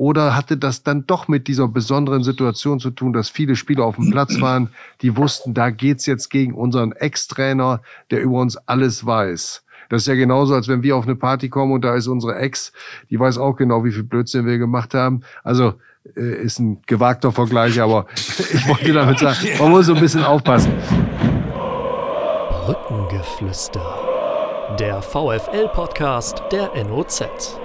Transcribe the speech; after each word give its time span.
Oder 0.00 0.34
hatte 0.34 0.56
das 0.56 0.82
dann 0.82 1.06
doch 1.06 1.28
mit 1.28 1.46
dieser 1.46 1.68
besonderen 1.68 2.22
Situation 2.22 2.80
zu 2.80 2.90
tun, 2.90 3.12
dass 3.12 3.28
viele 3.28 3.54
Spieler 3.54 3.84
auf 3.84 3.96
dem 3.96 4.10
Platz 4.10 4.40
waren, 4.40 4.70
die 5.02 5.14
wussten, 5.18 5.52
da 5.52 5.68
geht's 5.68 6.06
jetzt 6.06 6.30
gegen 6.30 6.54
unseren 6.54 6.92
Ex-Trainer, 6.92 7.82
der 8.10 8.22
über 8.22 8.38
uns 8.40 8.56
alles 8.66 9.04
weiß. 9.04 9.62
Das 9.90 10.00
ist 10.00 10.08
ja 10.08 10.14
genauso, 10.14 10.54
als 10.54 10.68
wenn 10.68 10.82
wir 10.82 10.96
auf 10.96 11.04
eine 11.04 11.16
Party 11.16 11.50
kommen 11.50 11.72
und 11.72 11.84
da 11.84 11.94
ist 11.96 12.06
unsere 12.06 12.36
Ex, 12.36 12.72
die 13.10 13.20
weiß 13.20 13.36
auch 13.36 13.56
genau, 13.56 13.84
wie 13.84 13.92
viel 13.92 14.04
Blödsinn 14.04 14.46
wir 14.46 14.56
gemacht 14.56 14.94
haben. 14.94 15.20
Also 15.44 15.74
äh, 16.16 16.44
ist 16.44 16.60
ein 16.60 16.80
gewagter 16.86 17.30
Vergleich, 17.30 17.78
aber 17.78 18.06
ich 18.14 18.66
wollte 18.66 18.94
damit 18.94 19.18
sagen, 19.18 19.36
man 19.58 19.70
muss 19.70 19.84
so 19.84 19.94
ein 19.94 20.00
bisschen 20.00 20.24
aufpassen. 20.24 20.72
Brückengeflüster. 22.64 23.84
Der 24.78 25.02
VFL-Podcast 25.02 26.42
der 26.50 26.70
NOZ. 26.86 27.60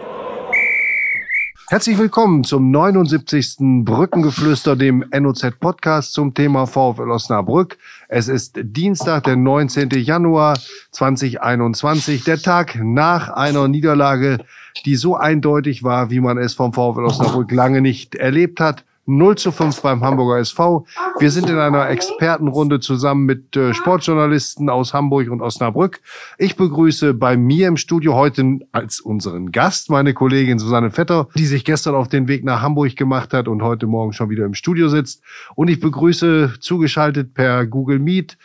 Herzlich 1.68 1.98
willkommen 1.98 2.44
zum 2.44 2.70
79. 2.70 3.56
Brückengeflüster, 3.84 4.76
dem 4.76 5.04
NOZ-Podcast 5.12 6.14
zum 6.14 6.36
Thema 6.36 6.68
VfL 6.68 7.10
Osnabrück. 7.10 7.80
Es 8.08 8.28
ist 8.28 8.60
Dienstag, 8.62 9.24
der 9.24 9.36
19. 9.36 9.90
Januar 9.90 10.60
2021, 10.92 12.24
der 12.24 12.38
Tag 12.38 12.80
nach 12.80 13.30
einer 13.30 13.68
Niederlage, 13.68 14.46
die 14.86 14.96
so 14.96 15.16
eindeutig 15.16 15.82
war, 15.84 16.12
wie 16.12 16.20
man 16.20 16.38
es 16.38 16.54
vom 16.54 16.72
VfL 16.72 17.04
Osnabrück 17.04 17.52
lange 17.52 17.82
nicht 17.82 18.14
erlebt 18.14 18.60
hat. 18.60 18.84
0 19.06 19.38
zu 19.38 19.52
5 19.52 19.82
beim 19.82 20.04
Hamburger 20.04 20.40
SV. 20.40 20.86
Wir 21.20 21.32
sind 21.32 21.50
in 21.50 21.58
einer 21.58 21.90
Expertenrunde 21.90 22.80
zusammen 22.80 23.26
mit 23.26 23.56
äh, 23.56 23.74
Sportjournalisten 23.74 24.70
aus 24.70 24.94
Hamburg 24.94 25.30
und 25.30 25.42
Osnabrück. 25.42 26.02
Ich 26.38 26.56
begrüße 26.56 27.14
bei 27.14 27.38
mir 27.38 27.68
im 27.68 27.78
Studio 27.78 28.16
heute 28.16 28.60
als 28.72 29.00
unseren 29.00 29.52
Gast 29.52 29.90
meine 29.90 30.14
Kollegin 30.14 30.60
Susanne 30.60 30.92
Vetter, 30.92 31.28
die 31.36 31.46
sich 31.46 31.66
gestern 31.66 31.96
auf 31.96 32.08
den 32.08 32.28
Weg 32.28 32.44
nach 32.44 32.62
Hamburg 32.62 32.96
gemacht 32.96 33.34
hat 33.34 33.48
und 33.48 33.62
heute 33.62 33.88
Morgen 33.88 34.14
schon 34.14 34.30
wieder 34.30 34.46
im 34.46 34.54
Studio 34.54 34.90
sitzt. 34.90 35.22
Und 35.56 35.70
ich 35.70 35.80
begrüße 35.80 36.56
zugeschaltet 36.60 37.34
per 37.34 37.66
Google 37.66 38.00
Meet 38.00 38.38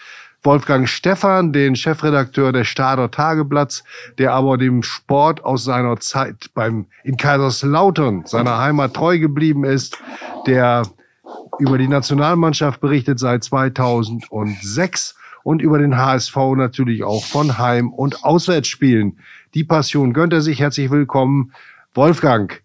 Wolfgang 0.42 0.88
Stephan, 0.88 1.52
den 1.52 1.76
Chefredakteur 1.76 2.52
des 2.52 2.66
Stader 2.66 3.10
Tageblatts, 3.10 3.84
der 4.18 4.32
aber 4.32 4.56
dem 4.56 4.82
Sport 4.82 5.44
aus 5.44 5.64
seiner 5.64 5.98
Zeit 6.00 6.50
beim, 6.54 6.86
in 7.04 7.16
Kaiserslautern, 7.16 8.24
seiner 8.24 8.58
Heimat 8.58 8.94
treu 8.94 9.18
geblieben 9.18 9.64
ist, 9.64 9.98
der 10.46 10.82
über 11.58 11.76
die 11.76 11.88
Nationalmannschaft 11.88 12.80
berichtet 12.80 13.18
seit 13.18 13.44
2006 13.44 15.14
und 15.42 15.60
über 15.60 15.78
den 15.78 15.96
HSV 15.96 16.36
natürlich 16.56 17.04
auch 17.04 17.24
von 17.24 17.58
Heim- 17.58 17.92
und 17.92 18.24
Auswärtsspielen. 18.24 19.18
Die 19.54 19.64
Passion 19.64 20.12
gönnt 20.12 20.32
er 20.32 20.40
sich. 20.40 20.60
Herzlich 20.60 20.90
willkommen, 20.90 21.52
Wolfgang. 21.94 22.62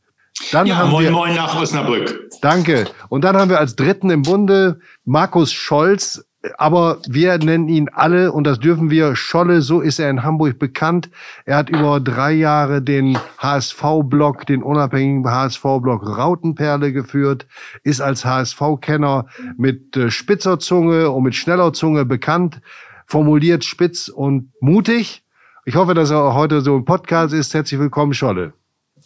Dann 0.51 0.67
ja, 0.67 0.77
haben 0.77 0.91
moin, 0.91 1.05
wir, 1.05 1.11
moin 1.11 1.35
nach 1.35 1.55
Osnabrück. 1.59 2.29
Danke. 2.41 2.85
Und 3.09 3.23
dann 3.23 3.37
haben 3.37 3.49
wir 3.49 3.59
als 3.59 3.75
Dritten 3.75 4.09
im 4.09 4.21
Bunde 4.21 4.79
Markus 5.05 5.53
Scholz, 5.53 6.25
aber 6.57 6.99
wir 7.07 7.37
nennen 7.37 7.67
ihn 7.67 7.89
alle, 7.89 8.31
und 8.31 8.45
das 8.45 8.59
dürfen 8.59 8.89
wir, 8.89 9.15
Scholle, 9.15 9.61
so 9.61 9.81
ist 9.81 9.99
er 9.99 10.09
in 10.09 10.23
Hamburg 10.23 10.59
bekannt. 10.59 11.09
Er 11.45 11.57
hat 11.57 11.69
über 11.69 11.99
drei 11.99 12.33
Jahre 12.33 12.81
den 12.81 13.17
HSV-Blog, 13.37 14.45
den 14.45 14.63
unabhängigen 14.63 15.29
HSV-Blog 15.29 16.17
Rautenperle 16.17 16.93
geführt, 16.93 17.47
ist 17.83 18.01
als 18.01 18.25
HSV-Kenner 18.25 19.27
mit 19.57 19.95
äh, 19.97 20.09
spitzer 20.09 20.59
Zunge 20.59 21.09
und 21.11 21.23
mit 21.23 21.35
schneller 21.35 21.73
Zunge 21.73 22.05
bekannt, 22.05 22.61
formuliert 23.05 23.63
spitz 23.63 24.07
und 24.07 24.51
mutig. 24.59 25.23
Ich 25.65 25.75
hoffe, 25.75 25.93
dass 25.93 26.11
er 26.11 26.33
heute 26.35 26.61
so 26.61 26.75
ein 26.75 26.85
Podcast 26.85 27.33
ist. 27.33 27.53
Herzlich 27.53 27.79
willkommen, 27.79 28.13
Scholle. 28.13 28.53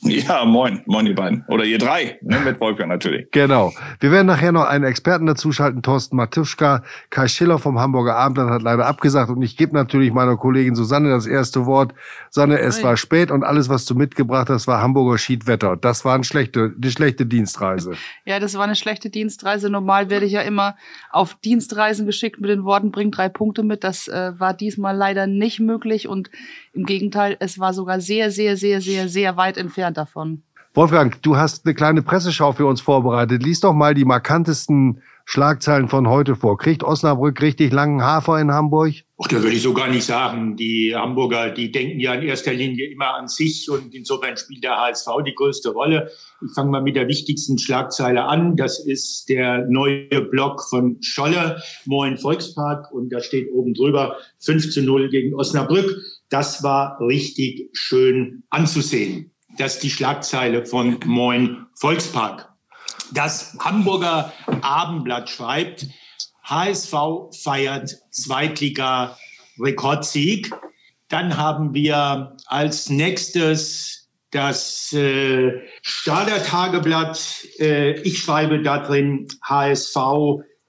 Ja, 0.09 0.45
moin, 0.45 0.81
moin 0.85 1.05
ihr 1.05 1.15
beiden. 1.15 1.43
Oder 1.47 1.65
ihr 1.65 1.77
drei, 1.77 2.19
ne, 2.21 2.39
mit 2.39 2.59
Wolfgang 2.61 2.89
natürlich. 2.89 3.29
Genau. 3.31 3.73
Wir 3.99 4.11
werden 4.11 4.27
nachher 4.27 4.51
noch 4.51 4.65
einen 4.65 4.85
Experten 4.85 5.25
dazuschalten, 5.25 5.81
Thorsten 5.81 6.15
Matuschka. 6.15 6.83
Kai 7.09 7.27
Schiller 7.27 7.59
vom 7.59 7.79
Hamburger 7.79 8.15
Abendblatt 8.15 8.49
hat 8.49 8.61
leider 8.61 8.85
abgesagt 8.85 9.29
und 9.29 9.41
ich 9.41 9.57
gebe 9.57 9.73
natürlich 9.73 10.13
meiner 10.13 10.37
Kollegin 10.37 10.75
Susanne 10.75 11.09
das 11.09 11.27
erste 11.27 11.65
Wort. 11.65 11.93
Sanne, 12.29 12.59
es 12.59 12.81
war 12.81 12.95
spät 12.95 13.29
und 13.29 13.43
alles, 13.43 13.67
was 13.69 13.85
du 13.85 13.95
mitgebracht 13.95 14.49
hast, 14.49 14.67
war 14.67 14.81
Hamburger 14.81 15.17
Schiedwetter. 15.17 15.75
Das 15.75 16.05
war 16.05 16.15
eine 16.15 16.23
schlechte, 16.23 16.73
eine 16.75 16.91
schlechte 16.91 17.25
Dienstreise. 17.25 17.93
Ja, 18.25 18.39
das 18.39 18.55
war 18.55 18.63
eine 18.63 18.75
schlechte 18.75 19.09
Dienstreise. 19.09 19.69
Normal 19.69 20.09
werde 20.09 20.25
ich 20.25 20.33
ja 20.33 20.41
immer 20.41 20.75
auf 21.09 21.35
Dienstreisen 21.35 22.05
geschickt 22.05 22.39
mit 22.39 22.49
den 22.49 22.63
Worten, 22.63 22.91
bring 22.91 23.11
drei 23.11 23.27
Punkte 23.27 23.63
mit. 23.63 23.83
Das 23.83 24.07
äh, 24.07 24.33
war 24.37 24.53
diesmal 24.53 24.95
leider 24.95 25.25
nicht 25.25 25.59
möglich 25.59 26.07
und 26.07 26.29
im 26.73 26.85
Gegenteil, 26.85 27.37
es 27.39 27.59
war 27.59 27.73
sogar 27.73 27.99
sehr, 27.99 28.29
sehr, 28.29 28.55
sehr, 28.55 28.81
sehr, 28.81 29.09
sehr 29.09 29.37
weit 29.37 29.57
entfernt 29.57 29.88
davon. 29.91 30.43
Wolfgang, 30.75 31.19
du 31.23 31.35
hast 31.35 31.65
eine 31.65 31.73
kleine 31.73 32.03
Presseschau 32.03 32.51
für 32.53 32.67
uns 32.67 32.79
vorbereitet. 32.79 33.41
Lies 33.41 33.59
doch 33.59 33.73
mal 33.73 33.95
die 33.95 34.05
markantesten 34.05 35.01
Schlagzeilen 35.25 35.89
von 35.89 36.07
heute 36.07 36.35
vor. 36.35 36.57
Kriegt 36.57 36.83
Osnabrück 36.83 37.41
richtig 37.41 37.71
langen 37.71 38.03
Hafer 38.03 38.39
in 38.39 38.51
Hamburg? 38.51 38.93
Ach, 39.21 39.27
da 39.27 39.41
würde 39.41 39.55
ich 39.55 39.63
so 39.63 39.73
gar 39.73 39.87
nicht 39.89 40.03
sagen. 40.03 40.55
Die 40.57 40.95
Hamburger, 40.95 41.49
die 41.49 41.71
denken 41.71 41.99
ja 41.99 42.13
in 42.13 42.21
erster 42.21 42.53
Linie 42.53 42.89
immer 42.91 43.15
an 43.15 43.27
sich 43.27 43.69
und 43.69 43.93
insofern 43.95 44.37
spielt 44.37 44.63
der 44.63 44.77
HSV 44.77 45.07
die 45.25 45.33
größte 45.33 45.69
Rolle. 45.69 46.11
Ich 46.45 46.53
fange 46.53 46.69
mal 46.69 46.81
mit 46.83 46.95
der 46.95 47.07
wichtigsten 47.07 47.57
Schlagzeile 47.57 48.25
an. 48.25 48.55
Das 48.55 48.79
ist 48.79 49.27
der 49.27 49.65
neue 49.67 50.21
Blog 50.31 50.63
von 50.69 50.97
Scholle, 51.01 51.61
Moin 51.85 52.17
Volkspark 52.17 52.91
und 52.91 53.11
da 53.11 53.21
steht 53.21 53.51
oben 53.51 53.73
drüber 53.73 54.17
5 54.39 54.71
zu 54.71 54.83
0 54.83 55.09
gegen 55.09 55.33
Osnabrück. 55.33 55.95
Das 56.29 56.61
war 56.61 56.99
richtig 57.01 57.69
schön 57.73 58.43
anzusehen. 58.49 59.31
Das 59.59 59.75
ist 59.75 59.83
die 59.83 59.89
Schlagzeile 59.89 60.65
von 60.65 60.97
Moin 61.03 61.65
Volkspark. 61.75 62.47
Das 63.11 63.57
Hamburger 63.59 64.31
Abendblatt 64.61 65.29
schreibt, 65.29 65.85
HSV 66.45 66.93
feiert 67.43 67.97
Zweitliga-Rekordsieg. 68.09 70.49
Dann 71.09 71.35
haben 71.35 71.73
wir 71.73 72.37
als 72.45 72.89
nächstes 72.89 74.07
das 74.31 74.93
äh, 74.93 75.51
Stader. 75.81 76.39
Äh, 77.59 77.99
ich 78.03 78.19
schreibe 78.19 78.63
da 78.63 78.77
drin, 78.77 79.27
HSV 79.43 79.97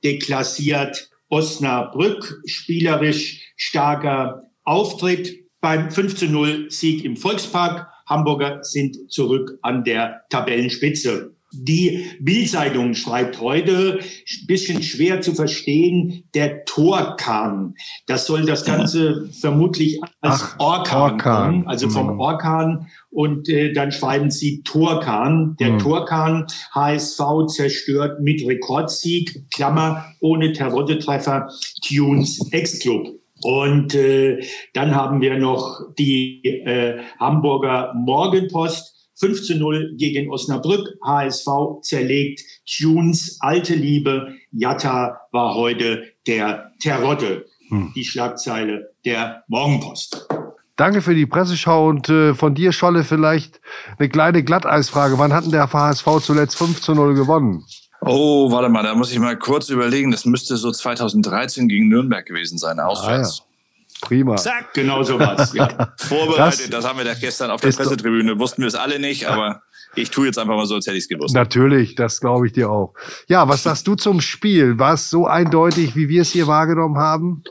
deklassiert 0.02 1.10
Osnabrück, 1.28 2.42
spielerisch 2.44 3.52
starker 3.54 4.50
Auftritt 4.64 5.46
beim 5.60 5.92
5 5.92 6.72
Sieg 6.72 7.04
im 7.04 7.16
Volkspark. 7.16 7.86
Hamburger 8.10 8.62
sind 8.62 9.10
zurück 9.10 9.58
an 9.62 9.84
der 9.84 10.22
Tabellenspitze. 10.28 11.34
Die 11.52 12.06
Bildzeitung 12.20 12.94
schreibt 12.94 13.40
heute, 13.40 13.98
bisschen 14.46 14.82
schwer 14.84 15.20
zu 15.20 15.34
verstehen, 15.34 16.24
der 16.34 16.64
Torkan. 16.64 17.74
Das 18.06 18.26
soll 18.26 18.46
das 18.46 18.64
Ganze 18.64 19.28
vermutlich 19.32 20.00
als 20.20 20.42
Ach, 20.42 20.60
Orkan, 20.60 21.00
Orkan. 21.00 21.66
also 21.66 21.88
vom 21.88 22.14
mhm. 22.14 22.20
Orkan. 22.20 22.86
Und 23.10 23.48
äh, 23.48 23.72
dann 23.72 23.90
schreiben 23.90 24.30
sie 24.30 24.62
Torkan. 24.62 25.56
Der 25.58 25.72
mhm. 25.72 25.78
Torkan 25.80 26.46
HSV 26.72 27.20
zerstört 27.48 28.20
mit 28.20 28.46
Rekordsieg, 28.46 29.50
Klammer, 29.50 30.04
ohne 30.20 30.52
Terrottetreffer, 30.52 31.48
Tunes 31.84 32.40
Ex-Club. 32.52 33.19
Und 33.42 33.94
äh, 33.94 34.44
dann 34.74 34.94
haben 34.94 35.20
wir 35.20 35.38
noch 35.38 35.80
die 35.98 36.44
äh, 36.44 36.98
Hamburger 37.18 37.94
Morgenpost 37.94 39.00
5 39.16 39.42
zu 39.42 39.56
0 39.56 39.96
gegen 39.96 40.30
Osnabrück. 40.30 40.88
HSV 41.04 41.46
zerlegt 41.82 42.42
Tunes 42.66 43.38
alte 43.40 43.74
Liebe. 43.74 44.34
Jatta 44.52 45.20
war 45.30 45.54
heute 45.54 46.04
der 46.26 46.72
Terrotte. 46.80 47.46
Hm. 47.68 47.92
Die 47.94 48.04
Schlagzeile 48.04 48.92
der 49.04 49.44
Morgenpost. 49.48 50.26
Danke 50.76 51.02
für 51.02 51.14
die 51.14 51.26
Presseschau 51.26 51.88
und 51.88 52.08
äh, 52.08 52.34
von 52.34 52.54
dir, 52.54 52.72
Scholle, 52.72 53.04
vielleicht 53.04 53.60
eine 53.98 54.08
kleine 54.08 54.42
Glatteisfrage. 54.42 55.18
Wann 55.18 55.34
hatten 55.34 55.50
der 55.50 55.70
HSV 55.70 56.06
zuletzt 56.22 56.56
5 56.56 56.80
zu 56.80 56.94
0 56.94 57.14
gewonnen? 57.14 57.64
Oh, 58.02 58.50
warte 58.50 58.68
mal, 58.68 58.82
da 58.82 58.94
muss 58.94 59.12
ich 59.12 59.18
mal 59.18 59.38
kurz 59.38 59.68
überlegen. 59.68 60.10
Das 60.10 60.24
müsste 60.24 60.56
so 60.56 60.70
2013 60.70 61.68
gegen 61.68 61.88
Nürnberg 61.88 62.24
gewesen 62.24 62.58
sein, 62.58 62.80
auswärts. 62.80 63.40
Ah, 63.40 63.44
ja. 63.44 63.50
Prima. 64.08 64.36
Zack, 64.36 64.72
genau 64.72 65.02
so 65.02 65.18
was. 65.18 65.52
Ja. 65.52 65.92
Vorbereitet, 65.98 66.60
das, 66.60 66.70
das, 66.70 66.88
haben 66.88 66.98
wir 66.98 67.04
da 67.04 67.14
gestern 67.14 67.50
auf 67.50 67.60
der 67.60 67.72
Pressetribüne. 67.72 68.38
Wussten 68.38 68.62
wir 68.62 68.68
es 68.68 68.74
alle 68.74 68.98
nicht, 68.98 69.26
aber 69.26 69.62
ich 69.94 70.10
tue 70.10 70.26
jetzt 70.26 70.38
einfach 70.38 70.56
mal 70.56 70.66
so, 70.66 70.76
als 70.76 70.86
hätte 70.86 70.96
ich 70.96 71.04
es 71.04 71.08
gewusst. 71.08 71.34
Natürlich, 71.34 71.96
das 71.96 72.20
glaube 72.20 72.46
ich 72.46 72.52
dir 72.52 72.70
auch. 72.70 72.94
Ja, 73.28 73.48
was 73.48 73.62
sagst 73.62 73.86
du 73.86 73.96
zum 73.96 74.20
Spiel? 74.20 74.78
War 74.78 74.94
es 74.94 75.10
so 75.10 75.26
eindeutig, 75.26 75.96
wie 75.96 76.08
wir 76.08 76.22
es 76.22 76.30
hier 76.30 76.46
wahrgenommen 76.46 76.96
haben? 76.96 77.42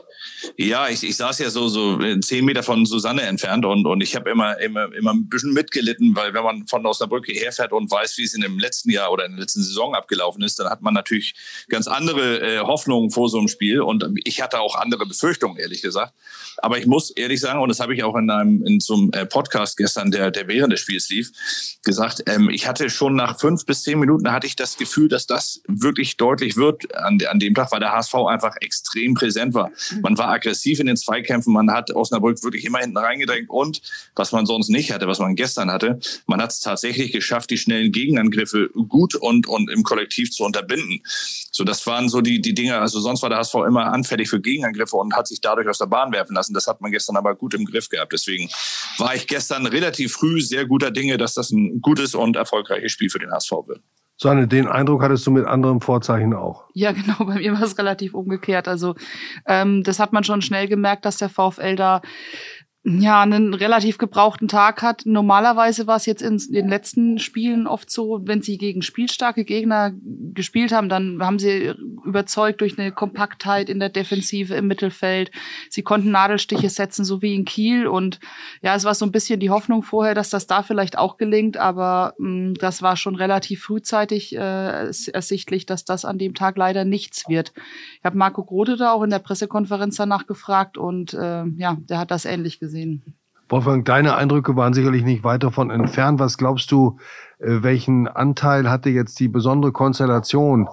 Ja, 0.56 0.88
ich, 0.88 1.02
ich 1.02 1.16
saß 1.16 1.38
ja 1.38 1.50
so, 1.50 1.68
so 1.68 1.98
zehn 2.20 2.44
Meter 2.44 2.62
von 2.62 2.86
Susanne 2.86 3.22
entfernt 3.22 3.64
und, 3.64 3.86
und 3.86 4.02
ich 4.02 4.16
habe 4.16 4.30
immer, 4.30 4.58
immer, 4.60 4.92
immer 4.94 5.12
ein 5.12 5.28
bisschen 5.28 5.52
mitgelitten, 5.52 6.14
weil 6.16 6.34
wenn 6.34 6.42
man 6.44 6.66
von 6.66 6.84
Osnabrück 6.86 7.26
hierher 7.26 7.52
fährt 7.52 7.72
und 7.72 7.90
weiß, 7.90 8.16
wie 8.18 8.24
es 8.24 8.34
in 8.34 8.40
dem 8.40 8.58
letzten 8.58 8.90
Jahr 8.90 9.12
oder 9.12 9.24
in 9.24 9.32
der 9.32 9.40
letzten 9.40 9.62
Saison 9.62 9.94
abgelaufen 9.94 10.42
ist, 10.42 10.58
dann 10.58 10.68
hat 10.68 10.82
man 10.82 10.94
natürlich 10.94 11.34
ganz 11.68 11.86
andere 11.88 12.40
äh, 12.40 12.58
Hoffnungen 12.60 13.10
vor 13.10 13.28
so 13.28 13.38
einem 13.38 13.48
Spiel 13.48 13.80
und 13.80 14.04
ich 14.24 14.42
hatte 14.42 14.60
auch 14.60 14.76
andere 14.76 15.06
Befürchtungen, 15.06 15.56
ehrlich 15.58 15.82
gesagt. 15.82 16.14
Aber 16.58 16.78
ich 16.78 16.86
muss 16.86 17.10
ehrlich 17.10 17.40
sagen, 17.40 17.60
und 17.60 17.68
das 17.68 17.80
habe 17.80 17.94
ich 17.94 18.02
auch 18.04 18.16
in 18.16 18.30
einem 18.30 18.64
in 18.64 18.80
so 18.80 18.94
einem 18.94 19.10
äh, 19.12 19.26
Podcast 19.26 19.76
gestern, 19.76 20.10
der, 20.10 20.30
der 20.30 20.48
während 20.48 20.72
des 20.72 20.80
Spiels 20.80 21.08
lief, 21.08 21.30
gesagt, 21.84 22.22
ähm, 22.26 22.50
ich 22.50 22.66
hatte 22.66 22.90
schon 22.90 23.14
nach 23.14 23.38
fünf 23.38 23.64
bis 23.66 23.82
zehn 23.82 23.98
Minuten 23.98 24.30
hatte 24.32 24.46
ich 24.46 24.56
das 24.56 24.76
Gefühl, 24.76 25.08
dass 25.08 25.26
das 25.26 25.62
wirklich 25.66 26.16
deutlich 26.16 26.56
wird 26.56 26.94
an, 26.94 27.18
an 27.28 27.38
dem 27.38 27.54
Tag, 27.54 27.72
weil 27.72 27.80
der 27.80 27.92
HSV 27.92 28.14
einfach 28.14 28.56
extrem 28.60 29.14
präsent 29.14 29.54
war. 29.54 29.70
Man 30.02 30.18
war 30.18 30.29
aggressiv 30.30 30.80
in 30.80 30.86
den 30.86 30.96
Zweikämpfen, 30.96 31.52
man 31.52 31.70
hat 31.70 31.90
Osnabrück 31.90 32.42
wirklich 32.42 32.64
immer 32.64 32.78
hinten 32.78 32.96
reingedrängt 32.96 33.50
und 33.50 33.80
was 34.14 34.32
man 34.32 34.46
sonst 34.46 34.68
nicht 34.68 34.92
hatte, 34.92 35.06
was 35.06 35.18
man 35.18 35.36
gestern 35.36 35.70
hatte, 35.70 35.98
man 36.26 36.40
hat 36.40 36.50
es 36.50 36.60
tatsächlich 36.60 37.12
geschafft, 37.12 37.50
die 37.50 37.58
schnellen 37.58 37.92
Gegenangriffe 37.92 38.70
gut 38.88 39.14
und, 39.14 39.46
und 39.46 39.70
im 39.70 39.82
Kollektiv 39.82 40.30
zu 40.30 40.44
unterbinden. 40.44 41.00
So, 41.52 41.64
das 41.64 41.86
waren 41.86 42.08
so 42.08 42.20
die, 42.20 42.40
die 42.40 42.54
Dinge, 42.54 42.78
also 42.78 43.00
sonst 43.00 43.22
war 43.22 43.28
der 43.28 43.38
HSV 43.38 43.54
immer 43.66 43.92
anfällig 43.92 44.28
für 44.28 44.40
Gegenangriffe 44.40 44.96
und 44.96 45.14
hat 45.14 45.26
sich 45.26 45.40
dadurch 45.40 45.68
aus 45.68 45.78
der 45.78 45.86
Bahn 45.86 46.12
werfen 46.12 46.34
lassen. 46.34 46.54
Das 46.54 46.66
hat 46.66 46.80
man 46.80 46.90
gestern 46.90 47.16
aber 47.16 47.34
gut 47.34 47.54
im 47.54 47.64
Griff 47.64 47.88
gehabt. 47.88 48.12
Deswegen 48.12 48.48
war 48.98 49.14
ich 49.14 49.26
gestern 49.26 49.66
relativ 49.66 50.12
früh 50.12 50.40
sehr 50.40 50.66
guter 50.66 50.90
Dinge, 50.90 51.18
dass 51.18 51.34
das 51.34 51.50
ein 51.50 51.80
gutes 51.80 52.14
und 52.14 52.36
erfolgreiches 52.36 52.92
Spiel 52.92 53.10
für 53.10 53.18
den 53.18 53.32
HSV 53.32 53.52
wird. 53.66 53.80
Sonne, 54.20 54.46
den 54.46 54.66
Eindruck 54.66 55.02
hattest 55.02 55.26
du 55.26 55.30
mit 55.30 55.46
anderen 55.46 55.80
Vorzeichen 55.80 56.34
auch. 56.34 56.64
Ja, 56.74 56.92
genau, 56.92 57.24
bei 57.24 57.36
mir 57.36 57.54
war 57.54 57.62
es 57.62 57.78
relativ 57.78 58.12
umgekehrt. 58.12 58.68
Also 58.68 58.94
ähm, 59.46 59.82
das 59.82 59.98
hat 59.98 60.12
man 60.12 60.24
schon 60.24 60.42
schnell 60.42 60.68
gemerkt, 60.68 61.06
dass 61.06 61.16
der 61.16 61.30
VfL 61.30 61.74
da 61.74 62.02
ja, 62.82 63.20
einen 63.20 63.52
relativ 63.52 63.98
gebrauchten 63.98 64.48
Tag 64.48 64.80
hat. 64.80 65.02
Normalerweise 65.04 65.86
war 65.86 65.96
es 65.96 66.06
jetzt 66.06 66.22
in 66.22 66.38
den 66.38 66.66
letzten 66.66 67.18
Spielen 67.18 67.66
oft 67.66 67.90
so, 67.90 68.22
wenn 68.24 68.40
sie 68.40 68.56
gegen 68.56 68.80
spielstarke 68.80 69.44
Gegner 69.44 69.92
gespielt 70.32 70.72
haben, 70.72 70.88
dann 70.88 71.18
haben 71.20 71.38
sie 71.38 71.74
überzeugt 72.06 72.62
durch 72.62 72.78
eine 72.78 72.90
Kompaktheit 72.90 73.68
in 73.68 73.80
der 73.80 73.90
Defensive 73.90 74.54
im 74.54 74.66
Mittelfeld. 74.66 75.30
Sie 75.68 75.82
konnten 75.82 76.10
Nadelstiche 76.10 76.70
setzen, 76.70 77.04
so 77.04 77.20
wie 77.20 77.34
in 77.34 77.44
Kiel. 77.44 77.86
Und 77.86 78.18
ja, 78.62 78.74
es 78.74 78.84
war 78.84 78.94
so 78.94 79.04
ein 79.04 79.12
bisschen 79.12 79.40
die 79.40 79.50
Hoffnung 79.50 79.82
vorher, 79.82 80.14
dass 80.14 80.30
das 80.30 80.46
da 80.46 80.62
vielleicht 80.62 80.96
auch 80.96 81.18
gelingt, 81.18 81.58
aber 81.58 82.14
mh, 82.16 82.28
mm, 82.28 82.54
das 82.54 82.80
war 82.80 82.96
schon 82.96 83.14
relativ 83.14 83.62
frühzeitig 83.62 84.34
äh, 84.34 84.86
ersichtlich, 85.12 85.66
dass 85.66 85.84
das 85.84 86.06
an 86.06 86.16
dem 86.16 86.32
Tag 86.32 86.56
leider 86.56 86.86
nichts 86.86 87.28
wird. 87.28 87.52
Ich 87.98 88.04
habe 88.06 88.16
Marco 88.16 88.42
Grote 88.42 88.78
da 88.78 88.92
auch 88.92 89.02
in 89.02 89.10
der 89.10 89.18
Pressekonferenz 89.18 89.96
danach 89.96 90.26
gefragt 90.26 90.78
und 90.78 91.12
äh, 91.12 91.44
ja, 91.44 91.76
der 91.78 91.98
hat 91.98 92.10
das 92.10 92.24
ähnlich 92.24 92.58
gesehen 92.58 92.69
gesehen. 92.70 93.02
Wolfgang, 93.48 93.84
deine 93.84 94.14
Eindrücke 94.14 94.54
waren 94.54 94.74
sicherlich 94.74 95.02
nicht 95.02 95.24
weit 95.24 95.42
davon 95.42 95.70
entfernt. 95.70 96.20
Was 96.20 96.38
glaubst 96.38 96.70
du, 96.70 96.98
äh, 97.38 97.62
welchen 97.62 98.06
Anteil 98.06 98.70
hatte 98.70 98.90
jetzt 98.90 99.18
die 99.18 99.28
besondere 99.28 99.72
Konstellation 99.72 100.68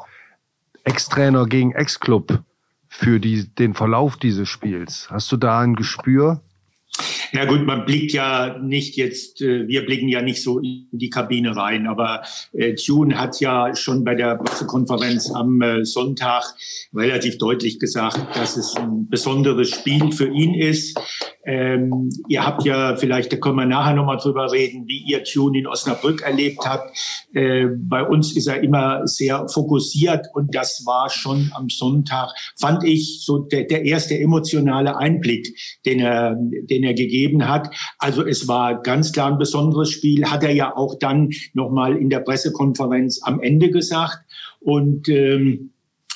Ex-Trainer 0.84 1.46
gegen 1.46 1.72
Ex-Club 1.72 2.44
für 2.88 3.20
die, 3.20 3.48
den 3.56 3.74
Verlauf 3.74 4.18
dieses 4.18 4.48
Spiels? 4.48 5.08
Hast 5.10 5.32
du 5.32 5.38
da 5.38 5.60
ein 5.60 5.76
Gespür? 5.76 6.42
Ja 7.34 7.46
gut, 7.46 7.66
man 7.66 7.86
blickt 7.86 8.14
ja 8.14 8.58
nicht 8.60 8.96
jetzt, 8.96 9.42
äh, 9.42 9.68
wir 9.68 9.86
blicken 9.86 10.08
ja 10.08 10.22
nicht 10.22 10.42
so 10.42 10.60
in 10.60 10.88
die 10.92 11.10
Kabine 11.10 11.56
rein, 11.56 11.88
aber 11.88 12.22
äh, 12.54 12.76
Tune 12.76 13.20
hat 13.20 13.40
ja 13.42 13.76
schon 13.76 14.04
bei 14.04 14.16
der 14.16 14.36
Pressekonferenz 14.36 15.32
am 15.32 15.62
äh, 15.62 15.84
Sonntag 15.84 16.44
relativ 16.94 17.38
deutlich 17.38 17.80
gesagt, 17.80 18.20
dass 18.36 18.56
es 18.56 18.76
ein 18.76 19.10
besonderes 19.10 19.70
Spiel 19.70 20.12
für 20.12 20.28
ihn 20.28 20.54
ist. 20.54 20.98
Ähm, 21.46 22.10
ihr 22.28 22.46
habt 22.46 22.66
ja, 22.66 22.96
vielleicht 22.98 23.32
da 23.32 23.38
können 23.38 23.56
wir 23.56 23.66
nachher 23.66 23.94
nochmal 23.94 24.18
drüber 24.18 24.52
reden, 24.52 24.86
wie 24.88 25.04
ihr 25.08 25.24
Tune 25.24 25.60
in 25.60 25.68
Osnabrück 25.68 26.22
erlebt 26.22 26.66
habt. 26.66 26.98
Äh, 27.34 27.68
bei 27.78 28.04
uns 28.04 28.36
ist 28.36 28.48
er 28.48 28.62
immer 28.64 29.06
sehr 29.08 29.48
fokussiert 29.50 30.28
und 30.34 30.56
das 30.56 30.84
war 30.86 31.10
schon 31.10 31.52
am 31.56 31.70
Sonntag, 31.70 32.32
fand 32.60 32.84
ich, 32.84 33.24
so 33.24 33.40
der, 33.40 33.64
der 33.64 33.86
erste 33.86 34.18
emotionale 34.20 34.98
Einblick, 34.98 35.58
den 35.86 36.00
er, 36.00 36.36
den 36.36 36.84
er 36.84 36.94
gegeben 36.94 37.17
gegeben 37.18 37.48
hat. 37.48 37.70
Also 37.98 38.26
es 38.26 38.48
war 38.48 38.82
ganz 38.82 39.12
klar 39.12 39.32
ein 39.32 39.38
besonderes 39.38 39.90
Spiel, 39.90 40.30
hat 40.30 40.44
er 40.44 40.54
ja 40.54 40.76
auch 40.76 40.96
dann 41.00 41.32
nochmal 41.54 41.98
in 41.98 42.10
der 42.10 42.20
Pressekonferenz 42.20 43.22
am 43.24 43.42
Ende 43.42 43.70
gesagt. 43.72 44.20
Und 44.60 45.10
ähm, 45.10 45.72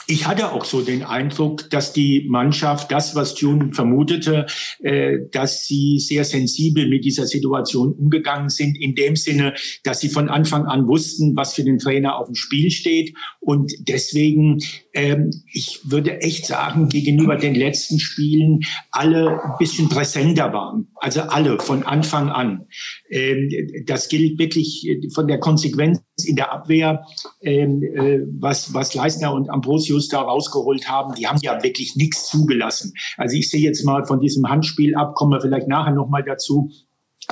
ich 0.07 0.27
hatte 0.27 0.51
auch 0.51 0.65
so 0.65 0.81
den 0.81 1.03
Eindruck, 1.03 1.69
dass 1.69 1.93
die 1.93 2.25
Mannschaft 2.29 2.91
das, 2.91 3.15
was 3.15 3.35
Tune 3.35 3.73
vermutete, 3.73 4.45
äh, 4.79 5.19
dass 5.31 5.65
sie 5.65 5.99
sehr 5.99 6.25
sensibel 6.25 6.87
mit 6.87 7.05
dieser 7.05 7.25
Situation 7.25 7.93
umgegangen 7.93 8.49
sind, 8.49 8.77
in 8.77 8.95
dem 8.95 9.15
Sinne, 9.15 9.53
dass 9.83 9.99
sie 9.99 10.09
von 10.09 10.29
Anfang 10.29 10.65
an 10.65 10.87
wussten, 10.87 11.35
was 11.35 11.53
für 11.53 11.63
den 11.63 11.77
Trainer 11.77 12.17
auf 12.17 12.27
dem 12.27 12.35
Spiel 12.35 12.71
steht. 12.71 13.13
Und 13.39 13.71
deswegen, 13.79 14.59
ähm, 14.93 15.31
ich 15.51 15.79
würde 15.83 16.21
echt 16.21 16.45
sagen, 16.45 16.89
gegenüber 16.89 17.35
den 17.35 17.55
letzten 17.55 17.99
Spielen 17.99 18.61
alle 18.91 19.41
ein 19.43 19.53
bisschen 19.59 19.89
präsenter 19.89 20.53
waren. 20.53 20.87
Also 20.95 21.21
alle 21.21 21.59
von 21.59 21.83
Anfang 21.83 22.29
an. 22.29 22.67
Ähm, 23.09 23.49
das 23.85 24.09
gilt 24.09 24.39
wirklich 24.39 24.87
von 25.13 25.27
der 25.27 25.39
Konsequenz 25.39 26.01
in 26.25 26.35
der 26.35 26.51
Abwehr, 26.51 27.05
ähm, 27.41 27.83
äh, 27.83 28.19
was, 28.39 28.73
was 28.73 28.93
Leisner 28.93 29.33
und 29.33 29.49
Ambrosius 29.49 30.07
da 30.07 30.21
rausgeholt 30.21 30.89
haben, 30.89 31.15
die 31.15 31.27
haben 31.27 31.39
ja 31.41 31.61
wirklich 31.63 31.95
nichts 31.95 32.27
zugelassen. 32.27 32.93
Also 33.17 33.35
ich 33.35 33.49
sehe 33.49 33.61
jetzt 33.61 33.85
mal 33.85 34.05
von 34.05 34.19
diesem 34.19 34.47
Handspiel 34.49 34.95
ab, 34.95 35.15
kommen 35.15 35.31
wir 35.31 35.41
vielleicht 35.41 35.67
nachher 35.67 35.93
nochmal 35.93 36.23
dazu, 36.23 36.69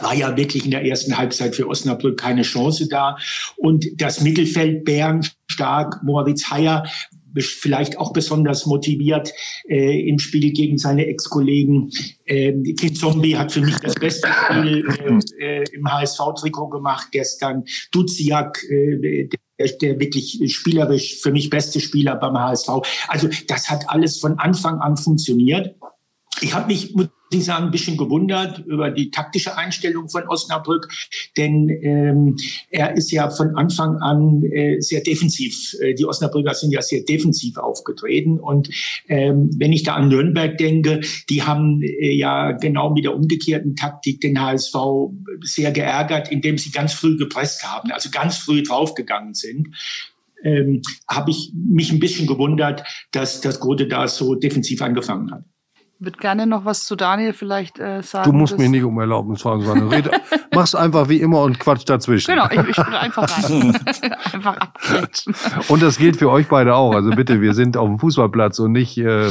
war 0.01 0.13
ja 0.13 0.35
wirklich 0.37 0.65
in 0.65 0.71
der 0.71 0.85
ersten 0.85 1.17
Halbzeit 1.17 1.55
für 1.55 1.67
Osnabrück 1.67 2.19
keine 2.19 2.43
Chance 2.43 2.87
da. 2.87 3.17
Und 3.57 3.85
das 3.97 4.21
Mittelfeld 4.21 4.85
Bern 4.85 5.25
stark, 5.47 6.01
Moritz 6.03 6.49
Heyer 6.51 6.85
vielleicht 7.37 7.97
auch 7.97 8.13
besonders 8.13 8.65
motiviert 8.65 9.33
äh, 9.67 10.07
im 10.07 10.19
Spiel 10.19 10.51
gegen 10.51 10.77
seine 10.77 11.07
Ex-Kollegen. 11.07 11.91
Ähm, 12.25 12.63
Kind 12.79 12.97
Zombie 12.97 13.37
hat 13.37 13.51
für 13.51 13.61
mich 13.61 13.77
das 13.77 13.95
beste 13.95 14.27
Spiel 14.27 14.83
äh, 15.39 15.61
äh, 15.61 15.63
im 15.73 15.91
HSV-Trikot 15.91 16.69
gemacht 16.69 17.09
gestern. 17.11 17.63
Duziak, 17.91 18.63
äh, 18.69 19.29
der, 19.59 19.67
der 19.81 19.99
wirklich 19.99 20.39
spielerisch 20.53 21.19
für 21.21 21.31
mich 21.31 21.49
beste 21.49 21.79
Spieler 21.79 22.15
beim 22.15 22.37
HSV. 22.37 22.69
Also 23.07 23.29
das 23.47 23.69
hat 23.69 23.89
alles 23.89 24.19
von 24.19 24.39
Anfang 24.39 24.79
an 24.79 24.97
funktioniert. 24.97 25.75
Ich 26.41 26.53
habe 26.53 26.67
mich, 26.67 26.95
ich 27.37 27.45
sagen, 27.45 27.65
ein 27.65 27.71
bisschen 27.71 27.97
gewundert 27.97 28.59
über 28.65 28.89
die 28.89 29.11
taktische 29.11 29.57
Einstellung 29.57 30.09
von 30.09 30.27
Osnabrück, 30.27 30.89
denn 31.37 31.69
ähm, 31.69 32.37
er 32.69 32.95
ist 32.95 33.11
ja 33.11 33.29
von 33.29 33.55
Anfang 33.55 33.97
an 33.97 34.43
äh, 34.43 34.79
sehr 34.79 35.01
defensiv. 35.01 35.75
Äh, 35.79 35.93
die 35.93 36.05
Osnabrücker 36.05 36.53
sind 36.53 36.71
ja 36.71 36.81
sehr 36.81 37.03
defensiv 37.03 37.57
aufgetreten 37.57 38.39
und 38.39 38.69
ähm, 39.07 39.49
wenn 39.57 39.73
ich 39.73 39.83
da 39.83 39.95
an 39.95 40.09
Nürnberg 40.09 40.57
denke, 40.57 41.01
die 41.29 41.43
haben 41.43 41.81
äh, 41.83 42.11
ja 42.11 42.51
genau 42.53 42.91
mit 42.91 43.05
der 43.05 43.15
umgekehrten 43.15 43.75
Taktik 43.75 44.21
den 44.21 44.41
HSV 44.41 44.75
sehr 45.41 45.71
geärgert, 45.71 46.31
indem 46.31 46.57
sie 46.57 46.71
ganz 46.71 46.93
früh 46.93 47.17
gepresst 47.17 47.63
haben, 47.63 47.91
also 47.91 48.09
ganz 48.09 48.37
früh 48.37 48.63
draufgegangen 48.63 49.33
sind. 49.33 49.69
Ähm, 50.41 50.81
habe 51.07 51.31
ich 51.31 51.51
mich 51.53 51.91
ein 51.91 51.99
bisschen 51.99 52.25
gewundert, 52.25 52.83
dass 53.11 53.41
das 53.41 53.59
Grote 53.59 53.87
da 53.87 54.07
so 54.07 54.35
defensiv 54.35 54.81
angefangen 54.81 55.31
hat 55.31 55.43
würde 55.99 56.17
gerne 56.17 56.47
noch 56.47 56.63
was 56.65 56.85
zu 56.85 56.95
Daniel 56.95 57.33
vielleicht 57.33 57.77
äh, 57.77 58.01
sagen. 58.01 58.31
Du 58.31 58.37
musst 58.37 58.57
mich 58.57 58.69
nicht 58.69 58.83
um 58.83 58.97
Erlaubnis 58.99 59.41
fragen, 59.41 59.63
sondern 59.63 59.89
red, 59.89 60.09
mach's 60.53 60.73
einfach 60.73 61.09
wie 61.09 61.17
immer 61.17 61.41
und 61.41 61.59
quatsch 61.59 61.83
dazwischen. 61.85 62.31
Genau, 62.31 62.45
ich, 62.49 62.69
ich 62.69 62.75
bin 62.75 62.93
einfach 62.93 63.29
rein. 63.29 63.77
einfach 64.33 64.57
abquetschen. 64.57 65.35
Und 65.67 65.81
das 65.81 65.97
gilt 65.97 66.17
für 66.17 66.29
euch 66.29 66.47
beide 66.47 66.75
auch. 66.75 66.93
Also 66.93 67.11
bitte, 67.11 67.41
wir 67.41 67.53
sind 67.53 67.75
auf 67.75 67.87
dem 67.87 67.99
Fußballplatz 67.99 68.59
und 68.59 68.71
nicht 68.71 68.97
äh, 68.97 69.29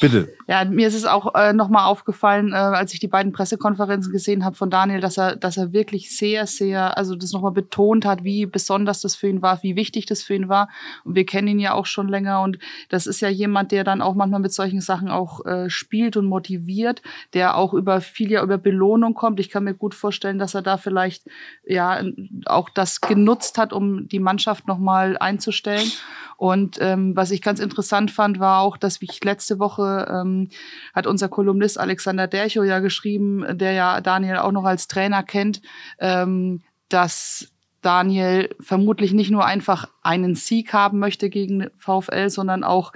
Bitte. 0.00 0.34
Ja, 0.48 0.64
mir 0.64 0.88
ist 0.88 0.94
es 0.94 1.04
auch 1.04 1.34
äh, 1.34 1.52
nochmal 1.52 1.86
aufgefallen, 1.86 2.52
äh, 2.52 2.56
als 2.56 2.92
ich 2.92 3.00
die 3.00 3.08
beiden 3.08 3.32
Pressekonferenzen 3.32 4.12
gesehen 4.12 4.44
habe 4.44 4.56
von 4.56 4.70
Daniel, 4.70 5.00
dass 5.00 5.16
er, 5.18 5.36
dass 5.36 5.56
er 5.56 5.72
wirklich 5.72 6.16
sehr, 6.16 6.46
sehr, 6.46 6.96
also 6.98 7.14
das 7.14 7.32
nochmal 7.32 7.52
betont 7.52 8.04
hat, 8.04 8.24
wie 8.24 8.46
besonders 8.46 9.00
das 9.00 9.14
für 9.14 9.28
ihn 9.28 9.42
war, 9.42 9.62
wie 9.62 9.76
wichtig 9.76 10.06
das 10.06 10.22
für 10.22 10.34
ihn 10.34 10.48
war. 10.48 10.68
Und 11.04 11.14
wir 11.14 11.24
kennen 11.24 11.48
ihn 11.48 11.58
ja 11.58 11.74
auch 11.74 11.86
schon 11.86 12.08
länger 12.08 12.42
und 12.42 12.58
das 12.88 13.06
ist 13.06 13.20
ja 13.20 13.28
jemand, 13.28 13.72
der 13.72 13.84
dann 13.84 14.02
auch 14.02 14.14
manchmal 14.14 14.40
mit 14.40 14.52
solchen 14.52 14.80
Sachen 14.80 15.08
auch 15.08 15.44
äh, 15.46 15.70
spielt 15.70 16.16
und 16.16 16.26
motiviert, 16.26 17.02
der 17.32 17.56
auch 17.56 17.72
über 17.72 18.00
viel 18.00 18.30
ja 18.30 18.42
über 18.42 18.58
Belohnung 18.58 19.14
kommt. 19.14 19.40
Ich 19.40 19.50
kann 19.50 19.64
mir 19.64 19.74
gut 19.74 19.94
vorstellen, 19.94 20.38
dass 20.38 20.54
er 20.54 20.62
da 20.62 20.76
vielleicht 20.76 21.24
ja 21.66 22.02
auch 22.46 22.68
das 22.68 23.00
genutzt 23.00 23.58
hat, 23.58 23.72
um 23.72 24.08
die 24.08 24.20
Mannschaft 24.20 24.66
nochmal 24.66 25.16
einzustellen. 25.18 25.90
Und 26.36 26.78
ähm, 26.80 27.14
was 27.14 27.30
ich 27.30 27.42
ganz 27.42 27.60
interessant 27.60 28.10
fand, 28.10 28.40
war 28.40 28.60
auch, 28.60 28.76
dass 28.76 29.00
ich 29.00 29.22
letzte 29.22 29.58
Woche 29.58 29.83
ähm, 29.86 30.48
hat 30.94 31.06
unser 31.06 31.28
Kolumnist 31.28 31.78
Alexander 31.78 32.26
Dercho 32.26 32.62
ja 32.62 32.80
geschrieben, 32.80 33.44
der 33.58 33.72
ja 33.72 34.00
Daniel 34.00 34.36
auch 34.38 34.52
noch 34.52 34.64
als 34.64 34.88
Trainer 34.88 35.22
kennt, 35.22 35.60
ähm, 35.98 36.62
dass 36.88 37.50
Daniel 37.82 38.54
vermutlich 38.60 39.12
nicht 39.12 39.30
nur 39.30 39.44
einfach 39.44 39.88
einen 40.02 40.34
Sieg 40.34 40.72
haben 40.72 40.98
möchte 40.98 41.28
gegen 41.28 41.68
VfL, 41.76 42.30
sondern 42.30 42.64
auch 42.64 42.92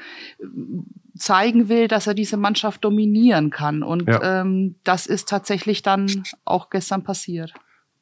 zeigen 1.18 1.68
will, 1.68 1.88
dass 1.88 2.07
er 2.07 2.14
diese 2.14 2.37
Mannschaft 2.37 2.85
dominieren 2.85 3.50
kann. 3.50 3.83
Und 3.83 4.09
Ja. 4.09 4.40
ähm, 4.40 4.76
das 4.85 5.07
ist 5.07 5.28
tatsächlich 5.28 5.83
dann 5.83 6.25
auch 6.45 6.71
gestern 6.71 7.04
passiert. 7.04 7.52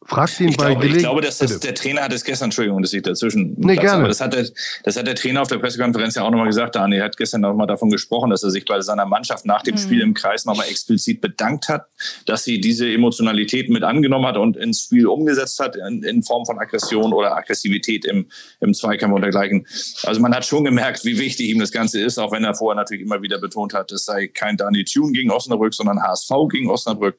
Fragt 0.07 0.41
ihn 0.41 0.49
Ich 0.49 0.57
bei 0.57 0.73
glaube, 0.73 0.87
ich 0.87 0.99
glaube, 0.99 1.21
dass 1.21 1.39
das, 1.39 1.61
der 1.61 1.75
Trainer 1.75 2.03
hat 2.03 2.13
es 2.13 2.25
gestern, 2.25 2.47
Entschuldigung, 2.47 2.83
dass 2.83 2.93
ich 2.93 3.03
dazwischen. 3.03 3.55
Nee, 3.59 3.77
gerne. 3.77 4.01
Aber 4.01 4.09
das 4.09 4.21
hat, 4.21 4.35
der, 4.35 4.47
das 4.85 4.97
hat 4.97 5.07
der 5.07 5.15
Trainer 5.15 5.43
auf 5.43 5.49
der 5.49 5.59
Pressekonferenz 5.59 6.15
ja 6.15 6.23
auch 6.23 6.31
nochmal 6.31 6.47
gesagt. 6.47 6.75
Daniel 6.75 7.03
hat 7.03 7.17
gestern 7.17 7.43
nochmal 7.43 7.67
davon 7.67 7.91
gesprochen, 7.91 8.31
dass 8.31 8.43
er 8.43 8.51
sich 8.51 8.65
bei 8.65 8.81
seiner 8.81 9.07
Mannschaft 9.07 9.47
nach 9.47 9.63
dem 9.63 9.77
Mhm. 9.77 9.81
Spiel 9.81 10.01
im 10.01 10.15
Kreis 10.15 10.45
nochmal 10.45 10.69
explizit 10.69 11.21
bedankt 11.21 11.69
hat, 11.69 11.87
dass 12.27 12.45
sie 12.45 12.61
diese 12.61 12.91
Emotionalität 12.91 13.69
mit 13.71 13.83
angenommen 13.83 14.27
hat 14.27 14.37
und 14.37 14.57
ins 14.57 14.83
Spiel 14.83 15.07
umgesetzt 15.07 15.59
hat 15.61 15.77
in, 15.77 16.03
in 16.03 16.23
Form 16.23 16.45
von 16.45 16.59
Aggression 16.59 17.13
oder 17.13 17.37
Aggressivität 17.37 18.05
im, 18.05 18.27
im 18.61 18.75
Zweikampf 18.75 19.15
und 19.15 19.23
dergleichen. 19.23 19.67
Also 20.05 20.21
man 20.21 20.35
hat 20.35 20.45
schon 20.45 20.65
gemerkt, 20.65 21.05
wie 21.05 21.19
wichtig 21.19 21.49
ihm 21.49 21.59
das 21.59 21.73
Ganze 21.73 22.01
ist, 22.01 22.19
auch 22.19 22.33
wenn 22.33 22.45
er 22.45 22.55
vorher 22.55 22.77
natürlich 22.77 23.05
immer 23.05 23.23
wieder 23.23 23.39
betont 23.39 23.75
hat, 23.75 23.93
es 23.93 24.05
sei 24.05 24.29
kein 24.29 24.57
Daniel 24.57 24.85
Thune 24.85 25.13
gegen 25.13 25.31
Osnabrück, 25.31 25.75
sondern 25.75 26.03
HSV 26.03 26.31
gegen 26.51 26.71
Osnabrück. 26.71 27.17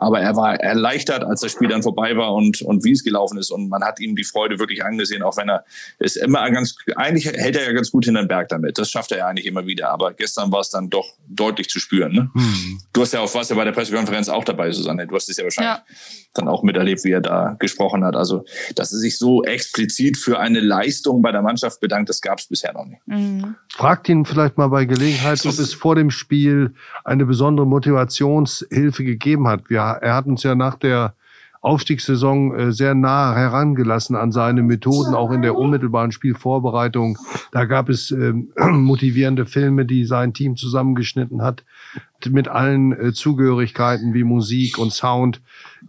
Aber 0.00 0.20
er 0.20 0.36
war 0.36 0.54
erleichtert, 0.60 1.24
als 1.24 1.40
das 1.40 1.50
Spiel 1.50 1.66
dann 1.66 1.82
vorbei 1.82 2.16
war 2.16 2.32
und, 2.32 2.62
und 2.62 2.84
wie 2.84 2.92
es 2.92 3.02
gelaufen 3.02 3.36
ist. 3.36 3.50
Und 3.50 3.68
man 3.68 3.82
hat 3.82 3.98
ihm 3.98 4.14
die 4.14 4.22
Freude 4.22 4.60
wirklich 4.60 4.84
angesehen, 4.84 5.22
auch 5.22 5.36
wenn 5.36 5.48
er 5.48 5.64
es 5.98 6.14
immer 6.14 6.48
ganz, 6.52 6.76
eigentlich 6.94 7.26
hält 7.26 7.56
er 7.56 7.64
ja 7.64 7.72
ganz 7.72 7.90
gut 7.90 8.04
hinter 8.04 8.22
den 8.22 8.28
Berg 8.28 8.48
damit. 8.48 8.78
Das 8.78 8.90
schafft 8.90 9.10
er 9.10 9.18
ja 9.18 9.26
eigentlich 9.26 9.46
immer 9.46 9.66
wieder. 9.66 9.90
Aber 9.90 10.12
gestern 10.12 10.52
war 10.52 10.60
es 10.60 10.70
dann 10.70 10.88
doch 10.88 11.14
deutlich 11.26 11.68
zu 11.68 11.80
spüren. 11.80 12.12
Ne? 12.12 12.30
Hm. 12.32 12.80
Du 12.92 13.00
hast 13.02 13.12
ja 13.12 13.20
auch, 13.20 13.34
warst 13.34 13.50
ja 13.50 13.56
bei 13.56 13.64
der 13.64 13.72
Pressekonferenz 13.72 14.28
auch 14.28 14.44
dabei, 14.44 14.70
Susanne. 14.70 15.04
Du 15.06 15.16
hast 15.16 15.28
es 15.28 15.36
ja 15.36 15.42
wahrscheinlich 15.42 15.74
Ja. 15.76 15.84
Dann 16.34 16.48
auch 16.48 16.62
miterlebt, 16.62 17.04
wie 17.04 17.10
er 17.10 17.20
da 17.20 17.56
gesprochen 17.58 18.04
hat. 18.04 18.16
Also, 18.16 18.44
dass 18.74 18.92
er 18.92 18.98
sich 18.98 19.18
so 19.18 19.42
explizit 19.44 20.16
für 20.16 20.38
eine 20.38 20.60
Leistung 20.60 21.22
bei 21.22 21.32
der 21.32 21.42
Mannschaft 21.42 21.80
bedankt, 21.80 22.08
das 22.08 22.20
gab 22.20 22.38
es 22.38 22.46
bisher 22.46 22.72
noch 22.72 22.84
nicht. 22.84 23.00
Mhm. 23.06 23.56
Fragt 23.72 24.08
ihn 24.08 24.24
vielleicht 24.24 24.56
mal 24.56 24.68
bei 24.68 24.84
Gelegenheit, 24.84 25.44
ob 25.44 25.58
es 25.58 25.74
vor 25.74 25.94
dem 25.94 26.10
Spiel 26.10 26.74
eine 27.04 27.26
besondere 27.26 27.66
Motivationshilfe 27.66 29.04
gegeben 29.04 29.48
hat. 29.48 29.68
Wir, 29.68 29.80
er 29.80 30.14
hat 30.14 30.26
uns 30.26 30.42
ja 30.42 30.54
nach 30.54 30.76
der 30.76 31.14
Aufstiegssaison 31.60 32.54
äh, 32.54 32.72
sehr 32.72 32.94
nah 32.94 33.34
herangelassen 33.34 34.16
an 34.16 34.32
seine 34.32 34.62
Methoden, 34.62 35.14
auch 35.14 35.30
in 35.32 35.42
der 35.42 35.56
unmittelbaren 35.56 36.12
Spielvorbereitung. 36.12 37.18
Da 37.52 37.64
gab 37.64 37.88
es 37.88 38.10
ähm, 38.10 38.52
motivierende 38.56 39.46
Filme, 39.46 39.84
die 39.84 40.04
sein 40.04 40.34
Team 40.34 40.56
zusammengeschnitten 40.56 41.42
hat, 41.42 41.64
mit 42.28 42.48
allen 42.48 42.92
äh, 42.92 43.12
Zugehörigkeiten 43.12 44.14
wie 44.14 44.24
Musik 44.24 44.78
und 44.78 44.92
Sound. 44.92 45.40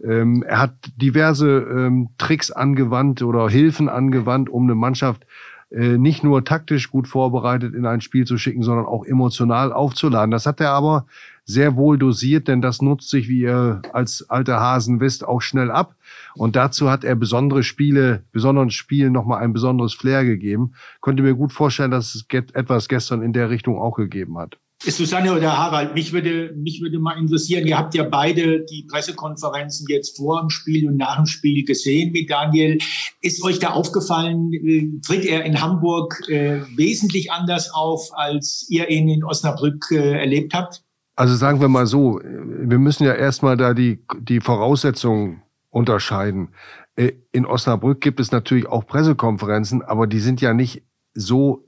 Ähm, 0.02 0.42
er 0.42 0.60
hat 0.60 0.74
diverse 0.96 1.58
ähm, 1.58 2.08
Tricks 2.18 2.50
angewandt 2.50 3.22
oder 3.22 3.48
Hilfen 3.48 3.88
angewandt, 3.88 4.48
um 4.48 4.64
eine 4.64 4.74
Mannschaft 4.74 5.24
äh, 5.70 5.98
nicht 5.98 6.24
nur 6.24 6.44
taktisch 6.44 6.90
gut 6.90 7.06
vorbereitet 7.06 7.74
in 7.74 7.86
ein 7.86 8.00
Spiel 8.00 8.26
zu 8.26 8.38
schicken, 8.38 8.62
sondern 8.62 8.86
auch 8.86 9.04
emotional 9.04 9.72
aufzuladen. 9.72 10.32
Das 10.32 10.46
hat 10.46 10.60
er 10.60 10.72
aber 10.72 11.06
sehr 11.50 11.76
wohl 11.76 11.98
dosiert, 11.98 12.48
denn 12.48 12.62
das 12.62 12.80
nutzt 12.80 13.10
sich, 13.10 13.28
wie 13.28 13.40
ihr 13.40 13.82
als 13.92 14.28
alter 14.30 14.60
Hasen 14.60 15.00
wisst, 15.00 15.26
auch 15.26 15.40
schnell 15.40 15.70
ab. 15.70 15.96
Und 16.34 16.56
dazu 16.56 16.90
hat 16.90 17.04
er 17.04 17.16
besondere 17.16 17.62
Spiele, 17.62 18.24
besonderen 18.32 18.70
Spielen 18.70 19.12
nochmal 19.12 19.42
ein 19.42 19.52
besonderes 19.52 19.94
Flair 19.94 20.24
gegeben. 20.24 20.72
Könnte 21.00 21.22
mir 21.22 21.34
gut 21.34 21.52
vorstellen, 21.52 21.90
dass 21.90 22.14
es 22.14 22.26
etwas 22.30 22.88
gestern 22.88 23.22
in 23.22 23.32
der 23.32 23.50
Richtung 23.50 23.78
auch 23.78 23.96
gegeben 23.96 24.38
hat. 24.38 24.58
Susanne 24.82 25.34
oder 25.34 25.58
Harald, 25.58 25.94
mich 25.94 26.12
würde, 26.12 26.54
mich 26.56 26.80
würde 26.80 26.98
mal 26.98 27.18
interessieren, 27.18 27.66
ihr 27.66 27.76
habt 27.76 27.94
ja 27.94 28.02
beide 28.02 28.64
die 28.64 28.86
Pressekonferenzen 28.90 29.86
jetzt 29.90 30.16
vor 30.16 30.40
dem 30.40 30.48
Spiel 30.48 30.88
und 30.88 30.96
nach 30.96 31.16
dem 31.16 31.26
Spiel 31.26 31.64
gesehen 31.66 32.12
mit 32.12 32.30
Daniel. 32.30 32.78
Ist 33.20 33.44
euch 33.44 33.58
da 33.58 33.70
aufgefallen, 33.70 34.50
äh, 34.54 34.88
tritt 35.06 35.26
er 35.26 35.44
in 35.44 35.60
Hamburg 35.60 36.22
äh, 36.28 36.62
wesentlich 36.76 37.30
anders 37.30 37.70
auf, 37.74 38.08
als 38.14 38.66
ihr 38.70 38.88
ihn 38.88 39.08
in 39.10 39.22
Osnabrück 39.22 39.90
äh, 39.90 40.18
erlebt 40.18 40.54
habt? 40.54 40.82
Also 41.20 41.34
sagen 41.34 41.60
wir 41.60 41.68
mal 41.68 41.84
so, 41.84 42.18
wir 42.24 42.78
müssen 42.78 43.04
ja 43.04 43.12
erstmal 43.12 43.58
da 43.58 43.74
die, 43.74 44.02
die 44.20 44.40
Voraussetzungen 44.40 45.42
unterscheiden. 45.68 46.54
Äh, 46.96 47.12
In 47.30 47.44
Osnabrück 47.44 48.00
gibt 48.00 48.20
es 48.20 48.32
natürlich 48.32 48.66
auch 48.66 48.86
Pressekonferenzen, 48.86 49.82
aber 49.82 50.06
die 50.06 50.18
sind 50.18 50.40
ja 50.40 50.54
nicht 50.54 50.82
so 51.12 51.62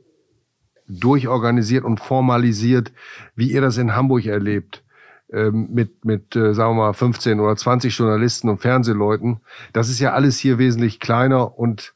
durchorganisiert 0.89 1.85
und 1.85 2.01
formalisiert, 2.01 2.93
wie 3.37 3.53
ihr 3.53 3.61
das 3.61 3.77
in 3.77 3.95
Hamburg 3.95 4.25
erlebt. 4.25 4.85
Ähm, 5.31 5.69
Mit, 5.71 6.03
mit, 6.07 6.35
äh, 6.35 6.55
sagen 6.55 6.71
wir 6.79 6.85
mal, 6.85 6.95
15 6.95 7.39
oder 7.39 7.55
20 7.55 7.95
Journalisten 7.95 8.49
und 8.49 8.63
Fernsehleuten. 8.63 9.43
Das 9.75 9.91
ist 9.91 10.01
ja 10.01 10.15
alles 10.15 10.39
hier 10.39 10.57
wesentlich 10.57 10.99
kleiner 10.99 11.59
und 11.59 11.93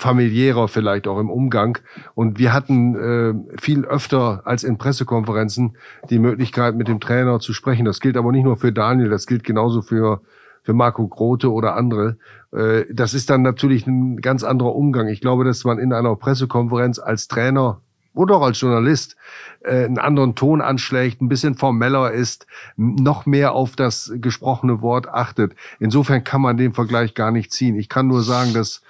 familiärer 0.00 0.66
vielleicht 0.68 1.06
auch 1.06 1.18
im 1.18 1.28
Umgang. 1.28 1.78
Und 2.14 2.38
wir 2.38 2.54
hatten 2.54 2.94
äh, 2.96 3.60
viel 3.60 3.84
öfter 3.84 4.42
als 4.46 4.64
in 4.64 4.78
Pressekonferenzen 4.78 5.76
die 6.08 6.18
Möglichkeit, 6.18 6.74
mit 6.74 6.88
dem 6.88 7.00
Trainer 7.00 7.38
zu 7.38 7.52
sprechen. 7.52 7.84
Das 7.84 8.00
gilt 8.00 8.16
aber 8.16 8.32
nicht 8.32 8.44
nur 8.44 8.56
für 8.56 8.72
Daniel, 8.72 9.10
das 9.10 9.26
gilt 9.26 9.44
genauso 9.44 9.82
für, 9.82 10.22
für 10.62 10.72
Marco 10.72 11.06
Grote 11.06 11.52
oder 11.52 11.76
andere. 11.76 12.16
Äh, 12.50 12.84
das 12.90 13.12
ist 13.12 13.28
dann 13.28 13.42
natürlich 13.42 13.86
ein 13.86 14.22
ganz 14.22 14.42
anderer 14.42 14.74
Umgang. 14.74 15.08
Ich 15.08 15.20
glaube, 15.20 15.44
dass 15.44 15.64
man 15.64 15.78
in 15.78 15.92
einer 15.92 16.16
Pressekonferenz 16.16 16.98
als 16.98 17.28
Trainer 17.28 17.82
oder 18.14 18.36
auch 18.36 18.42
als 18.42 18.58
Journalist 18.58 19.16
äh, 19.62 19.84
einen 19.84 19.98
anderen 19.98 20.34
Ton 20.34 20.62
anschlägt, 20.62 21.20
ein 21.20 21.28
bisschen 21.28 21.56
formeller 21.56 22.10
ist, 22.10 22.46
noch 22.76 23.26
mehr 23.26 23.52
auf 23.52 23.76
das 23.76 24.12
gesprochene 24.16 24.80
Wort 24.80 25.08
achtet. 25.08 25.54
Insofern 25.78 26.24
kann 26.24 26.40
man 26.40 26.56
den 26.56 26.72
Vergleich 26.72 27.14
gar 27.14 27.30
nicht 27.30 27.52
ziehen. 27.52 27.76
Ich 27.78 27.90
kann 27.90 28.06
nur 28.06 28.22
sagen, 28.22 28.54
dass 28.54 28.80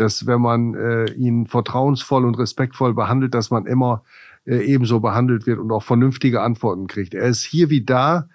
dass 0.00 0.26
wenn 0.26 0.40
man 0.40 0.74
äh, 0.74 1.12
ihn 1.12 1.46
vertrauensvoll 1.46 2.24
und 2.24 2.38
respektvoll 2.38 2.94
behandelt, 2.94 3.34
dass 3.34 3.50
man 3.50 3.66
immer 3.66 4.02
äh, 4.46 4.64
ebenso 4.64 5.00
behandelt 5.00 5.46
wird 5.46 5.58
und 5.58 5.70
auch 5.70 5.82
vernünftige 5.82 6.40
Antworten 6.40 6.86
kriegt. 6.86 7.14
Er 7.14 7.26
ist 7.26 7.42
hier 7.42 7.70
wie 7.70 7.84
da, 7.84 8.28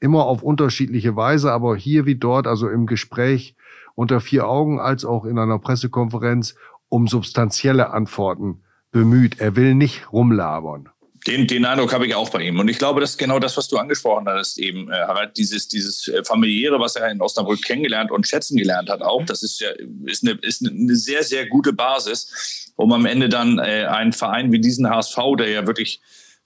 immer 0.00 0.24
auf 0.24 0.42
unterschiedliche 0.42 1.14
Weise, 1.14 1.52
aber 1.52 1.76
hier 1.76 2.06
wie 2.06 2.16
dort, 2.16 2.48
also 2.48 2.68
im 2.68 2.86
Gespräch 2.86 3.54
unter 3.94 4.20
vier 4.20 4.48
Augen 4.48 4.80
als 4.80 5.04
auch 5.04 5.24
in 5.24 5.38
einer 5.38 5.58
Pressekonferenz, 5.58 6.56
um 6.88 7.06
substanzielle 7.06 7.90
Antworten 7.90 8.62
bemüht. 8.90 9.40
Er 9.40 9.54
will 9.54 9.74
nicht 9.74 10.12
rumlabern. 10.12 10.88
Den, 11.26 11.46
den 11.46 11.64
Eindruck 11.64 11.92
habe 11.92 12.06
ich 12.06 12.14
auch 12.14 12.30
bei 12.30 12.42
ihm. 12.42 12.58
Und 12.58 12.68
ich 12.68 12.78
glaube, 12.78 13.00
das 13.00 13.10
ist 13.10 13.18
genau 13.18 13.38
das, 13.38 13.56
was 13.56 13.68
du 13.68 13.78
angesprochen 13.78 14.28
hast, 14.28 14.58
eben, 14.58 14.90
äh, 14.90 14.94
Harald, 14.94 15.36
dieses, 15.36 15.68
dieses 15.68 16.08
äh, 16.08 16.24
familiäre, 16.24 16.80
was 16.80 16.96
er 16.96 17.10
in 17.10 17.20
Osnabrück 17.20 17.62
kennengelernt 17.62 18.10
und 18.10 18.26
schätzen 18.26 18.56
gelernt 18.56 18.90
hat 18.90 19.02
auch. 19.02 19.24
Das 19.24 19.42
ist 19.42 19.60
ja, 19.60 19.70
ist 20.06 20.26
eine, 20.26 20.38
ist 20.42 20.66
eine 20.66 20.96
sehr, 20.96 21.22
sehr 21.22 21.46
gute 21.46 21.72
Basis, 21.72 22.72
um 22.76 22.92
am 22.92 23.06
Ende 23.06 23.28
dann 23.28 23.58
äh, 23.58 23.86
einen 23.86 24.12
Verein 24.12 24.50
wie 24.50 24.60
diesen 24.60 24.90
HSV, 24.90 25.16
der 25.38 25.48
ja 25.48 25.66
wirklich 25.66 26.00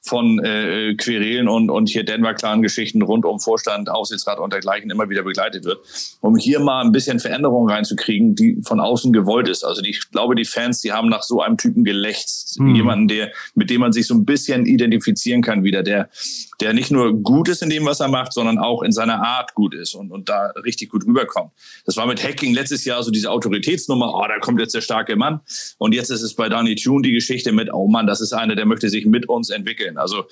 von 0.07 0.39
äh, 0.45 0.95
Querelen 0.95 1.49
und, 1.49 1.71
und 1.71 1.89
hier 1.89 2.05
Denver-Clan-Geschichten 2.05 3.03
rund 3.03 3.25
um 3.25 3.41
Vorstand, 3.41 3.91
Aufsichtsrat 3.91 4.39
und 4.39 4.53
dergleichen 4.53 4.91
immer 4.91 5.11
wieder 5.11 5.23
begleitet 5.23 5.65
wird, 5.65 5.81
um 6.21 6.37
hier 6.37 6.61
mal 6.61 6.83
ein 6.83 6.93
bisschen 6.93 7.19
Veränderung 7.19 7.69
reinzukriegen, 7.69 8.35
die 8.35 8.61
von 8.63 8.81
außen 8.81 9.13
gewollt 9.13 9.49
ist. 9.49 9.65
Also 9.65 9.83
ich 9.83 10.11
glaube, 10.11 10.37
die 10.37 10.45
Fans, 10.45 10.81
die 10.81 10.93
haben 10.93 11.09
nach 11.09 11.23
so 11.23 11.41
einem 11.41 11.57
Typen 11.57 11.85
gelächzt. 11.85 12.57
Hm. 12.59 12.75
Jemanden, 12.75 13.09
der, 13.09 13.33
mit 13.55 13.69
dem 13.71 13.81
man 13.81 13.93
sich 13.93 14.07
so 14.07 14.15
ein 14.15 14.25
bisschen 14.25 14.65
identifizieren 14.67 15.43
kann 15.43 15.65
wieder, 15.65 15.83
der, 15.83 16.09
der 16.61 16.73
nicht 16.73 16.91
nur 16.91 17.13
gut 17.15 17.49
ist 17.49 17.63
in 17.63 17.71
dem, 17.71 17.85
was 17.85 18.01
er 18.01 18.09
macht, 18.09 18.33
sondern 18.33 18.59
auch 18.59 18.83
in 18.83 18.93
seiner 18.93 19.23
Art 19.23 19.55
gut 19.55 19.75
ist 19.75 19.95
und, 19.95 20.11
und 20.11 20.29
da 20.29 20.53
richtig 20.65 20.91
gut 20.91 21.05
rüberkommt. 21.07 21.51
Das 21.85 21.97
war 21.97 22.07
mit 22.07 22.23
Hacking 22.23 22.55
letztes 22.55 22.85
Jahr 22.85 23.03
so 23.03 23.11
diese 23.11 23.31
Autoritätsnummer, 23.31 24.15
oh, 24.15 24.25
da 24.29 24.39
kommt 24.39 24.61
jetzt 24.61 24.75
der 24.75 24.81
starke 24.81 25.17
Mann. 25.17 25.41
Und 25.79 25.95
jetzt 25.95 26.11
ist 26.11 26.23
es 26.23 26.35
bei 26.35 26.49
Danny 26.49 26.77
Tune 26.77 27.03
die 27.03 27.13
Geschichte 27.13 27.53
mit, 27.53 27.73
oh 27.73 27.89
Mann, 27.89 28.07
das 28.07 28.21
ist 28.21 28.33
einer, 28.33 28.55
der 28.55 28.67
möchte 28.67 28.89
sich 28.89 29.05
mit 29.07 29.29
uns 29.29 29.51
entwickeln. 29.51 29.96
Also 29.99 30.25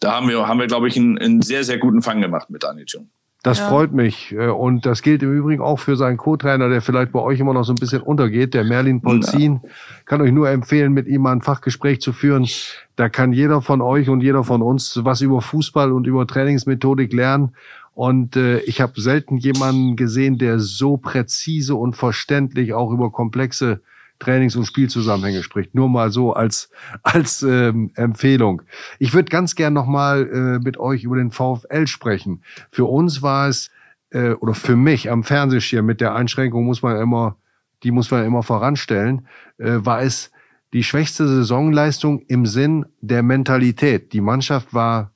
da 0.00 0.12
haben 0.12 0.28
wir, 0.28 0.46
haben 0.46 0.60
wir 0.60 0.66
glaube 0.66 0.88
ich, 0.88 0.96
einen, 0.96 1.18
einen 1.18 1.42
sehr, 1.42 1.64
sehr 1.64 1.78
guten 1.78 2.02
Fang 2.02 2.20
gemacht 2.20 2.50
mit 2.50 2.62
Danny 2.62 2.84
Tune. 2.84 3.06
Das 3.42 3.58
Ja. 3.58 3.68
freut 3.68 3.92
mich. 3.92 4.32
Äh, 4.32 4.48
Und 4.48 4.86
das 4.86 5.02
gilt 5.02 5.22
im 5.22 5.32
Übrigen 5.32 5.62
auch 5.62 5.78
für 5.78 5.94
seinen 5.96 6.16
Co-Trainer, 6.16 6.68
der 6.68 6.82
vielleicht 6.82 7.12
bei 7.12 7.20
euch 7.20 7.38
immer 7.38 7.52
noch 7.52 7.62
so 7.64 7.72
ein 7.72 7.76
bisschen 7.76 8.02
untergeht, 8.02 8.54
der 8.54 8.64
Merlin 8.64 9.00
Polzin. 9.00 9.60
Kann 10.04 10.20
euch 10.20 10.32
nur 10.32 10.50
empfehlen, 10.50 10.92
mit 10.92 11.06
ihm 11.06 11.22
mal 11.22 11.32
ein 11.32 11.42
Fachgespräch 11.42 12.00
zu 12.00 12.12
führen. 12.12 12.48
Da 12.96 13.08
kann 13.08 13.32
jeder 13.32 13.62
von 13.62 13.80
euch 13.82 14.08
und 14.08 14.20
jeder 14.20 14.42
von 14.42 14.62
uns 14.62 14.98
was 15.04 15.20
über 15.20 15.40
Fußball 15.42 15.92
und 15.92 16.08
über 16.08 16.26
Trainingsmethodik 16.26 17.12
lernen. 17.12 17.54
Und 17.94 18.36
äh, 18.36 18.58
ich 18.60 18.80
habe 18.80 19.00
selten 19.00 19.36
jemanden 19.38 19.96
gesehen, 19.96 20.38
der 20.38 20.58
so 20.58 20.96
präzise 20.96 21.76
und 21.76 21.94
verständlich 21.96 22.74
auch 22.74 22.90
über 22.90 23.10
komplexe 23.12 23.80
Trainings- 24.18 24.56
und 24.56 24.64
Spielzusammenhänge 24.64 25.42
spricht. 25.42 25.74
Nur 25.74 25.88
mal 25.88 26.10
so 26.10 26.32
als, 26.32 26.70
als 27.02 27.42
ähm, 27.42 27.90
Empfehlung. 27.94 28.62
Ich 28.98 29.14
würde 29.14 29.30
ganz 29.30 29.54
gern 29.54 29.72
nochmal 29.72 30.28
äh, 30.28 30.58
mit 30.64 30.78
euch 30.78 31.04
über 31.04 31.16
den 31.16 31.30
VfL 31.30 31.86
sprechen. 31.86 32.42
Für 32.70 32.86
uns 32.86 33.22
war 33.22 33.48
es, 33.48 33.70
äh, 34.10 34.30
oder 34.30 34.54
für 34.54 34.76
mich 34.76 35.10
am 35.10 35.24
Fernsehschirm 35.24 35.86
mit 35.86 36.00
der 36.00 36.14
Einschränkung 36.14 36.64
muss 36.64 36.82
man 36.82 36.96
immer, 36.96 37.36
die 37.82 37.90
muss 37.90 38.10
man 38.10 38.24
immer 38.24 38.42
voranstellen, 38.42 39.26
äh, 39.58 39.78
war 39.78 40.02
es 40.02 40.30
die 40.72 40.82
schwächste 40.82 41.26
Saisonleistung 41.26 42.20
im 42.26 42.46
Sinn 42.46 42.86
der 43.00 43.22
Mentalität. 43.22 44.12
Die 44.12 44.20
Mannschaft 44.20 44.74
war 44.74 45.12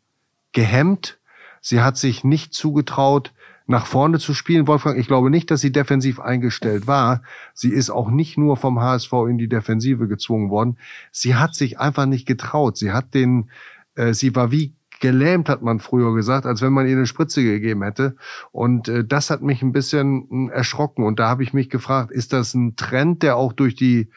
gehemmt. 0.53 1.19
Sie 1.61 1.81
hat 1.81 1.97
sich 1.97 2.25
nicht 2.25 2.55
zugetraut, 2.55 3.33
nach 3.71 3.87
vorne 3.87 4.19
zu 4.19 4.35
spielen. 4.35 4.67
Wolfgang, 4.67 4.99
ich 4.99 5.07
glaube 5.07 5.31
nicht, 5.31 5.51
dass 5.51 5.61
sie 5.61 5.73
defensiv 5.73 6.21
eingestellt 6.21 6.87
war. 6.87 7.23
Sie 7.55 7.71
ist 7.71 7.91
auch 7.91 8.11
nicht 8.11 8.37
nur 8.37 8.57
vom 8.57 8.81
HSV 8.81 9.13
in 9.29 9.39
die 9.39 9.49
Defensive 9.49 10.09
gezwungen 10.09 10.51
worden. 10.51 10.77
Sie 11.11 11.37
hat 11.37 11.55
sich 11.55 11.79
einfach 11.79 12.07
nicht 12.07 12.27
getraut. 12.27 12.77
Sie 12.77 12.93
hat 12.93 13.15
den 13.15 13.51
Äh, 13.95 14.15
sie 14.15 14.35
war 14.35 14.51
wie 14.51 14.75
gelähmt, 15.01 15.49
hat 15.49 15.63
man 15.63 15.81
früher 15.81 16.15
gesagt, 16.15 16.45
als 16.45 16.61
wenn 16.61 16.73
man 16.73 16.87
ihr 16.87 16.97
eine 16.97 17.07
Spritze 17.07 17.43
gegeben 17.43 17.83
hätte. 17.83 18.17
Und 18.53 18.89
äh, 18.89 19.05
das 19.05 19.31
hat 19.31 19.43
mich 19.43 19.63
ein 19.63 19.73
bisschen 19.73 20.27
hm, 20.29 20.51
erschrocken. 20.51 21.05
Und 21.05 21.19
da 21.19 21.29
habe 21.29 21.43
ich 21.43 21.53
mich 21.53 21.71
gefragt, 21.71 22.11
ist 22.11 22.33
das 22.33 22.55
ein 22.55 22.77
Trend, 22.77 23.23
der 23.23 23.37
auch 23.37 23.53
durch 23.53 23.75
die 23.75 24.11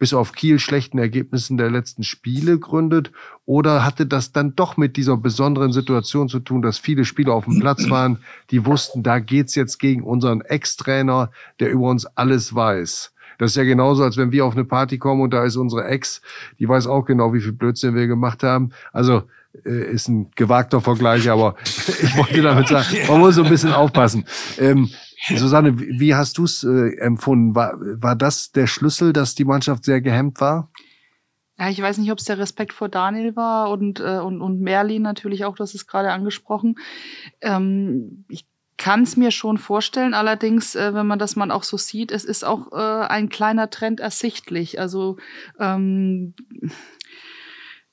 bis 0.00 0.14
auf 0.14 0.32
Kiel 0.32 0.58
schlechten 0.58 0.98
Ergebnissen 0.98 1.58
der 1.58 1.70
letzten 1.70 2.02
Spiele 2.02 2.58
gründet? 2.58 3.12
Oder 3.44 3.84
hatte 3.84 4.06
das 4.06 4.32
dann 4.32 4.56
doch 4.56 4.76
mit 4.76 4.96
dieser 4.96 5.16
besonderen 5.16 5.72
Situation 5.72 6.28
zu 6.28 6.40
tun, 6.40 6.62
dass 6.62 6.78
viele 6.78 7.04
Spieler 7.04 7.34
auf 7.34 7.44
dem 7.44 7.60
Platz 7.60 7.88
waren, 7.90 8.18
die 8.50 8.64
wussten, 8.66 9.02
da 9.02 9.20
geht's 9.20 9.54
jetzt 9.54 9.78
gegen 9.78 10.02
unseren 10.02 10.40
Ex-Trainer, 10.40 11.30
der 11.60 11.70
über 11.70 11.88
uns 11.90 12.06
alles 12.06 12.54
weiß? 12.54 13.12
Das 13.38 13.52
ist 13.52 13.56
ja 13.56 13.64
genauso, 13.64 14.02
als 14.02 14.16
wenn 14.16 14.32
wir 14.32 14.44
auf 14.44 14.54
eine 14.54 14.64
Party 14.64 14.98
kommen 14.98 15.20
und 15.20 15.32
da 15.32 15.44
ist 15.44 15.56
unsere 15.56 15.84
Ex, 15.84 16.22
die 16.58 16.68
weiß 16.68 16.86
auch 16.86 17.04
genau, 17.04 17.32
wie 17.32 17.40
viel 17.40 17.52
Blödsinn 17.52 17.94
wir 17.94 18.06
gemacht 18.06 18.42
haben. 18.42 18.70
Also 18.92 19.22
ist 19.52 20.08
ein 20.08 20.30
gewagter 20.36 20.80
Vergleich, 20.80 21.28
aber 21.30 21.56
ich 21.64 22.16
wollte 22.16 22.42
damit 22.42 22.68
sagen, 22.68 22.86
man 23.08 23.20
muss 23.20 23.34
so 23.34 23.42
ein 23.42 23.50
bisschen 23.50 23.72
aufpassen. 23.72 24.24
Ähm, 24.58 24.90
Susanne, 25.36 25.78
wie 25.78 26.14
hast 26.14 26.38
du 26.38 26.44
es 26.44 26.64
äh, 26.64 26.96
empfunden? 26.98 27.54
War, 27.54 27.74
war 27.78 28.16
das 28.16 28.52
der 28.52 28.66
Schlüssel, 28.66 29.12
dass 29.12 29.34
die 29.34 29.44
Mannschaft 29.44 29.84
sehr 29.84 30.00
gehemmt 30.00 30.40
war? 30.40 30.70
Ja, 31.58 31.68
ich 31.68 31.82
weiß 31.82 31.98
nicht, 31.98 32.10
ob 32.10 32.18
es 32.18 32.24
der 32.24 32.38
Respekt 32.38 32.72
vor 32.72 32.88
Daniel 32.88 33.36
war 33.36 33.70
und, 33.70 34.00
äh, 34.00 34.18
und, 34.18 34.40
und 34.40 34.60
Merlin 34.62 35.02
natürlich 35.02 35.44
auch, 35.44 35.56
das 35.56 35.74
ist 35.74 35.86
gerade 35.86 36.10
angesprochen. 36.10 36.76
Ähm, 37.42 38.24
ich 38.28 38.46
kann 38.78 39.02
es 39.02 39.18
mir 39.18 39.30
schon 39.30 39.58
vorstellen, 39.58 40.14
allerdings, 40.14 40.74
äh, 40.74 40.94
wenn 40.94 41.06
man 41.06 41.18
das 41.18 41.36
mal 41.36 41.50
auch 41.50 41.64
so 41.64 41.76
sieht, 41.76 42.12
es 42.12 42.24
ist 42.24 42.46
auch 42.46 42.72
äh, 42.72 43.06
ein 43.06 43.28
kleiner 43.28 43.68
Trend 43.68 44.00
ersichtlich. 44.00 44.80
Also 44.80 45.18
ähm, 45.58 46.32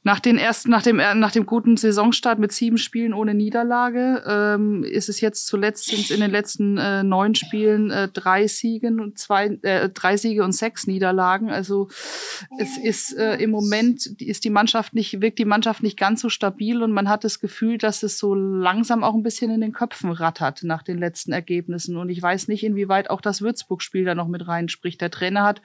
nach, 0.08 0.22
den 0.22 0.38
ersten, 0.38 0.72
nach, 0.72 0.84
dem, 0.84 0.96
nach 0.96 1.34
dem 1.34 1.46
guten 1.46 1.76
Saisonstart 1.76 2.40
mit 2.40 2.54
sieben 2.54 2.78
Spielen 2.78 3.14
ohne 3.14 3.34
Niederlage 3.34 4.24
ähm, 4.26 4.86
ist 4.86 5.10
es 5.10 5.20
jetzt 5.20 5.48
zuletzt 5.48 5.88
sind 5.88 6.10
in 6.12 6.22
den 6.22 6.32
letzten 6.32 6.78
äh, 6.78 7.04
neun 7.04 7.36
Spielen 7.36 7.92
äh, 7.92 8.08
drei 8.08 8.48
Siegen 8.48 9.02
und 9.02 9.20
zwei 9.20 9.58
äh, 9.64 9.90
drei 9.90 10.16
Siege 10.16 10.46
und 10.46 10.54
sechs 10.54 10.88
Niederlagen. 10.88 11.50
Also 11.50 11.90
es 12.58 12.78
ist 12.78 13.18
äh, 13.18 13.36
im 13.36 13.52
Moment 13.52 14.06
ist 14.22 14.46
die 14.46 14.50
Mannschaft 14.50 14.94
nicht 14.94 15.20
wirkt 15.20 15.40
die 15.40 15.46
Mannschaft 15.46 15.84
nicht 15.84 16.00
ganz 16.00 16.22
so 16.22 16.30
stabil 16.30 16.82
und 16.82 16.94
man 16.94 17.10
hat 17.10 17.26
das 17.26 17.42
Gefühl, 17.42 17.78
dass 17.78 18.02
es 18.02 18.18
so 18.18 18.34
langsam 18.34 19.04
auch 19.04 19.14
ein 19.14 19.24
bisschen 19.24 19.52
in 19.52 19.60
den 19.60 19.74
Köpfen 19.74 20.10
rattert 20.10 20.64
nach 20.64 20.84
den 20.84 21.00
letzten 21.00 21.34
Ergebnissen. 21.34 21.98
Und 21.98 22.08
ich 22.08 22.22
weiß 22.22 22.48
nicht, 22.48 22.64
inwieweit 22.64 23.10
auch 23.10 23.20
das 23.20 23.42
Würzburg-Spiel 23.42 24.06
da 24.06 24.16
noch 24.16 24.30
mit 24.30 24.48
reinspricht. 24.48 25.02
Der 25.02 25.12
Trainer 25.12 25.44
hat 25.44 25.62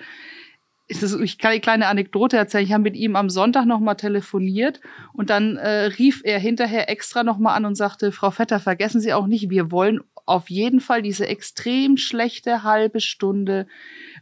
ich 1.00 1.38
kann 1.38 1.50
eine 1.52 1.60
kleine 1.60 1.86
Anekdote 1.86 2.36
erzählen. 2.36 2.64
Ich 2.64 2.72
habe 2.72 2.82
mit 2.82 2.96
ihm 2.96 3.16
am 3.16 3.30
Sonntag 3.30 3.66
nochmal 3.66 3.96
telefoniert 3.96 4.80
und 5.12 5.30
dann 5.30 5.56
äh, 5.56 5.84
rief 5.84 6.22
er 6.24 6.38
hinterher 6.38 6.90
extra 6.90 7.22
nochmal 7.22 7.56
an 7.56 7.64
und 7.64 7.74
sagte, 7.76 8.12
Frau 8.12 8.30
Vetter, 8.30 8.60
vergessen 8.60 9.00
Sie 9.00 9.12
auch 9.12 9.26
nicht, 9.26 9.50
wir 9.50 9.70
wollen 9.70 10.00
auf 10.26 10.50
jeden 10.50 10.80
Fall 10.80 11.02
diese 11.02 11.26
extrem 11.26 11.96
schlechte 11.96 12.62
halbe 12.62 13.00
Stunde 13.00 13.66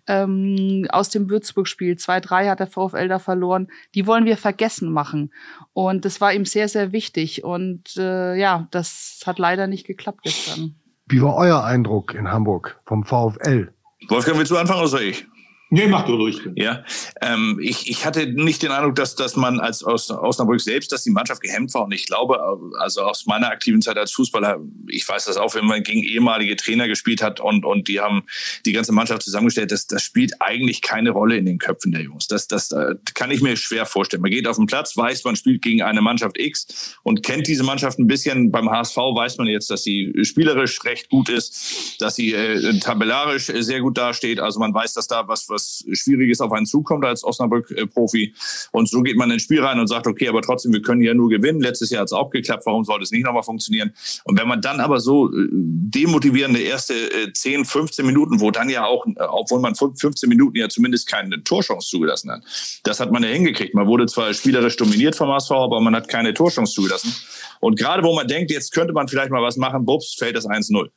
ähm, 0.06 0.86
aus 0.90 1.10
dem 1.10 1.28
Würzburg-Spiel, 1.28 1.94
2-3 1.94 2.48
hat 2.48 2.60
der 2.60 2.66
VfL 2.66 3.08
da 3.08 3.18
verloren, 3.18 3.68
die 3.94 4.06
wollen 4.06 4.24
wir 4.24 4.36
vergessen 4.36 4.92
machen. 4.92 5.32
Und 5.72 6.04
das 6.04 6.20
war 6.20 6.32
ihm 6.32 6.46
sehr, 6.46 6.68
sehr 6.68 6.92
wichtig. 6.92 7.44
Und 7.44 7.96
äh, 7.96 8.34
ja, 8.36 8.66
das 8.70 9.20
hat 9.26 9.38
leider 9.38 9.66
nicht 9.66 9.86
geklappt 9.86 10.22
gestern. 10.22 10.76
Wie 11.06 11.20
war 11.22 11.36
euer 11.36 11.64
Eindruck 11.64 12.14
in 12.14 12.30
Hamburg 12.30 12.80
vom 12.84 13.04
VfL? 13.04 13.72
Wolfgang, 14.08 14.38
willst 14.38 14.50
du 14.50 14.56
anfangen 14.56 14.80
oder 14.80 14.88
soll 14.88 15.02
ich? 15.02 15.26
Nee, 15.72 15.86
mach 15.86 16.04
du 16.04 16.16
ruhig. 16.16 16.40
Ja, 16.56 16.84
ähm, 17.20 17.60
ich, 17.62 17.88
ich 17.88 18.04
hatte 18.04 18.26
nicht 18.26 18.60
den 18.64 18.72
Eindruck, 18.72 18.96
dass, 18.96 19.14
dass 19.14 19.36
man 19.36 19.60
als 19.60 19.84
aus 19.84 20.10
Osnabrück 20.10 20.60
selbst, 20.60 20.90
dass 20.90 21.04
die 21.04 21.10
Mannschaft 21.10 21.42
gehemmt 21.42 21.72
war. 21.74 21.84
Und 21.84 21.92
ich 21.92 22.06
glaube, 22.06 22.40
also 22.80 23.02
aus 23.02 23.26
meiner 23.26 23.48
aktiven 23.48 23.80
Zeit 23.80 23.96
als 23.96 24.10
Fußballer, 24.10 24.58
ich 24.88 25.08
weiß 25.08 25.26
das 25.26 25.36
auch, 25.36 25.54
wenn 25.54 25.66
man 25.66 25.84
gegen 25.84 26.02
ehemalige 26.02 26.56
Trainer 26.56 26.88
gespielt 26.88 27.22
hat 27.22 27.38
und, 27.38 27.64
und 27.64 27.86
die 27.86 28.00
haben 28.00 28.24
die 28.66 28.72
ganze 28.72 28.90
Mannschaft 28.90 29.22
zusammengestellt, 29.22 29.70
das, 29.70 29.86
das 29.86 30.02
spielt 30.02 30.32
eigentlich 30.40 30.82
keine 30.82 31.10
Rolle 31.10 31.36
in 31.36 31.46
den 31.46 31.58
Köpfen 31.58 31.92
der 31.92 32.02
Jungs. 32.02 32.26
Das, 32.26 32.48
das 32.48 32.72
äh, 32.72 32.96
kann 33.14 33.30
ich 33.30 33.40
mir 33.40 33.56
schwer 33.56 33.86
vorstellen. 33.86 34.22
Man 34.22 34.32
geht 34.32 34.48
auf 34.48 34.56
den 34.56 34.66
Platz, 34.66 34.96
weiß, 34.96 35.22
man 35.22 35.36
spielt 35.36 35.62
gegen 35.62 35.82
eine 35.82 36.00
Mannschaft 36.00 36.36
X 36.36 36.96
und 37.04 37.22
kennt 37.22 37.46
diese 37.46 37.62
Mannschaft 37.62 38.00
ein 38.00 38.08
bisschen. 38.08 38.50
Beim 38.50 38.68
HSV 38.68 38.96
weiß 38.96 39.38
man 39.38 39.46
jetzt, 39.46 39.70
dass 39.70 39.84
sie 39.84 40.12
spielerisch 40.24 40.82
recht 40.84 41.10
gut 41.10 41.28
ist, 41.28 42.00
dass 42.00 42.16
sie 42.16 42.34
äh, 42.34 42.76
tabellarisch 42.80 43.52
sehr 43.54 43.80
gut 43.80 43.96
dasteht. 43.96 44.40
Also 44.40 44.58
man 44.58 44.74
weiß, 44.74 44.94
dass 44.94 45.06
da 45.06 45.28
was, 45.28 45.48
was 45.48 45.59
was 45.60 45.84
Schwieriges 45.92 46.40
auf 46.40 46.52
einen 46.52 46.66
zukommt 46.66 47.04
als 47.04 47.24
Osnabrück-Profi. 47.24 48.34
Und 48.72 48.88
so 48.88 49.02
geht 49.02 49.16
man 49.16 49.30
ins 49.30 49.42
Spiel 49.42 49.62
rein 49.62 49.78
und 49.78 49.86
sagt, 49.86 50.06
okay, 50.06 50.28
aber 50.28 50.42
trotzdem, 50.42 50.72
wir 50.72 50.82
können 50.82 51.02
ja 51.02 51.14
nur 51.14 51.28
gewinnen. 51.28 51.60
Letztes 51.60 51.90
Jahr 51.90 52.00
hat 52.02 52.06
es 52.06 52.12
auch 52.12 52.30
geklappt, 52.30 52.64
warum 52.66 52.84
sollte 52.84 53.04
es 53.04 53.10
nicht 53.10 53.24
nochmal 53.24 53.42
funktionieren? 53.42 53.92
Und 54.24 54.38
wenn 54.38 54.48
man 54.48 54.60
dann 54.60 54.80
aber 54.80 55.00
so 55.00 55.28
äh, 55.28 55.48
demotivierende 55.50 56.60
erste 56.60 56.94
10, 57.32 57.60
äh, 57.60 57.64
15 57.64 58.06
Minuten, 58.06 58.40
wo 58.40 58.50
dann 58.50 58.68
ja 58.68 58.86
auch, 58.86 59.06
äh, 59.06 59.12
obwohl 59.28 59.60
man 59.60 59.74
15 59.74 60.28
Minuten 60.28 60.56
ja 60.56 60.68
zumindest 60.68 61.06
keine 61.06 61.42
Torchance 61.42 61.88
zugelassen 61.88 62.30
hat, 62.30 62.42
das 62.84 63.00
hat 63.00 63.12
man 63.12 63.22
ja 63.22 63.28
hingekriegt. 63.28 63.74
Man 63.74 63.86
wurde 63.86 64.06
zwar 64.06 64.32
spielerisch 64.34 64.76
dominiert 64.76 65.16
vom 65.16 65.28
HSV, 65.28 65.50
aber 65.52 65.80
man 65.80 65.94
hat 65.94 66.08
keine 66.08 66.34
Torchance 66.34 66.72
zugelassen. 66.72 67.14
Und 67.60 67.78
gerade 67.78 68.02
wo 68.02 68.14
man 68.14 68.26
denkt, 68.26 68.50
jetzt 68.50 68.72
könnte 68.72 68.92
man 68.92 69.08
vielleicht 69.08 69.30
mal 69.30 69.42
was 69.42 69.56
machen, 69.56 69.84
bups, 69.84 70.14
fällt 70.14 70.36
das 70.36 70.46
1-0. 70.46 70.88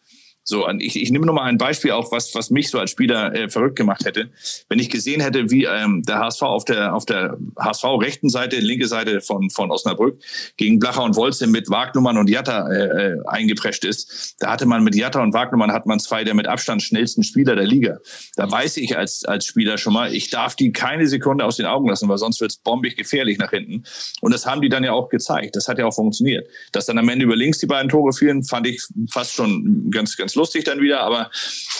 So, 0.45 0.67
ich, 0.79 1.01
ich 1.01 1.09
nehme 1.09 1.25
nur 1.25 1.35
mal 1.35 1.43
ein 1.43 1.57
Beispiel 1.57 1.91
auch, 1.91 2.11
was, 2.11 2.35
was 2.35 2.49
mich 2.49 2.69
so 2.69 2.77
als 2.77 2.91
Spieler 2.91 3.33
äh, 3.33 3.49
verrückt 3.49 3.77
gemacht 3.77 4.03
hätte. 4.05 4.29
Wenn 4.67 4.79
ich 4.79 4.89
gesehen 4.89 5.21
hätte, 5.21 5.49
wie 5.49 5.63
ähm, 5.63 6.03
der 6.03 6.19
HSV 6.19 6.41
auf 6.41 6.65
der, 6.65 6.93
auf 6.93 7.05
der 7.05 7.37
HSV-rechten 7.57 8.29
Seite, 8.29 8.57
linke 8.57 8.87
Seite 8.87 9.21
von, 9.21 9.49
von 9.49 9.71
Osnabrück 9.71 10.19
gegen 10.57 10.79
Blacher 10.79 11.03
und 11.03 11.15
Wolze 11.15 11.47
mit 11.47 11.69
Wagnummern 11.69 12.17
und 12.17 12.29
Jatta 12.29 12.69
äh, 12.69 13.13
äh, 13.13 13.17
eingeprescht 13.25 13.85
ist, 13.85 14.35
da 14.39 14.51
hatte 14.51 14.65
man 14.65 14.83
mit 14.83 14.95
Jatta 14.95 15.21
und 15.21 15.33
Wagnummern 15.33 15.71
hat 15.71 15.85
man 15.85 15.99
zwei 15.99 16.25
der 16.25 16.33
mit 16.33 16.47
Abstand 16.47 16.83
schnellsten 16.83 17.23
Spieler 17.23 17.55
der 17.55 17.65
Liga. 17.65 17.99
Da 18.35 18.51
weiß 18.51 18.77
ich 18.77 18.97
als, 18.97 19.23
als 19.23 19.45
Spieler 19.45 19.77
schon 19.77 19.93
mal, 19.93 20.13
ich 20.13 20.29
darf 20.29 20.55
die 20.55 20.73
keine 20.73 21.07
Sekunde 21.07 21.45
aus 21.45 21.55
den 21.55 21.65
Augen 21.65 21.87
lassen, 21.87 22.09
weil 22.09 22.17
sonst 22.17 22.41
wird's 22.41 22.57
bombig 22.57 22.97
gefährlich 22.97 23.37
nach 23.37 23.51
hinten. 23.51 23.83
Und 24.19 24.33
das 24.33 24.45
haben 24.45 24.61
die 24.61 24.69
dann 24.69 24.83
ja 24.83 24.91
auch 24.91 25.07
gezeigt. 25.07 25.55
Das 25.55 25.69
hat 25.69 25.79
ja 25.79 25.85
auch 25.85 25.95
funktioniert. 25.95 26.47
Dass 26.73 26.85
dann 26.85 26.97
am 26.97 27.07
Ende 27.07 27.23
über 27.25 27.35
links 27.35 27.59
die 27.59 27.65
beiden 27.65 27.89
Tore 27.89 28.11
fielen, 28.11 28.43
fand 28.43 28.67
ich 28.67 28.83
fast 29.09 29.33
schon 29.33 29.89
ganz, 29.89 30.17
ganz 30.17 30.32
lustig 30.35 30.63
dann 30.63 30.79
wieder, 30.79 31.01
aber 31.01 31.29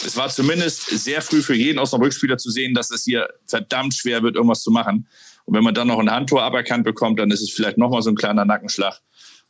es 0.04 0.16
war 0.16 0.28
zumindest 0.28 0.86
sehr 0.86 1.22
früh 1.22 1.42
für 1.42 1.54
jeden 1.54 1.78
Osnabrück-Spieler 1.78 2.38
zu 2.38 2.50
sehen, 2.50 2.74
dass 2.74 2.90
es 2.90 3.04
hier 3.04 3.28
verdammt 3.46 3.94
schwer 3.94 4.22
wird, 4.22 4.36
irgendwas 4.36 4.62
zu 4.62 4.70
machen. 4.70 5.06
Und 5.44 5.54
wenn 5.54 5.64
man 5.64 5.74
dann 5.74 5.88
noch 5.88 5.98
ein 5.98 6.10
Handtor 6.10 6.42
aberkannt 6.42 6.84
bekommt, 6.84 7.18
dann 7.18 7.30
ist 7.30 7.42
es 7.42 7.50
vielleicht 7.50 7.78
nochmal 7.78 8.02
so 8.02 8.10
ein 8.10 8.16
kleiner 8.16 8.44
Nackenschlag. 8.44 9.00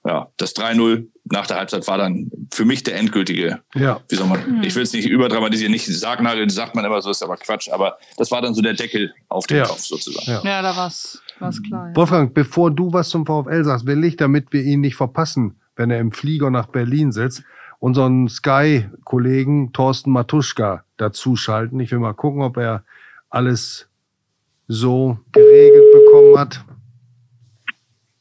Ja, 0.07 0.29
das 0.37 0.55
3-0 0.55 1.07
nach 1.25 1.47
der 1.47 1.57
Halbzeit 1.57 1.89
war 1.89 1.97
dann 1.97 2.31
für 2.53 2.67
mich 2.67 2.83
der 2.83 2.97
endgültige. 2.97 3.63
Ja. 3.75 4.03
Wie 4.09 4.17
soll 4.17 4.27
man, 4.27 4.63
ich 4.63 4.75
will 4.75 4.83
es 4.83 4.93
nicht 4.93 5.09
überdramatisieren, 5.09 5.73
nicht 5.73 5.87
Sargnagel, 5.87 6.51
sagt 6.51 6.75
man 6.75 6.85
immer 6.85 7.01
so, 7.01 7.11
ist 7.11 7.23
aber 7.23 7.39
Quatsch, 7.39 7.71
aber 7.71 7.97
das 8.19 8.31
war 8.31 8.43
dann 8.43 8.55
so 8.55 8.61
der 8.61 8.75
Deckel 8.75 9.15
auf 9.29 9.47
den 9.47 9.59
ja. 9.59 9.65
Kopf 9.65 9.81
sozusagen. 9.81 10.31
Ja, 10.31 10.43
ja 10.45 10.61
da 10.61 10.77
war 10.77 10.89
es 10.89 11.23
klar. 11.67 11.89
Ja. 11.89 11.97
Wolfgang, 11.97 12.35
bevor 12.35 12.71
du 12.71 12.93
was 12.93 13.09
zum 13.09 13.25
VfL 13.25 13.65
sagst, 13.65 13.87
will 13.87 14.05
ich, 14.05 14.17
damit 14.17 14.53
wir 14.53 14.63
ihn 14.63 14.81
nicht 14.81 14.97
verpassen, 14.97 15.59
wenn 15.75 15.91
er 15.91 16.01
im 16.01 16.13
Flieger 16.13 16.51
nach 16.51 16.67
Berlin 16.67 17.11
sitzt, 17.11 17.43
unseren 17.85 18.29
Sky-Kollegen 18.29 19.75
Thorsten 19.75 20.11
Matuschka 20.11 20.85
dazuschalten. 20.97 21.79
Ich 21.81 21.93
will 21.93 21.99
mal 21.99 22.15
gucken, 22.15 22.41
ob 22.41 22.57
er 22.57 22.83
alles 23.29 23.91
so 24.67 25.19
geregelt 25.33 25.93
bekommen 25.93 26.39
hat. 26.39 26.65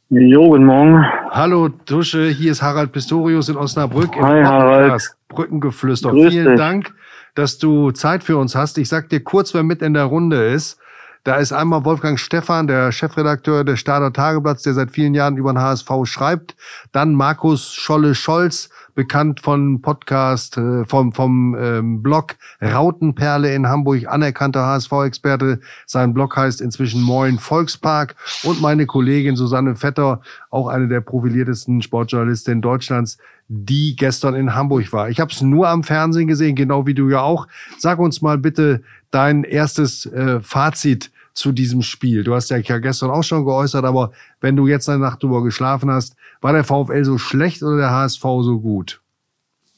Jo, 0.10 0.50
guten 0.50 0.66
Morgen. 0.66 1.06
Hallo 1.30 1.70
Tusche, 1.70 2.28
hier 2.28 2.52
ist 2.52 2.62
Harald 2.62 2.92
Pistorius 2.92 3.48
in 3.48 3.56
Osnabrück. 3.56 4.14
Hi 4.18 4.44
Harald. 4.44 5.02
Brückengeflüster. 5.30 6.10
Grüß 6.10 6.34
Vielen 6.34 6.50
dich. 6.50 6.58
Dank, 6.58 6.94
dass 7.34 7.58
du 7.58 7.92
Zeit 7.92 8.26
für 8.26 8.36
uns 8.36 8.56
hast. 8.56 8.78
Ich 8.78 8.90
sag 8.90 9.08
dir 9.08 9.24
kurz, 9.24 9.54
wer 9.54 9.64
mit 9.64 9.82
in 9.82 9.94
der 9.94 10.04
Runde 10.04 10.44
ist. 10.44 10.78
Da 11.24 11.38
ist 11.38 11.54
einmal 11.54 11.86
Wolfgang 11.86 12.20
Stephan, 12.20 12.68
der 12.68 12.92
Chefredakteur 12.92 13.64
des 13.64 13.80
Stader 13.80 14.12
Tageblatts, 14.12 14.64
der 14.64 14.74
seit 14.74 14.92
vielen 14.92 15.14
Jahren 15.14 15.38
über 15.38 15.54
den 15.54 15.60
HSV 15.60 15.90
schreibt. 16.04 16.58
Dann 16.92 17.16
Markus 17.16 17.74
Scholle-Scholz, 17.74 18.70
bekannt 18.96 19.40
von 19.40 19.82
Podcast, 19.82 20.58
äh, 20.58 20.86
vom, 20.86 21.14
vom 21.14 21.56
ähm, 21.60 22.04
Blog 22.04 22.36
Rautenperle 22.62 23.54
in 23.54 23.68
Hamburg, 23.68 24.08
anerkannter 24.08 24.66
HSV-Experte. 24.66 25.60
Sein 25.86 26.14
Blog 26.14 26.36
heißt 26.36 26.62
inzwischen 26.62 27.02
Moin 27.02 27.40
Volkspark. 27.40 28.16
Und 28.44 28.62
meine 28.62 28.86
Kollegin 28.86 29.36
Susanne 29.36 29.76
Vetter, 29.76 30.22
auch 30.50 30.68
eine 30.68 30.88
der 30.88 31.02
profiliertesten 31.02 31.82
Sportjournalistinnen 31.82 32.62
Deutschlands, 32.62 33.18
die 33.48 33.96
gestern 33.96 34.36
in 34.36 34.56
Hamburg 34.56 34.92
war. 34.94 35.10
Ich 35.10 35.20
habe 35.20 35.32
es 35.32 35.42
nur 35.42 35.68
am 35.68 35.84
Fernsehen 35.84 36.28
gesehen, 36.28 36.56
genau 36.56 36.88
wie 36.88 36.94
du 36.94 37.10
ja 37.10 37.22
auch. 37.22 37.48
Sag 37.78 38.00
uns 38.00 38.22
mal 38.22 38.38
bitte 38.38 38.84
dein 39.12 39.44
erstes 39.44 40.06
äh, 40.06 40.40
Fazit 40.42 41.12
zu 41.34 41.52
diesem 41.52 41.82
Spiel. 41.82 42.24
Du 42.24 42.36
hast 42.36 42.50
ja 42.50 42.60
gestern 42.60 43.10
auch 43.10 43.24
schon 43.24 43.46
geäußert, 43.46 43.86
aber 43.86 44.12
wenn 44.40 44.56
du 44.56 44.68
jetzt 44.68 44.88
eine 44.88 45.00
Nacht 45.00 45.24
drüber 45.24 45.44
geschlafen 45.44 45.90
hast, 45.90 46.16
war 46.44 46.54
der 46.54 46.64
VfL 46.64 47.04
so 47.04 47.18
schlecht 47.18 47.64
oder 47.64 47.78
der 47.78 47.92
HSV 47.92 48.22
so 48.42 48.60
gut? 48.60 49.02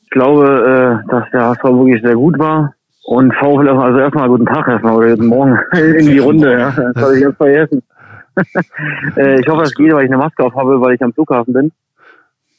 Ich 0.03 0.09
glaube, 0.09 1.01
äh, 1.05 1.09
dass 1.11 1.29
der 1.31 1.45
HSV 1.45 1.63
wirklich 1.63 2.01
sehr 2.01 2.15
gut 2.15 2.39
war. 2.39 2.73
Und 3.05 3.33
VfL, 3.35 3.69
also 3.69 3.99
erstmal 3.99 4.27
guten 4.27 4.47
Tag 4.47 4.67
erstmal 4.67 4.95
oder 4.95 5.09
guten 5.11 5.27
Morgen 5.27 5.59
in 5.73 6.07
die 6.07 6.17
Runde, 6.17 6.51
ja. 6.51 6.71
Das 6.71 7.03
habe 7.03 7.15
ich 7.15 7.23
ganz 7.23 7.37
vergessen. 7.37 7.83
äh, 9.15 9.39
ich 9.39 9.47
hoffe, 9.47 9.63
es 9.63 9.75
geht, 9.75 9.93
weil 9.93 10.05
ich 10.05 10.11
eine 10.11 10.17
Maske 10.17 10.43
auf 10.43 10.55
habe, 10.55 10.81
weil 10.81 10.95
ich 10.95 11.01
am 11.03 11.13
Flughafen 11.13 11.53
bin. 11.53 11.71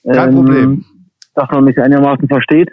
Kein 0.05 0.29
ähm, 0.29 0.35
Problem. 0.37 0.85
Dass 1.35 1.51
man 1.51 1.65
mich 1.65 1.79
einigermaßen 1.79 2.29
versteht. 2.29 2.71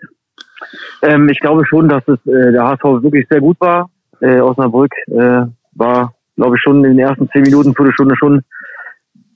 Ähm, 1.02 1.28
ich 1.30 1.40
glaube 1.40 1.66
schon, 1.66 1.90
dass 1.90 2.08
es 2.08 2.20
äh, 2.28 2.52
der 2.52 2.64
HSV 2.64 2.84
wirklich 3.02 3.28
sehr 3.30 3.42
gut 3.42 3.60
war. 3.60 3.90
Äh, 4.22 4.40
Osnabrück 4.40 4.92
äh, 5.08 5.46
war, 5.74 6.14
glaube 6.36 6.56
ich, 6.56 6.62
schon 6.62 6.84
in 6.86 6.96
den 6.96 7.00
ersten 7.00 7.28
zehn 7.32 7.42
Minuten, 7.42 7.74
Viertelstunde 7.76 8.16
schon 8.18 8.44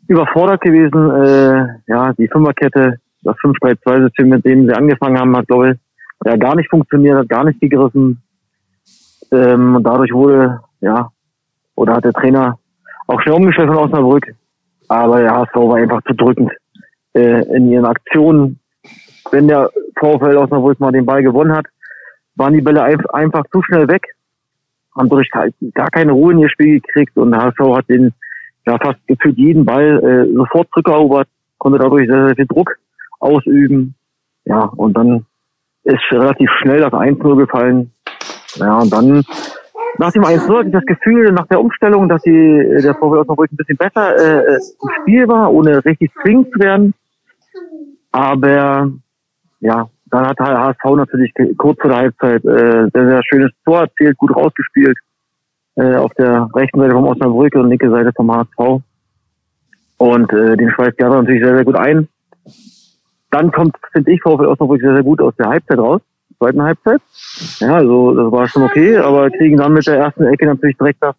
überfordert 0.10 0.62
gewesen. 0.62 1.12
Äh, 1.12 1.92
ja, 1.92 2.14
die 2.14 2.28
Fünferkette, 2.28 3.00
das 3.24 3.36
5-3-2-System, 3.38 4.30
mit 4.30 4.46
dem 4.46 4.68
sie 4.68 4.74
angefangen 4.74 5.20
haben, 5.20 5.36
hat, 5.36 5.48
glaube 5.48 5.72
ich, 5.72 5.78
ja, 6.26 6.36
gar 6.36 6.56
nicht 6.56 6.70
funktioniert, 6.70 7.18
hat 7.18 7.30
gar 7.30 7.44
nicht 7.44 7.62
gegriffen. 7.62 8.22
Ähm, 9.32 9.76
und 9.76 9.84
dadurch 9.84 10.12
wurde, 10.12 10.60
ja, 10.82 11.10
oder 11.76 11.96
hat 11.96 12.06
der 12.06 12.14
Trainer 12.14 12.58
auch 13.08 13.22
schnell 13.22 13.36
umgestellt 13.36 13.70
von 13.70 13.78
Osnabrück. 13.78 14.26
Aber 14.88 15.20
der 15.20 15.34
HSV 15.34 15.56
war 15.56 15.76
einfach 15.76 16.02
zu 16.04 16.14
drückend 16.14 16.52
äh, 17.14 17.44
in 17.56 17.72
ihren 17.72 17.86
Aktionen. 17.86 18.60
Wenn 19.32 19.48
der 19.48 19.70
VfL 20.00 20.38
Osnabrück 20.38 20.80
mal 20.80 20.92
den 20.92 21.06
Ball 21.06 21.22
gewonnen 21.22 21.56
hat, 21.56 21.66
waren 22.36 22.54
die 22.54 22.62
Bälle 22.62 22.84
einfach 22.84 23.44
zu 23.52 23.62
schnell 23.64 23.88
weg, 23.88 24.04
haben 24.96 25.10
durch 25.10 25.30
gar 25.32 25.90
keine 25.90 26.12
Ruhe 26.12 26.34
in 26.34 26.40
ihr 26.40 26.50
Spiel 26.50 26.80
gekriegt 26.80 27.18
und 27.18 27.32
der 27.32 27.42
HSV 27.42 27.60
hat 27.76 27.90
den 27.90 28.14
ja 28.68 28.78
fast 28.78 29.00
gefühlt 29.08 29.38
jeden 29.38 29.66
Ball 29.66 30.04
äh, 30.04 30.34
sofort 30.36 30.68
zurückerobert, 30.74 31.28
konnte 31.58 31.80
dadurch 31.80 32.08
sehr, 32.08 32.28
sehr 32.28 32.36
viel 32.36 32.48
Druck 32.48 32.78
ausüben. 33.20 33.96
Ja, 34.46 34.64
und 34.76 34.94
dann 34.96 35.26
ist 35.84 36.04
relativ 36.12 36.50
schnell 36.62 36.82
das 36.82 36.94
1-0 36.94 37.38
gefallen. 37.38 37.92
Ja, 38.56 38.78
und 38.78 38.92
dann 38.92 39.24
nach 39.98 40.12
dem 40.12 40.24
1-0 40.24 40.58
hatte 40.58 40.68
ich 40.68 40.74
das 40.74 40.86
Gefühl, 40.86 41.32
nach 41.32 41.48
der 41.48 41.60
Umstellung, 41.60 42.08
dass 42.08 42.22
die, 42.22 42.80
der 42.84 42.94
VfL 42.96 43.20
Osnabrück 43.20 43.52
ein 43.52 43.58
bisschen 43.58 43.78
besser 43.78 44.16
äh, 44.16 44.56
im 44.56 44.90
Spiel 45.02 45.28
war, 45.28 45.52
ohne 45.52 45.84
richtig 45.84 46.12
zwingend 46.22 46.52
zu 46.54 46.60
werden. 46.60 46.94
Aber 48.12 48.92
ja, 49.60 49.90
dann 50.06 50.28
hat 50.28 50.40
HSV 50.40 50.84
natürlich 50.96 51.34
kurz 51.58 51.80
vor 51.82 51.90
der 51.90 52.00
Halbzeit 52.00 52.46
äh, 52.46 52.90
sehr, 52.94 53.10
sehr 53.10 53.22
schönes 53.24 53.52
Tor 53.66 53.82
erzählt, 53.82 54.18
gut 54.18 54.36
rausgespielt. 54.36 54.98
Äh, 55.78 55.96
auf 55.96 56.12
der 56.16 56.50
rechten 56.56 56.80
Seite 56.80 56.94
vom 56.94 57.06
Osnabrück 57.06 57.54
und 57.54 57.70
linke 57.70 57.90
Seite 57.92 58.12
vom 58.16 58.32
HSV. 58.32 58.82
Und 59.98 60.34
äh, 60.34 60.58
den 60.58 60.72
schweißt 60.72 60.98
Gerber 60.98 61.22
natürlich 61.22 61.44
sehr, 61.44 61.56
sehr 61.56 61.66
gut 61.66 61.76
ein. 61.76 62.08
Dann 63.30 63.52
kommt, 63.52 63.76
finde 63.92 64.12
ich, 64.12 64.22
VfL 64.22 64.48
Osnabrück 64.48 64.82
sehr, 64.82 64.94
sehr 64.94 65.04
gut 65.04 65.22
aus 65.22 65.36
der 65.38 65.50
Halbzeit 65.50 65.78
raus, 65.78 66.02
zweiten 66.40 66.64
Halbzeit. 66.64 67.00
Ja, 67.60 67.76
also 67.76 68.16
das 68.16 68.32
war 68.32 68.48
schon 68.48 68.64
okay, 68.64 68.98
aber 68.98 69.30
kriegen 69.30 69.58
dann 69.58 69.74
mit 69.74 69.86
der 69.86 70.00
ersten 70.00 70.24
Ecke 70.24 70.48
natürlich 70.48 70.78
direkt 70.78 71.04
das, 71.04 71.16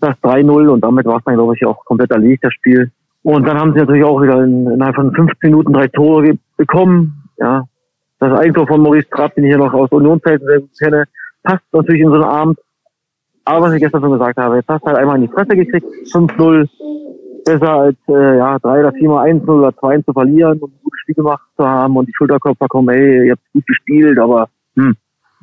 das 0.00 0.16
3-0 0.22 0.68
und 0.68 0.80
damit 0.82 1.06
war 1.06 1.18
es 1.18 1.24
dann, 1.24 1.34
glaube 1.34 1.54
ich, 1.54 1.64
auch 1.64 1.84
komplett 1.84 2.10
erledigt, 2.10 2.42
das 2.42 2.54
Spiel. 2.54 2.90
Und 3.22 3.46
dann 3.46 3.56
haben 3.56 3.72
sie 3.72 3.78
natürlich 3.78 4.04
auch 4.04 4.20
wieder 4.20 4.42
in, 4.42 4.68
innerhalb 4.68 4.96
von 4.96 5.14
15 5.14 5.50
Minuten 5.50 5.72
drei 5.72 5.86
Tore 5.86 6.38
bekommen. 6.56 7.22
Ja, 7.38 7.66
das 8.18 8.36
Eigentor 8.36 8.66
von 8.66 8.80
Maurice 8.80 9.08
Trapp, 9.10 9.36
den 9.36 9.44
ich 9.44 9.52
ja 9.52 9.58
noch 9.58 9.72
aus 9.72 9.92
Unionszeiten 9.92 10.44
sehr 10.44 10.58
gut 10.58 10.70
kenne, 10.76 11.04
passt 11.44 11.62
natürlich 11.72 12.02
in 12.02 12.08
so 12.08 12.14
einen 12.14 12.24
Abend. 12.24 12.58
Aber 13.44 13.66
was 13.66 13.74
ich 13.74 13.80
gestern 13.80 14.02
schon 14.02 14.12
gesagt 14.12 14.38
habe, 14.38 14.56
jetzt 14.56 14.68
hast 14.68 14.82
du 14.82 14.86
halt 14.86 14.98
einmal 14.98 15.16
in 15.16 15.22
die 15.22 15.32
Fresse 15.32 15.56
gekriegt, 15.56 15.86
5-0, 16.12 16.68
besser 17.44 17.70
als 17.70 17.96
äh, 18.08 18.38
ja, 18.38 18.58
drei 18.58 18.80
oder 18.80 18.92
viermal 18.92 19.28
1 19.28 19.48
oder 19.48 19.76
2 19.76 20.02
zu 20.02 20.12
verlieren 20.12 20.58
und 20.60 20.72
ein 20.72 20.80
gutes 20.82 21.00
Spiel 21.00 21.14
gemacht 21.16 21.42
zu 21.56 21.64
haben 21.64 21.96
und 21.96 22.06
die 22.06 22.14
Schulterkörper 22.14 22.68
kommen, 22.68 22.88
ey, 22.90 23.26
ihr 23.26 23.32
habt 23.32 23.42
gut 23.52 23.66
gespielt, 23.66 24.18
aber 24.18 24.48
hm, 24.76 24.94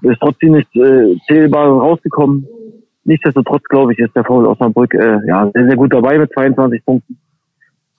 ist 0.03 0.19
trotzdem 0.21 0.53
nicht 0.53 0.73
äh, 0.75 1.17
zählbar 1.27 1.67
rausgekommen. 1.67 2.47
Nichtsdestotrotz, 3.03 3.63
glaube 3.63 3.93
ich, 3.93 3.99
ist 3.99 4.15
der 4.15 4.23
VfL 4.23 4.45
Osnabrück 4.45 4.93
äh, 4.93 5.19
ja, 5.27 5.49
sehr, 5.53 5.65
sehr 5.65 5.75
gut 5.75 5.93
dabei 5.93 6.17
mit 6.17 6.31
22 6.33 6.85
Punkten. 6.85 7.17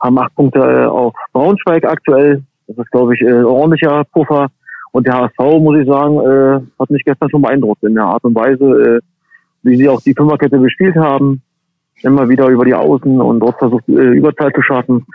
Haben 0.00 0.18
acht 0.18 0.34
Punkte 0.34 0.60
äh, 0.60 0.86
auf 0.86 1.12
Braunschweig 1.32 1.84
aktuell. 1.84 2.42
Das 2.68 2.78
ist, 2.78 2.90
glaube 2.90 3.14
ich, 3.14 3.20
äh, 3.20 3.42
ordentlicher 3.42 4.04
Puffer. 4.12 4.48
Und 4.92 5.06
der 5.06 5.14
HSV, 5.14 5.60
muss 5.60 5.78
ich 5.78 5.86
sagen, 5.86 6.20
äh, 6.20 6.60
hat 6.78 6.90
mich 6.90 7.04
gestern 7.04 7.30
schon 7.30 7.42
beeindruckt 7.42 7.82
in 7.82 7.94
der 7.94 8.04
Art 8.04 8.24
und 8.24 8.34
Weise, 8.34 8.64
äh, 8.64 9.00
wie 9.62 9.76
sie 9.76 9.88
auch 9.88 10.00
die 10.00 10.14
Fünferkette 10.14 10.58
bespielt 10.58 10.96
haben 10.96 11.42
immer 12.02 12.28
wieder 12.28 12.48
über 12.48 12.64
die 12.64 12.74
Außen 12.74 13.20
und 13.20 13.40
dort 13.40 13.58
versucht, 13.58 13.88
äh, 13.88 13.92
Überzahl 13.92 14.52
zu 14.52 14.62
schaffen, 14.62 15.06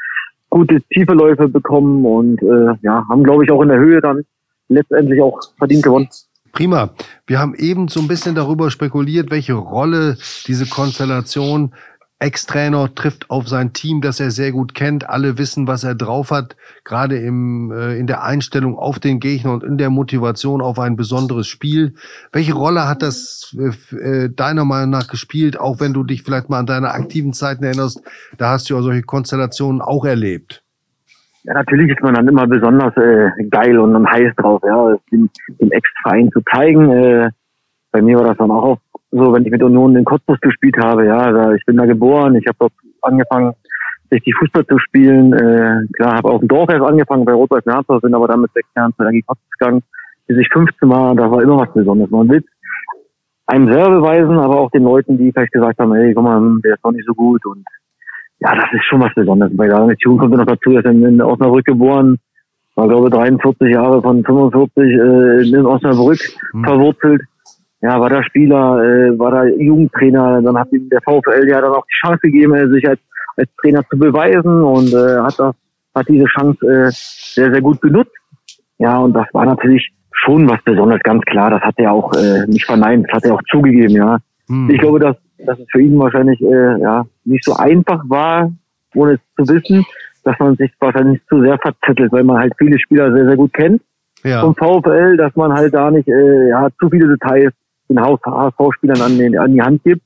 gute 0.49 0.81
tiefe 0.93 1.13
Läufe 1.13 1.47
bekommen 1.47 2.05
und 2.05 2.41
äh, 2.41 2.75
ja, 2.81 3.05
haben, 3.09 3.23
glaube 3.23 3.43
ich, 3.43 3.51
auch 3.51 3.61
in 3.61 3.69
der 3.69 3.79
Höhe 3.79 4.01
dann 4.01 4.23
letztendlich 4.69 5.21
auch 5.21 5.39
verdient 5.57 5.83
gewonnen. 5.83 6.09
Prima. 6.51 6.91
Wir 7.27 7.39
haben 7.39 7.53
eben 7.55 7.89
so 7.89 7.99
ein 7.99 8.07
bisschen 8.07 8.33
darüber 8.33 8.71
spekuliert, 8.71 9.29
welche 9.29 9.53
Rolle 9.53 10.17
diese 10.47 10.65
Konstellation 10.65 11.73
Ex-Trainer 12.19 12.95
trifft 12.95 13.29
auf 13.29 13.47
sein 13.49 13.73
Team, 13.73 13.99
das 13.99 14.21
er 14.21 14.31
sehr 14.31 14.53
gut 14.53 14.73
kennt. 14.73 15.09
Alle 15.09 15.37
wissen, 15.37 15.67
was 15.67 15.83
er 15.83 15.95
drauf 15.95 16.31
hat, 16.31 16.55
gerade 16.85 17.17
im, 17.17 17.71
äh, 17.71 17.97
in 17.97 18.07
der 18.07 18.23
Einstellung 18.23 18.77
auf 18.77 18.99
den 18.99 19.19
Gegner 19.19 19.51
und 19.51 19.63
in 19.63 19.77
der 19.77 19.89
Motivation 19.89 20.61
auf 20.61 20.79
ein 20.79 20.95
besonderes 20.95 21.47
Spiel. 21.47 21.95
Welche 22.31 22.53
Rolle 22.53 22.87
hat 22.87 23.01
das 23.01 23.55
äh, 23.59 23.97
äh 23.97 24.29
deiner 24.33 24.63
Meinung 24.63 24.91
nach 24.91 25.07
gespielt, 25.07 25.59
auch 25.59 25.81
wenn 25.81 25.93
du 25.93 26.03
dich 26.03 26.23
vielleicht 26.23 26.49
mal 26.49 26.59
an 26.59 26.65
deine 26.65 26.91
aktiven 26.91 27.33
Zeiten 27.33 27.65
erinnerst? 27.65 28.01
Da 28.37 28.51
hast 28.51 28.69
du 28.69 28.75
ja 28.75 28.81
solche 28.81 29.03
Konstellationen 29.03 29.81
auch 29.81 30.05
erlebt. 30.05 30.63
Ja, 31.43 31.53
natürlich 31.53 31.91
ist 31.91 32.01
man 32.01 32.15
dann 32.15 32.27
immer 32.27 32.47
besonders 32.47 32.95
äh, 32.95 33.29
geil 33.49 33.77
und, 33.77 33.93
und 33.93 34.09
heiß 34.09 34.33
drauf, 34.37 34.61
ja, 34.65 34.95
den, 35.11 35.29
den 35.59 35.71
Ex-Verein 35.71 36.31
zu 36.31 36.41
zeigen. 36.49 36.89
Äh, 36.89 37.29
bei 37.91 38.01
mir 38.01 38.17
war 38.17 38.25
das 38.25 38.37
dann 38.37 38.51
auch 38.51 38.79
so, 39.17 39.33
wenn 39.33 39.45
ich 39.45 39.51
mit 39.51 39.63
Union 39.63 39.93
den 39.93 40.03
Cottbus 40.03 40.39
gespielt 40.41 40.75
habe, 40.77 41.05
ja, 41.05 41.53
ich 41.53 41.65
bin 41.65 41.77
da 41.77 41.85
geboren, 41.85 42.35
ich 42.35 42.45
habe 42.47 42.57
dort 42.59 42.73
angefangen, 43.01 43.53
richtig 44.11 44.35
Fußball 44.39 44.65
zu 44.65 44.77
spielen. 44.79 45.33
Äh, 45.33 45.87
klar, 45.93 46.17
habe 46.17 46.29
auf 46.29 46.39
dem 46.39 46.49
Dorf 46.49 46.69
erst 46.69 46.85
angefangen 46.85 47.25
bei 47.25 47.33
Rot-Weiß 47.33 47.65
Merzau, 47.65 47.99
bin 47.99 48.13
aber 48.13 48.27
dann 48.27 48.41
mit 48.41 48.51
sechs 48.53 48.67
Jahren 48.75 48.93
zu 48.95 49.03
Energie 49.03 49.23
Cottbus 49.23 49.49
gegangen, 49.57 49.83
bis 50.27 50.37
ich 50.37 50.49
15 50.51 50.89
war, 50.89 51.15
da 51.15 51.31
war 51.31 51.41
immer 51.41 51.57
was 51.57 51.73
Besonderes. 51.73 52.11
Man 52.11 52.29
will 52.29 52.43
einem 53.47 53.71
selber 53.71 54.01
beweisen, 54.01 54.37
aber 54.37 54.59
auch 54.59 54.71
den 54.71 54.83
Leuten, 54.83 55.17
die 55.17 55.31
vielleicht 55.31 55.53
gesagt 55.53 55.79
haben, 55.79 55.93
hey, 55.93 56.13
guck 56.13 56.23
mal, 56.23 56.59
der 56.63 56.73
ist 56.73 56.83
doch 56.83 56.91
nicht 56.91 57.05
so 57.05 57.13
gut 57.13 57.45
und 57.45 57.63
ja, 58.39 58.53
das 58.53 58.65
ist 58.73 58.85
schon 58.85 59.01
was 59.01 59.13
Besonderes. 59.15 59.55
Bei 59.55 59.67
der 59.67 59.85
Nation 59.85 60.17
kommt 60.17 60.35
noch 60.35 60.45
dazu, 60.45 60.71
er 60.71 60.79
ist 60.79 60.85
in 60.85 61.21
Osnabrück 61.21 61.65
geboren, 61.65 62.17
war 62.75 62.87
glaube 62.89 63.09
43 63.09 63.73
Jahre 63.73 64.01
von 64.01 64.23
45 64.23 64.83
äh, 64.83 65.57
in 65.57 65.65
Osnabrück 65.65 66.19
mhm. 66.53 66.63
verwurzelt 66.65 67.21
ja, 67.81 67.99
war 67.99 68.09
da 68.09 68.23
Spieler, 68.23 68.83
äh, 68.83 69.19
war 69.19 69.31
da 69.31 69.45
Jugendtrainer, 69.45 70.41
dann 70.41 70.57
hat 70.57 70.71
ihm 70.71 70.89
der 70.89 71.01
VfL 71.01 71.47
ja 71.47 71.61
dann 71.61 71.73
auch 71.73 71.85
die 71.85 72.07
Chance 72.07 72.19
gegeben, 72.21 72.71
sich 72.71 72.87
als, 72.87 72.99
als 73.37 73.49
Trainer 73.61 73.83
zu 73.89 73.97
beweisen 73.97 74.63
und 74.63 74.93
äh, 74.93 75.19
hat 75.19 75.37
das, 75.37 75.55
hat 75.93 76.07
diese 76.07 76.25
Chance 76.25 76.65
äh, 76.65 76.89
sehr, 76.91 77.51
sehr 77.51 77.61
gut 77.61 77.81
genutzt. 77.81 78.15
Ja, 78.77 78.97
und 78.97 79.13
das 79.13 79.27
war 79.33 79.45
natürlich 79.45 79.93
schon 80.11 80.49
was 80.49 80.61
Besonderes, 80.63 81.01
ganz 81.03 81.23
klar. 81.25 81.49
Das 81.51 81.61
hat 81.61 81.75
er 81.77 81.91
auch 81.91 82.13
äh, 82.13 82.45
nicht 82.47 82.65
verneint, 82.65 83.05
das 83.07 83.17
hat 83.17 83.25
er 83.25 83.35
auch 83.35 83.41
zugegeben, 83.51 83.95
ja. 83.95 84.17
Hm. 84.47 84.69
Ich 84.69 84.79
glaube, 84.79 84.99
dass, 84.99 85.15
dass 85.45 85.59
es 85.59 85.65
für 85.71 85.81
ihn 85.81 85.97
wahrscheinlich 85.99 86.41
äh, 86.41 86.81
ja 86.81 87.05
nicht 87.23 87.43
so 87.43 87.55
einfach 87.55 88.03
war, 88.07 88.51
ohne 88.95 89.13
es 89.13 89.19
zu 89.37 89.53
wissen, 89.53 89.85
dass 90.23 90.37
man 90.39 90.55
sich 90.55 90.71
wahrscheinlich 90.79 91.21
zu 91.27 91.41
sehr 91.41 91.57
verzettelt, 91.59 92.11
weil 92.11 92.23
man 92.23 92.37
halt 92.37 92.53
viele 92.57 92.79
Spieler 92.79 93.13
sehr, 93.13 93.25
sehr 93.25 93.37
gut 93.37 93.53
kennt 93.53 93.81
ja. 94.23 94.41
vom 94.41 94.55
VfL, 94.55 95.17
dass 95.17 95.35
man 95.35 95.53
halt 95.53 95.73
da 95.73 95.91
nicht 95.91 96.07
äh, 96.07 96.49
ja, 96.49 96.67
zu 96.79 96.89
viele 96.89 97.07
Details 97.09 97.53
den 97.89 97.99
HSV-Spielern 97.99 99.01
an, 99.01 99.37
an 99.37 99.53
die 99.53 99.61
Hand 99.61 99.83
gibt, 99.83 100.01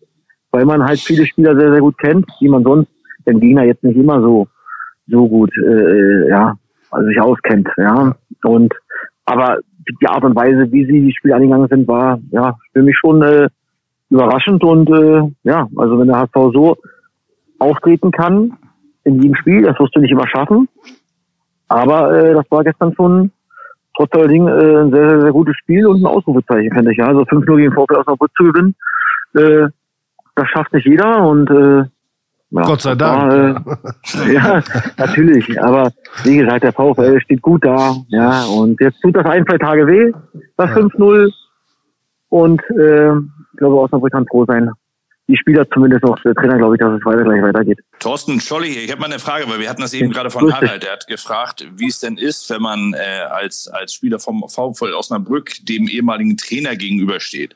weil 0.52 0.66
man 0.66 0.84
halt 0.84 1.00
viele 1.00 1.26
Spieler 1.26 1.58
sehr, 1.58 1.72
sehr 1.72 1.82
gut 1.82 1.98
kennt, 1.98 2.28
die 2.40 2.50
man 2.50 2.64
sonst 2.64 2.90
dem 3.28 3.40
Gegner 3.40 3.64
jetzt 3.64 3.84
nicht 3.84 3.98
immer 3.98 4.22
so, 4.22 4.48
so 5.08 5.28
gut, 5.28 5.52
äh, 5.58 6.30
ja, 6.30 6.56
also 6.92 7.08
sich 7.08 7.22
auskennt, 7.22 7.70
ja. 7.78 8.16
Und, 8.44 8.74
aber 9.26 9.60
die 10.02 10.08
Art 10.08 10.24
und 10.24 10.36
Weise, 10.36 10.72
wie 10.72 10.86
sie 10.86 11.02
die 11.02 11.14
Spiele 11.16 11.36
angegangen 11.36 11.68
sind, 11.68 11.88
war, 11.88 12.20
ja, 12.32 12.58
für 12.74 12.84
mich 12.84 12.98
schon, 12.98 13.22
äh, 13.22 13.50
überraschend 14.10 14.64
und, 14.64 14.90
äh, 14.90 15.22
ja, 15.44 15.68
also 15.76 16.00
wenn 16.00 16.08
der 16.08 16.18
HSV 16.18 16.54
so 16.54 16.78
auftreten 17.60 18.12
kann 18.12 18.58
in 19.04 19.22
jedem 19.22 19.36
Spiel, 19.36 19.62
das 19.64 19.80
wirst 19.80 19.96
du 19.96 20.00
nicht 20.00 20.12
immer 20.12 20.28
schaffen. 20.28 20.68
Aber 21.68 22.12
äh, 22.14 22.34
das 22.34 22.46
war 22.50 22.64
gestern 22.64 22.94
schon 22.96 23.32
trotz 23.96 24.14
alledem 24.14 24.48
äh, 24.48 24.52
ein 24.52 24.92
sehr, 24.92 25.10
sehr, 25.10 25.22
sehr 25.22 25.32
gutes 25.32 25.56
Spiel 25.58 25.88
und 25.88 26.02
ein 26.02 26.06
Ausrufezeichen, 26.06 26.72
finde 26.74 26.92
ich. 26.92 26.98
Ja. 26.98 27.08
Also 27.08 27.22
5-0 27.22 27.58
gegen 27.58 27.74
VfL 27.74 27.96
Osnabrück 27.96 28.32
zu 28.36 28.44
gewinnen, 28.44 28.76
äh, 29.36 29.68
das 30.36 30.48
schafft 30.50 30.74
nicht 30.74 30.86
jeder 30.86 31.28
und 31.28 31.50
äh, 31.50 31.84
ja, 32.52 32.64
Gott 32.64 32.82
sei 32.82 32.96
Dank. 32.96 33.66
War, 33.66 34.28
äh, 34.28 34.34
ja, 34.34 34.64
natürlich. 34.98 35.62
Aber 35.62 35.92
wie 36.24 36.38
gesagt, 36.38 36.64
der 36.64 36.74
VfL 36.74 37.20
steht 37.22 37.42
gut 37.42 37.64
da. 37.64 37.96
Ja, 38.08 38.44
und 38.46 38.80
jetzt 38.82 39.00
tut 39.02 39.16
das 39.16 39.26
ein, 39.26 39.46
zwei 39.46 39.58
Tage 39.58 39.86
weh, 39.86 40.12
das 40.58 40.70
ja. 40.72 40.78
5-0. 40.78 41.32
Und 42.30 42.62
äh, 42.72 43.12
ich 43.18 43.58
glaube, 43.58 43.76
Osnabrück 43.76 44.12
kann 44.12 44.26
froh 44.28 44.46
sein, 44.46 44.72
die 45.30 45.38
Spieler 45.38 45.70
zumindest 45.70 46.04
auch 46.04 46.18
der 46.24 46.34
Trainer, 46.34 46.58
glaube 46.58 46.76
ich, 46.76 46.80
dass 46.80 47.00
es 47.00 47.06
weiter 47.06 47.24
gleich 47.24 47.42
weitergeht. 47.42 47.80
Thorsten 48.00 48.42
Scholli, 48.42 48.80
ich 48.80 48.92
habe 48.92 49.00
mal 49.00 49.06
eine 49.06 49.20
Frage, 49.20 49.48
weil 49.48 49.60
wir 49.60 49.70
hatten 49.70 49.82
das 49.82 49.94
eben 49.94 50.12
gerade 50.12 50.32
von 50.32 50.52
Harald. 50.52 50.82
Der 50.82 50.92
hat 50.92 51.06
gefragt, 51.06 51.68
wie 51.76 51.88
es 51.88 52.00
denn 52.00 52.18
ist, 52.18 52.50
wenn 52.50 52.64
man 52.64 52.96
äh, 52.96 53.22
als, 53.30 53.68
als 53.68 53.94
Spieler 53.94 54.20
vom 54.20 54.44
VfL 54.50 54.94
Osnabrück 54.94 55.54
dem 55.62 55.88
ehemaligen 55.88 56.36
Trainer 56.36 56.76
gegenübersteht. 56.76 57.56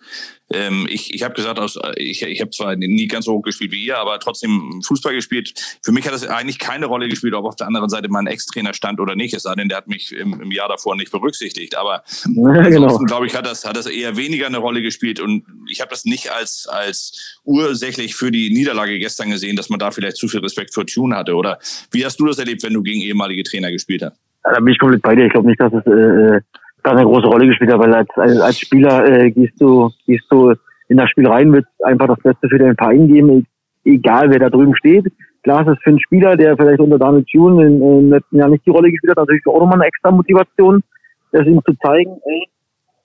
Ähm, 0.52 0.88
ich, 0.90 1.14
ich 1.14 1.24
habe 1.24 1.34
gesagt, 1.34 1.60
aus, 1.60 1.80
ich, 1.96 2.22
ich 2.22 2.42
habe 2.42 2.52
zwar 2.52 2.76
nie 2.76 3.08
ganz 3.08 3.26
so 3.26 3.34
hoch 3.34 3.42
gespielt 3.42 3.72
wie 3.72 3.86
ihr, 3.86 3.98
aber 3.98 4.20
trotzdem 4.20 4.82
Fußball 4.86 5.14
gespielt. 5.14 5.54
Für 5.82 5.92
mich 5.92 6.06
hat 6.06 6.14
es 6.14 6.28
eigentlich 6.28 6.60
keine 6.60 6.86
Rolle 6.86 7.08
gespielt, 7.08 7.34
ob 7.34 7.46
auf 7.46 7.56
der 7.56 7.68
anderen 7.68 7.90
Seite 7.90 8.10
mein 8.10 8.28
Ex-Trainer 8.28 8.74
stand 8.74 9.00
oder 9.00 9.16
nicht. 9.16 9.34
Es 9.34 9.44
sei 9.44 9.56
denn, 9.56 9.70
der 9.70 9.78
hat 9.78 9.88
mich 9.88 10.12
im, 10.12 10.42
im 10.42 10.52
Jahr 10.52 10.68
davor 10.68 10.96
nicht 10.96 11.12
berücksichtigt. 11.12 11.76
Aber 11.76 12.04
ja, 12.26 12.62
genau. 12.70 12.98
glaube 13.00 13.26
ich, 13.26 13.36
hat 13.36 13.46
das, 13.46 13.66
hat 13.66 13.78
das 13.78 13.86
eher 13.86 14.18
weniger 14.18 14.48
eine 14.48 14.58
Rolle 14.58 14.82
gespielt. 14.82 15.20
Und 15.20 15.46
ich 15.70 15.82
habe 15.82 15.90
das 15.90 16.06
nicht 16.06 16.32
als, 16.32 16.68
als 16.68 17.40
ursächlich 17.44 18.16
für 18.16 18.32
die 18.32 18.52
Niederlage 18.52 19.00
gestern 19.00 19.30
gesehen, 19.30 19.56
dass 19.56 19.70
man 19.70 19.80
da 19.80 19.92
vielleicht 19.92 20.18
zu 20.18 20.28
viel 20.28 20.42
Respekt 20.42 20.74
für 20.74 20.86
Tune 20.86 21.16
hatte. 21.16 21.36
Oder 21.36 21.60
wie 21.92 22.06
hast 22.06 22.20
du 22.20 22.26
das 22.26 22.38
erlebt, 22.38 22.64
wenn 22.64 22.74
du 22.74 22.84
gegen 22.84 23.02
ehemalige 23.02 23.44
Trainer 23.44 23.72
gespielt 23.72 24.04
hast? 24.04 24.20
Da 24.44 24.60
bin 24.60 24.74
ich 24.74 24.80
komplett 24.80 25.02
bei 25.02 25.16
dir. 25.16 25.26
Ich 25.26 25.32
glaube 25.32 25.48
nicht, 25.48 25.60
dass 25.62 25.72
es 25.72 25.86
äh, 25.86 26.42
da 26.84 26.92
eine 26.92 27.06
große 27.06 27.28
Rolle 27.28 27.48
gespielt 27.48 27.72
hat, 27.72 27.80
weil 27.80 27.94
als, 27.94 28.10
als 28.18 28.60
Spieler 28.60 29.06
äh, 29.06 29.32
gehst 29.32 29.60
du, 29.60 29.90
gehst 30.06 30.26
du 30.30 30.54
in 30.90 30.98
das 30.98 31.10
Spiel 31.10 31.28
rein, 31.28 31.52
willst 31.52 31.70
einfach 31.84 32.08
das 32.08 32.20
Beste 32.20 32.50
für 32.50 32.60
den 32.60 32.76
Verein 32.76 33.08
geben, 33.08 33.48
egal 33.86 34.30
wer 34.30 34.40
da 34.40 34.50
drüben 34.50 34.76
steht. 34.76 35.06
Klar 35.44 35.62
ist 35.62 35.74
es 35.74 35.84
für 35.84 35.90
einen 35.90 36.00
Spieler, 36.00 36.36
der 36.38 36.56
vielleicht 36.56 36.80
unter 36.80 37.00
Daniel 37.00 37.26
in, 37.34 37.60
in, 37.60 37.80
den 37.80 38.10
letzten 38.10 38.38
Jahren 38.38 38.52
nicht 38.52 38.66
die 38.66 38.70
Rolle 38.70 38.92
gespielt 38.92 39.12
hat, 39.12 39.18
natürlich 39.18 39.46
auch 39.48 39.60
nochmal 39.60 39.76
eine 39.76 39.88
extra 39.88 40.12
Motivation, 40.12 40.84
das 41.32 41.46
ihm 41.46 41.62
zu 41.66 41.74
zeigen, 41.84 42.18
ey, 42.26 42.48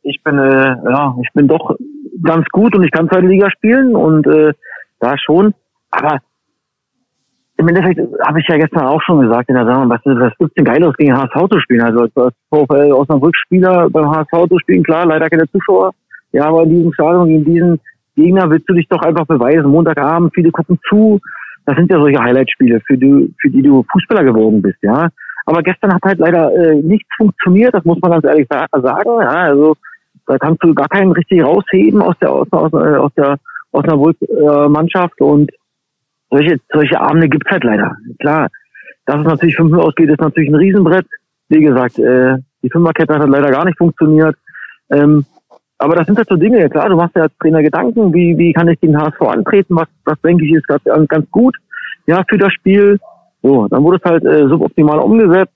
ich 0.02 0.22
bin, 0.22 0.38
äh, 0.38 0.76
ja, 0.90 1.16
ich 1.22 1.32
bin 1.34 1.48
doch 1.48 1.76
ganz 2.22 2.46
gut 2.50 2.74
und 2.76 2.84
ich 2.84 2.90
kann 2.90 3.08
zweite 3.08 3.26
Liga 3.26 3.50
spielen 3.50 3.94
und 3.94 4.26
äh, 4.26 4.52
da 5.00 5.16
schon. 5.18 5.54
Aber 5.90 6.18
im 7.58 7.66
Endeffekt 7.66 8.00
habe 8.24 8.40
ich 8.40 8.46
ja 8.48 8.56
gestern 8.56 8.86
auch 8.86 9.02
schon 9.02 9.20
gesagt 9.20 9.48
in 9.48 9.56
der 9.56 9.66
Sendung, 9.66 9.90
was, 9.90 10.00
was 10.04 10.32
gibt's 10.38 10.54
denn 10.54 10.64
Geiles 10.64 10.94
gegen 10.96 11.16
HSV 11.16 11.48
zu 11.50 11.58
spielen? 11.60 11.82
Also 11.82 12.02
als 12.02 12.12
VfL 12.50 12.92
Osnabrück-Spieler 12.92 13.90
beim 13.90 14.10
HSV 14.10 14.48
zu 14.48 14.58
spielen, 14.60 14.84
klar, 14.84 15.06
leider 15.06 15.28
keine 15.28 15.50
Zuschauer. 15.50 15.92
Ja, 16.32 16.44
aber 16.44 16.62
in 16.62 16.70
diesem 16.70 16.92
Stadion 16.92 17.28
gegen 17.28 17.44
diesen 17.44 17.80
Gegner 18.14 18.48
willst 18.48 18.68
du 18.68 18.74
dich 18.74 18.86
doch 18.88 19.02
einfach 19.02 19.26
beweisen. 19.26 19.70
Montagabend, 19.70 20.32
viele 20.34 20.52
gucken 20.52 20.78
zu. 20.88 21.20
Das 21.66 21.76
sind 21.76 21.90
ja 21.90 21.98
solche 21.98 22.22
Highlight-Spiele, 22.22 22.80
für 22.86 22.96
die, 22.96 23.34
für 23.40 23.50
die 23.50 23.62
du 23.62 23.84
Fußballer 23.92 24.24
geworden 24.24 24.62
bist, 24.62 24.78
ja. 24.82 25.08
Aber 25.44 25.62
gestern 25.62 25.92
hat 25.94 26.02
halt 26.04 26.18
leider 26.18 26.54
äh, 26.54 26.76
nichts 26.76 27.08
funktioniert, 27.16 27.74
das 27.74 27.84
muss 27.84 27.98
man 28.00 28.12
ganz 28.12 28.24
ehrlich 28.24 28.46
sagen. 28.48 28.68
Ja, 28.84 29.28
also 29.28 29.74
da 30.26 30.38
kannst 30.38 30.62
du 30.62 30.74
gar 30.74 30.88
keinen 30.88 31.10
richtig 31.12 31.42
rausheben 31.42 32.02
aus 32.02 32.14
der 32.20 32.30
aus, 32.30 32.46
aus, 32.52 32.72
aus 32.72 33.12
der 33.16 33.36
Osnabrück-Mannschaft 33.72 35.20
und 35.20 35.50
solche, 36.30 36.58
solche 36.72 37.00
Abende 37.00 37.28
gibt's 37.28 37.50
halt 37.50 37.64
leider. 37.64 37.96
Klar, 38.18 38.48
dass 39.06 39.20
es 39.20 39.26
natürlich 39.26 39.56
5 39.56 39.76
ausgeht, 39.76 40.10
ist 40.10 40.20
natürlich 40.20 40.50
ein 40.50 40.56
Riesenbrett. 40.56 41.06
Wie 41.48 41.60
gesagt, 41.60 41.98
äh, 41.98 42.36
die 42.62 42.70
Fünferkette 42.70 43.18
hat 43.18 43.28
leider 43.28 43.50
gar 43.50 43.64
nicht 43.64 43.78
funktioniert. 43.78 44.36
Ähm, 44.90 45.24
aber 45.78 45.94
das 45.94 46.06
sind 46.06 46.18
halt 46.18 46.28
so 46.28 46.36
Dinge, 46.36 46.68
klar, 46.68 46.88
du 46.88 46.96
machst 46.96 47.14
ja 47.14 47.22
als 47.22 47.32
Trainer 47.38 47.62
Gedanken, 47.62 48.12
wie, 48.12 48.36
wie 48.36 48.52
kann 48.52 48.68
ich 48.68 48.80
den 48.80 48.98
HSV 48.98 49.20
antreten, 49.22 49.76
was, 49.76 49.88
was 50.04 50.20
denke 50.22 50.44
ich 50.44 50.52
ist 50.52 50.66
ganz, 50.66 50.82
ganz 51.08 51.30
gut, 51.30 51.56
ja, 52.06 52.24
für 52.28 52.36
das 52.36 52.52
Spiel. 52.52 52.98
So, 53.42 53.68
dann 53.68 53.84
wurde 53.84 53.98
es 54.02 54.10
halt 54.10 54.24
äh, 54.24 54.48
suboptimal 54.48 54.98
umgesetzt. 54.98 55.52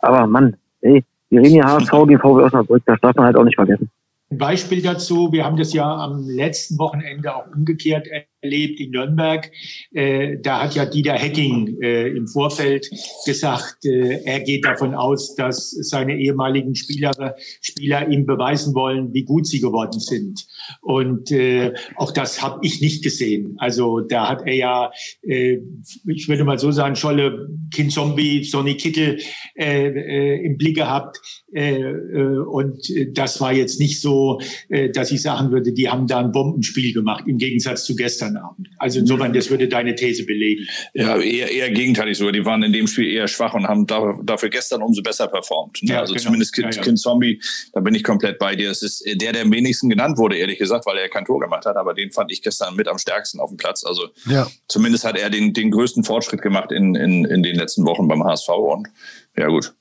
Aber 0.00 0.26
Mann, 0.26 0.54
ey, 0.82 1.02
wir 1.30 1.40
reden 1.40 1.54
hier 1.54 1.64
HSV 1.64 1.90
gegen 2.06 2.20
VW 2.20 2.42
Osnabrück, 2.44 2.82
das 2.84 3.00
darf 3.00 3.16
man 3.16 3.26
halt 3.26 3.36
auch 3.36 3.44
nicht 3.44 3.56
vergessen. 3.56 3.90
Ein 4.30 4.38
Beispiel 4.38 4.82
dazu, 4.82 5.32
wir 5.32 5.44
haben 5.44 5.56
das 5.56 5.72
ja 5.72 5.88
am 5.88 6.24
letzten 6.28 6.78
Wochenende 6.78 7.34
auch 7.34 7.46
umgekehrt 7.54 8.06
erlebt 8.46 8.80
in 8.80 8.90
Nürnberg. 8.90 9.50
Äh, 9.92 10.38
da 10.40 10.62
hat 10.62 10.74
ja 10.74 10.86
Dieter 10.86 11.14
Hecking 11.14 11.78
äh, 11.82 12.08
im 12.08 12.26
Vorfeld 12.28 12.88
gesagt, 13.24 13.84
äh, 13.84 14.22
er 14.24 14.40
geht 14.40 14.64
davon 14.64 14.94
aus, 14.94 15.34
dass 15.34 15.70
seine 15.70 16.16
ehemaligen 16.18 16.74
Spieler, 16.74 17.36
Spieler 17.60 18.08
ihm 18.08 18.26
beweisen 18.26 18.74
wollen, 18.74 19.12
wie 19.12 19.24
gut 19.24 19.46
sie 19.46 19.60
geworden 19.60 20.00
sind. 20.00 20.46
Und 20.80 21.30
äh, 21.30 21.72
auch 21.96 22.12
das 22.12 22.42
habe 22.42 22.60
ich 22.62 22.80
nicht 22.80 23.02
gesehen. 23.02 23.56
Also 23.58 24.00
da 24.00 24.28
hat 24.28 24.46
er 24.46 24.54
ja, 24.54 24.90
äh, 25.22 25.58
ich 26.06 26.28
würde 26.28 26.44
mal 26.44 26.58
so 26.58 26.70
sagen, 26.70 26.96
Scholle, 26.96 27.48
Kind 27.72 27.92
Zombie, 27.92 28.44
Sonny 28.44 28.76
Kittel 28.76 29.18
äh, 29.56 29.88
äh, 29.88 30.44
im 30.44 30.56
Blick 30.56 30.76
gehabt. 30.76 31.18
Äh, 31.52 31.80
äh, 31.80 32.38
und 32.38 32.78
das 33.12 33.40
war 33.40 33.52
jetzt 33.52 33.80
nicht 33.80 34.00
so, 34.00 34.40
äh, 34.68 34.90
dass 34.90 35.10
ich 35.10 35.22
sagen 35.22 35.50
würde, 35.50 35.72
die 35.72 35.88
haben 35.88 36.06
da 36.06 36.18
ein 36.18 36.32
Bombenspiel 36.32 36.92
gemacht, 36.92 37.24
im 37.26 37.38
Gegensatz 37.38 37.84
zu 37.84 37.96
gestern 37.96 38.35
gestern 38.36 38.44
Abend. 38.44 38.68
Also 38.78 39.00
insofern, 39.00 39.32
das 39.32 39.50
würde 39.50 39.68
deine 39.68 39.94
These 39.94 40.24
belegen. 40.24 40.66
Ja, 40.94 41.18
eher, 41.18 41.50
eher 41.50 41.70
gegenteilig 41.70 42.18
sogar. 42.18 42.32
Die 42.32 42.44
waren 42.44 42.62
in 42.62 42.72
dem 42.72 42.86
Spiel 42.86 43.10
eher 43.10 43.28
schwach 43.28 43.54
und 43.54 43.66
haben 43.66 43.86
dafür 43.86 44.48
gestern 44.48 44.82
umso 44.82 45.02
besser 45.02 45.28
performt. 45.28 45.82
Ne? 45.82 45.94
Ja, 45.94 46.00
also 46.00 46.14
genau. 46.14 46.24
zumindest 46.24 46.54
Kind, 46.54 46.66
ja, 46.66 46.72
ja. 46.72 46.82
kind 46.82 46.98
Zombie, 46.98 47.40
da 47.72 47.80
bin 47.80 47.94
ich 47.94 48.04
komplett 48.04 48.38
bei 48.38 48.54
dir. 48.56 48.70
Es 48.70 48.82
ist 48.82 49.04
der, 49.06 49.32
der 49.32 49.42
am 49.42 49.52
wenigsten 49.52 49.88
genannt 49.88 50.18
wurde, 50.18 50.36
ehrlich 50.36 50.58
gesagt, 50.58 50.86
weil 50.86 50.98
er 50.98 51.08
kein 51.08 51.24
Tor 51.24 51.40
gemacht 51.40 51.66
hat. 51.66 51.76
Aber 51.76 51.94
den 51.94 52.10
fand 52.12 52.32
ich 52.32 52.42
gestern 52.42 52.76
mit 52.76 52.88
am 52.88 52.98
stärksten 52.98 53.40
auf 53.40 53.50
dem 53.50 53.56
Platz. 53.56 53.84
Also 53.84 54.08
ja. 54.26 54.46
zumindest 54.68 55.04
hat 55.04 55.18
er 55.18 55.30
den, 55.30 55.52
den 55.52 55.70
größten 55.70 56.04
Fortschritt 56.04 56.42
gemacht 56.42 56.72
in, 56.72 56.94
in, 56.94 57.24
in 57.24 57.42
den 57.42 57.56
letzten 57.56 57.84
Wochen 57.86 58.08
beim 58.08 58.24
HSV. 58.24 58.48
Und 58.48 58.88
ja 59.36 59.48
gut. 59.48 59.74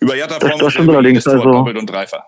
Über 0.00 0.16
Jatta 0.16 0.40
freuen 0.40 0.58
wir 0.58 0.64
uns 0.64 0.76
allerdings 0.76 1.26
also, 1.26 1.44
doppelt 1.44 1.76
und 1.76 1.86
dreifach. 1.86 2.24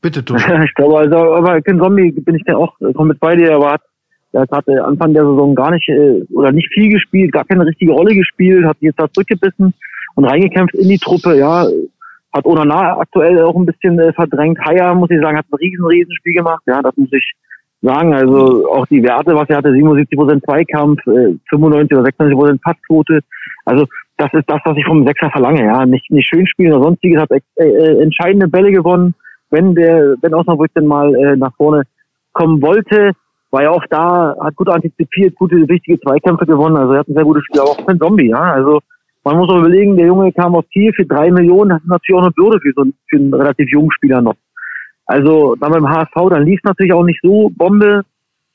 Bitte, 0.00 0.22
du. 0.22 0.34
ich 0.64 0.74
glaube, 0.74 0.98
also, 0.98 1.16
aber 1.16 1.62
Kind 1.62 1.80
Zombie 1.80 2.10
bin 2.10 2.34
ich 2.34 2.42
ja 2.46 2.56
auch 2.56 2.76
komplett 2.94 3.20
bei 3.20 3.36
dir, 3.36 3.54
aber 3.54 3.72
hat 3.72 3.82
er 4.32 4.42
hat 4.42 4.50
gerade 4.50 4.84
Anfang 4.84 5.12
der 5.12 5.24
Saison 5.24 5.54
gar 5.54 5.70
nicht 5.70 5.88
äh, 5.88 6.22
oder 6.32 6.52
nicht 6.52 6.68
viel 6.72 6.90
gespielt, 6.90 7.32
gar 7.32 7.44
keine 7.44 7.66
richtige 7.66 7.92
Rolle 7.92 8.14
gespielt, 8.14 8.64
hat 8.64 8.76
jetzt 8.80 8.98
da 8.98 9.10
zurückgebissen 9.12 9.74
und 10.14 10.24
reingekämpft 10.24 10.74
in 10.74 10.88
die 10.88 10.98
Truppe. 10.98 11.38
Ja, 11.38 11.66
hat 12.32 12.46
Onana 12.46 12.98
aktuell 12.98 13.42
auch 13.42 13.54
ein 13.54 13.66
bisschen 13.66 13.98
äh, 13.98 14.12
verdrängt. 14.12 14.58
Haya, 14.64 14.94
muss 14.94 15.10
ich 15.10 15.20
sagen, 15.20 15.36
hat 15.36 15.46
ein 15.50 15.56
riesen, 15.56 15.84
riesen 15.84 16.14
Spiel 16.16 16.34
gemacht. 16.34 16.62
Ja, 16.66 16.80
das 16.80 16.96
muss 16.96 17.12
ich 17.12 17.32
sagen. 17.82 18.14
Also 18.14 18.70
auch 18.70 18.86
die 18.86 19.02
Werte, 19.02 19.34
was 19.34 19.48
er 19.50 19.58
hatte, 19.58 19.72
77 19.72 20.18
Prozent 20.18 20.44
Zweikampf, 20.44 21.06
äh, 21.06 21.36
95 21.50 21.96
oder 21.96 22.04
96 22.04 22.38
Prozent 22.38 22.62
Passquote. 22.62 23.20
Also 23.66 23.86
das 24.16 24.32
ist 24.32 24.48
das, 24.48 24.60
was 24.64 24.76
ich 24.76 24.84
vom 24.86 25.06
Sechser 25.06 25.30
verlange. 25.30 25.64
Ja, 25.64 25.84
nicht 25.84 26.10
nicht 26.10 26.28
schön 26.28 26.46
spielen 26.46 26.72
oder 26.72 26.84
sonstiges, 26.84 27.20
hat 27.20 27.30
äh, 27.30 27.40
äh, 27.56 28.02
entscheidende 28.02 28.48
Bälle 28.48 28.72
gewonnen. 28.72 29.14
Wenn 29.50 29.74
der, 29.74 30.16
wenn 30.22 30.34
Osnabrück 30.34 30.72
denn 30.74 30.86
mal 30.86 31.14
äh, 31.14 31.36
nach 31.36 31.54
vorne 31.56 31.82
kommen 32.32 32.62
wollte, 32.62 33.12
war 33.52 33.62
ja 33.62 33.70
auch 33.70 33.84
da, 33.90 34.34
hat 34.40 34.56
gut 34.56 34.70
antizipiert, 34.70 35.36
gute, 35.36 35.56
wichtige 35.68 36.00
Zweikämpfe 36.00 36.46
gewonnen. 36.46 36.76
Also 36.76 36.94
er 36.94 37.00
hat 37.00 37.08
ein 37.08 37.14
sehr 37.14 37.24
gutes 37.24 37.44
Spiel, 37.44 37.60
aber 37.60 37.70
auch 37.70 37.86
kein 37.86 37.98
Zombie, 37.98 38.30
ja. 38.30 38.40
Also 38.40 38.80
man 39.24 39.36
muss 39.36 39.50
auch 39.50 39.58
überlegen, 39.58 39.96
der 39.96 40.06
Junge 40.06 40.32
kam 40.32 40.56
aus 40.56 40.64
Kiel 40.72 40.92
für 40.94 41.04
drei 41.04 41.30
Millionen, 41.30 41.70
das 41.70 41.82
ist 41.82 41.88
natürlich 41.88 42.18
auch 42.18 42.24
eine 42.24 42.32
Bürde 42.32 42.58
für 42.60 42.72
so 42.74 42.84
für 43.08 43.16
einen 43.16 43.34
relativ 43.34 43.70
jungen 43.70 43.92
Spieler 43.92 44.22
noch. 44.22 44.34
Also 45.06 45.54
dann 45.56 45.72
beim 45.72 45.88
HSV, 45.88 46.30
dann 46.30 46.44
lief 46.44 46.60
es 46.62 46.64
natürlich 46.64 46.92
auch 46.92 47.04
nicht 47.04 47.20
so 47.22 47.50
Bombe. 47.54 48.02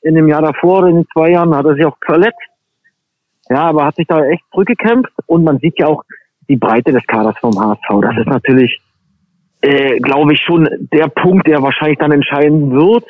In 0.02 0.14
dem 0.14 0.28
Jahr 0.28 0.42
davor, 0.42 0.86
in 0.86 0.96
den 0.96 1.06
zwei 1.12 1.30
Jahren, 1.30 1.54
hat 1.54 1.66
er 1.66 1.74
sich 1.74 1.84
auch 1.84 1.96
verletzt. 2.04 2.38
Ja, 3.50 3.62
aber 3.62 3.86
hat 3.86 3.96
sich 3.96 4.06
da 4.06 4.24
echt 4.24 4.42
zurückgekämpft 4.52 5.12
und 5.26 5.44
man 5.44 5.58
sieht 5.58 5.78
ja 5.78 5.86
auch 5.86 6.02
die 6.48 6.56
Breite 6.56 6.92
des 6.92 7.06
Kaders 7.06 7.36
vom 7.40 7.58
HSV. 7.58 8.00
Das 8.02 8.16
ist 8.18 8.26
natürlich, 8.26 8.80
äh, 9.62 9.98
glaube 9.98 10.34
ich, 10.34 10.40
schon 10.40 10.68
der 10.92 11.08
Punkt, 11.08 11.46
der 11.46 11.62
wahrscheinlich 11.62 11.98
dann 11.98 12.12
entscheiden 12.12 12.70
wird, 12.70 13.04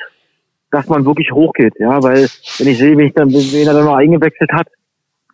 dass 0.71 0.87
man 0.87 1.05
wirklich 1.05 1.31
hochgeht, 1.31 1.73
ja, 1.79 2.01
weil 2.03 2.27
wenn 2.57 2.67
ich 2.67 2.77
sehe, 2.77 2.97
wie 2.97 3.05
ich 3.05 3.13
dann, 3.13 3.31
wen 3.31 3.67
er 3.67 3.73
dann 3.73 3.85
mal 3.85 3.97
eingewechselt 3.97 4.51
hat, 4.51 4.67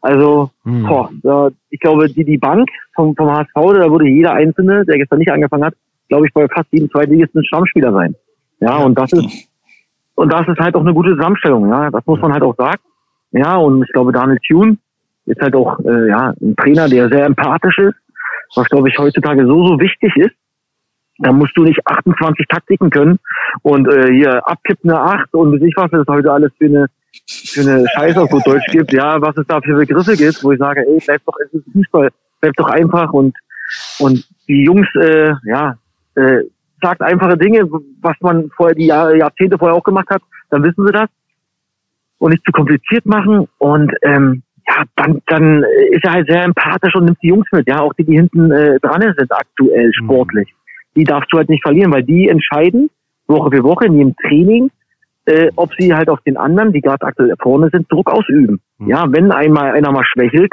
also, 0.02 0.52
hm. 0.64 0.84
boah, 0.84 1.10
da, 1.24 1.50
ich 1.72 1.80
glaube, 1.80 2.08
die, 2.08 2.24
die 2.24 2.38
Bank 2.38 2.70
vom, 2.94 3.16
vom 3.16 3.32
HSV, 3.32 3.56
da 3.56 3.90
würde 3.90 4.08
jeder 4.08 4.34
Einzelne, 4.34 4.86
der 4.86 4.98
gestern 4.98 5.18
nicht 5.18 5.32
angefangen 5.32 5.66
hat, 5.66 5.74
glaube 6.10 6.28
ich, 6.28 6.34
bei 6.34 6.48
fast 6.48 6.72
jedem 6.72 6.92
Zweitligisten 6.92 7.44
Stammspieler 7.44 7.92
sein. 7.92 8.16
Ja, 8.60 8.78
und 8.78 8.98
das 8.98 9.12
ist, 9.14 9.50
und 10.14 10.32
das 10.32 10.48
ist 10.48 10.60
halt 10.60 10.76
auch 10.76 10.82
eine 10.82 10.94
gute 10.94 11.16
Zusammenstellung, 11.16 11.70
ja, 11.70 11.90
das 11.90 12.06
muss 12.06 12.22
man 12.22 12.34
halt 12.34 12.44
auch 12.44 12.56
sagen. 12.56 12.80
Ja, 13.32 13.56
und 13.58 13.84
ich 13.84 13.92
glaube, 13.92 14.12
Daniel 14.12 14.38
Thune 14.48 14.78
ist 15.26 15.42
halt 15.42 15.56
auch, 15.56 15.80
äh, 15.80 16.08
ja, 16.08 16.34
ein 16.40 16.56
Trainer, 16.56 16.88
der 16.88 17.10
sehr 17.10 17.26
empathisch 17.26 17.80
ist, 17.80 17.96
was, 18.56 18.70
glaube 18.70 18.90
ich, 18.90 18.98
heutzutage 19.00 19.46
so, 19.46 19.68
so 19.68 19.80
wichtig 19.80 20.16
ist. 20.18 20.36
Da 21.18 21.32
musst 21.32 21.56
du 21.56 21.64
nicht 21.64 21.80
28 21.86 22.46
Taktiken 22.48 22.90
können 22.90 23.20
und 23.62 23.88
äh, 23.88 24.12
hier 24.12 24.46
abkippen 24.48 24.92
eine 24.92 25.00
8 25.00 25.34
und 25.34 25.54
weiß 25.54 25.62
ich 25.62 25.74
was 25.78 25.92
es 25.94 26.08
heute 26.08 26.32
alles 26.32 26.52
für 26.58 26.66
eine 26.66 26.88
für 27.26 27.62
eine 27.62 27.86
Scheiße 27.96 28.22
auf 28.22 28.30
gut 28.30 28.46
Deutsch 28.46 28.68
gibt, 28.72 28.92
ja, 28.92 29.22
was 29.22 29.38
es 29.38 29.48
da 29.48 29.62
für 29.62 29.76
Begriffe 29.76 30.18
gibt, 30.18 30.44
wo 30.44 30.52
ich 30.52 30.60
sage, 30.60 30.86
ey, 30.86 31.02
bleib 31.06 31.22
doch, 31.26 31.36
es 31.40 31.54
ist 31.54 31.72
Fußball, 31.72 32.10
bleib 32.42 32.54
doch 32.56 32.68
einfach 32.68 33.14
und 33.14 33.36
und 34.00 34.28
die 34.48 34.64
Jungs, 34.64 34.88
äh, 34.96 35.34
ja, 35.46 35.78
äh, 36.16 36.44
sagt 36.82 37.02
einfache 37.02 37.38
Dinge, 37.38 37.68
was 38.02 38.16
man 38.20 38.50
vorher 38.56 38.76
die 38.76 38.88
Jahr, 38.88 39.16
Jahrzehnte 39.16 39.58
vorher 39.58 39.76
auch 39.76 39.84
gemacht 39.84 40.10
hat, 40.10 40.22
dann 40.50 40.64
wissen 40.64 40.86
sie 40.86 40.92
das. 40.92 41.10
Und 42.18 42.32
nicht 42.32 42.46
zu 42.46 42.52
kompliziert 42.52 43.06
machen 43.06 43.48
und 43.58 43.92
ähm, 44.02 44.44
ja, 44.68 44.84
dann, 44.96 45.22
dann 45.28 45.64
ist 45.92 46.04
er 46.04 46.14
halt 46.14 46.28
sehr 46.28 46.44
empathisch 46.44 46.96
und 46.96 47.06
nimmt 47.06 47.22
die 47.22 47.28
Jungs 47.28 47.48
mit, 47.52 47.68
ja, 47.68 47.80
auch 47.80 47.94
die, 47.94 48.04
die 48.04 48.16
hinten 48.16 48.52
äh, 48.52 48.80
dran 48.80 49.02
sind 49.02 49.32
aktuell 49.32 49.92
sportlich. 49.94 50.50
Mhm 50.50 50.65
die 50.96 51.04
darfst 51.04 51.32
du 51.32 51.38
halt 51.38 51.50
nicht 51.50 51.64
verlieren, 51.64 51.92
weil 51.92 52.04
die 52.04 52.30
entscheiden 52.30 52.90
Woche 53.28 53.52
für 53.52 53.64
Woche 53.64 53.86
in 53.86 54.00
ihrem 54.00 54.16
Training, 54.16 54.70
äh, 55.26 55.50
ob 55.56 55.72
sie 55.78 55.94
halt 55.94 56.10
auf 56.10 56.22
den 56.22 56.38
anderen, 56.38 56.72
die 56.72 56.82
gerade 56.82 57.06
aktuell 57.06 57.34
vorne 57.42 57.70
sind, 57.72 57.92
Druck 57.92 58.12
ausüben. 58.12 58.60
Mhm. 58.78 58.90
Ja, 58.90 59.06
wenn 59.10 59.32
einmal 59.32 59.72
einer 59.72 59.92
mal 59.92 60.06
schwächelt, 60.06 60.52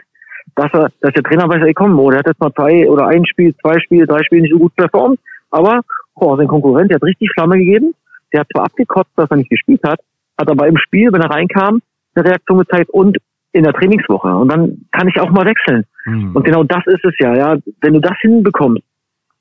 dass 0.54 0.72
er, 0.72 0.90
dass 1.00 1.12
der 1.12 1.22
Trainer 1.22 1.48
weiß, 1.48 1.62
ey 1.64 1.74
komm, 1.74 1.98
oh, 1.98 2.10
der 2.10 2.20
hat 2.20 2.26
jetzt 2.26 2.40
mal 2.40 2.52
zwei 2.52 2.88
oder 2.88 3.06
ein 3.06 3.24
Spiel, 3.26 3.54
zwei 3.62 3.78
Spiele, 3.80 4.06
drei 4.06 4.22
Spiele 4.22 4.42
nicht 4.42 4.52
so 4.52 4.58
gut 4.58 4.74
performt, 4.76 5.20
aber 5.50 5.82
oh, 6.14 6.36
sein 6.36 6.48
Konkurrent, 6.48 6.90
der 6.90 6.96
hat 6.96 7.04
richtig 7.04 7.30
Flamme 7.32 7.58
gegeben, 7.58 7.94
der 8.32 8.40
hat 8.40 8.48
zwar 8.52 8.64
abgekotzt, 8.64 9.12
dass 9.16 9.30
er 9.30 9.36
nicht 9.36 9.50
gespielt 9.50 9.82
hat, 9.84 10.00
hat 10.38 10.50
aber 10.50 10.66
im 10.66 10.78
Spiel, 10.78 11.12
wenn 11.12 11.20
er 11.20 11.30
reinkam, 11.30 11.80
eine 12.14 12.28
Reaktion 12.28 12.58
gezeigt 12.58 12.90
und 12.90 13.18
in 13.52 13.64
der 13.64 13.72
Trainingswoche. 13.72 14.28
Und 14.28 14.50
dann 14.50 14.86
kann 14.92 15.08
ich 15.08 15.20
auch 15.20 15.30
mal 15.30 15.46
wechseln. 15.46 15.84
Mhm. 16.06 16.34
Und 16.34 16.44
genau 16.44 16.64
das 16.64 16.82
ist 16.86 17.04
es 17.04 17.14
ja, 17.18 17.34
ja. 17.34 17.56
Wenn 17.82 17.94
du 17.94 18.00
das 18.00 18.16
hinbekommst 18.20 18.82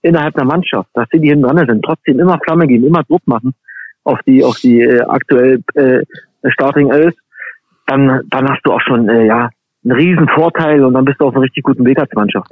innerhalb 0.02 0.36
der 0.36 0.46
Mannschaft, 0.46 0.90
dass 0.94 1.08
sie 1.12 1.20
die 1.20 1.30
hinten 1.30 1.44
dran 1.44 1.66
sind, 1.68 1.84
trotzdem 1.84 2.20
immer 2.20 2.40
Flamme 2.44 2.68
geben, 2.68 2.86
immer 2.86 3.04
Druck 3.04 3.26
machen 3.26 3.54
auf 4.04 4.20
die, 4.26 4.44
auf 4.44 4.58
die 4.60 4.82
äh, 4.82 5.02
aktuell 5.02 5.62
äh, 5.76 6.02
Starting 6.50 6.92
11, 6.92 7.14
dann, 7.88 8.22
dann 8.30 8.50
hast 8.50 8.62
du 8.64 8.72
auch 8.72 8.82
schon 8.82 9.08
äh, 9.10 9.26
ja 9.26 9.50
einen 9.84 9.94
riesen 9.94 10.28
Vorteil 10.30 10.84
und 10.84 10.94
dann 10.94 11.06
bist 11.06 11.20
du 11.20 11.26
auf 11.26 11.34
einem 11.34 11.44
richtig 11.44 11.64
guten 11.64 11.86
Weg 11.86 12.00
als 12.00 12.12
Mannschaft. 12.14 12.52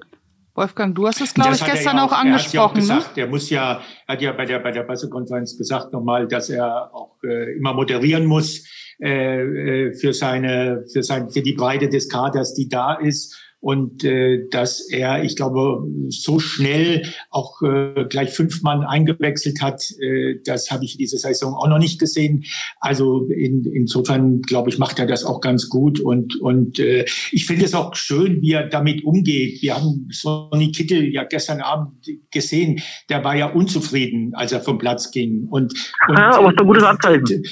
Wolfgang, 0.56 0.94
du 0.94 1.08
hast 1.08 1.22
es, 1.22 1.34
glaube 1.34 1.54
ich, 1.54 1.64
gestern 1.64 1.98
ja 1.98 2.04
auch, 2.04 2.12
auch, 2.12 2.20
angesprochen. 2.20 2.38
Er 2.38 2.42
hat 2.44 2.54
ja 2.54 2.62
auch 2.64 2.74
ne? 2.74 2.80
gesagt, 2.80 3.18
ne? 3.18 3.24
er 3.24 3.30
muss 3.30 3.50
ja, 3.50 3.82
hat 4.08 4.22
ja 4.22 4.32
bei 4.34 4.46
der, 4.46 4.60
bei 4.60 4.72
der 4.72 4.84
Pressekonferenz 4.84 5.58
gesagt 5.58 5.94
nochmal, 5.94 6.28
dass 6.28 6.50
er 6.50 6.94
auch 6.94 7.16
äh, 7.24 7.56
immer 7.56 7.74
moderieren 7.74 8.26
muss 8.26 8.68
äh, 9.00 9.42
äh, 9.42 9.94
für 9.94 10.12
seine, 10.12 10.84
für 10.92 11.04
sein, 11.04 11.30
für 11.30 11.42
die 11.42 11.54
Breite 11.54 11.88
des 11.88 12.10
Kaders, 12.10 12.54
die 12.56 12.68
da 12.68 12.96
ist 12.96 13.49
und 13.62 14.04
äh, 14.04 14.48
dass 14.50 14.90
er, 14.90 15.24
ich 15.24 15.36
glaube, 15.36 15.86
so 16.08 16.40
schnell 16.40 17.04
auch 17.30 17.62
äh, 17.62 18.06
gleich 18.10 18.32
fünf 18.32 18.62
Mann 18.62 18.84
eingewechselt 18.84 19.62
hat, 19.62 19.84
äh, 20.00 20.36
das 20.46 20.72
habe 20.72 20.86
ich 20.86 20.98
diese 20.98 21.18
Saison 21.18 21.54
auch 21.54 21.68
noch 21.68 21.80
nicht 21.80 22.00
gesehen. 22.00 22.46
Also 22.80 23.26
in, 23.26 23.66
insofern, 23.66 24.42
glaube 24.42 24.70
ich, 24.70 24.78
macht 24.78 25.00
er 25.00 25.08
das 25.08 25.26
auch 25.26 25.42
ganz 25.42 25.70
gut 25.70 26.00
und 26.00 26.40
und 26.40 26.80
äh, 26.80 27.06
ich 27.32 27.46
finde 27.46 27.66
es 27.66 27.74
auch 27.74 27.96
schön, 27.96 28.42
wie 28.42 28.54
er 28.54 28.68
damit 28.68 29.04
umgeht. 29.04 29.62
Wir 29.62 29.76
haben 29.76 30.08
Sonny 30.10 30.72
Kittel 30.72 31.14
ja 31.14 31.24
gestern 31.24 31.60
Abend 31.60 32.08
gesehen, 32.32 32.82
der 33.10 33.24
war 33.24 33.36
ja 33.36 33.48
unzufrieden, 33.48 34.34
als 34.36 34.52
er 34.52 34.62
vom 34.62 34.78
Platz 34.78 35.12
ging 35.12 35.48
und, 35.50 35.74
und 36.08 36.18
ja, 36.18 36.38
aber 36.38 36.52
ist 36.52 36.60
ein 36.60 36.68
gutes 36.68 36.84
Anzeichen. 36.84 37.44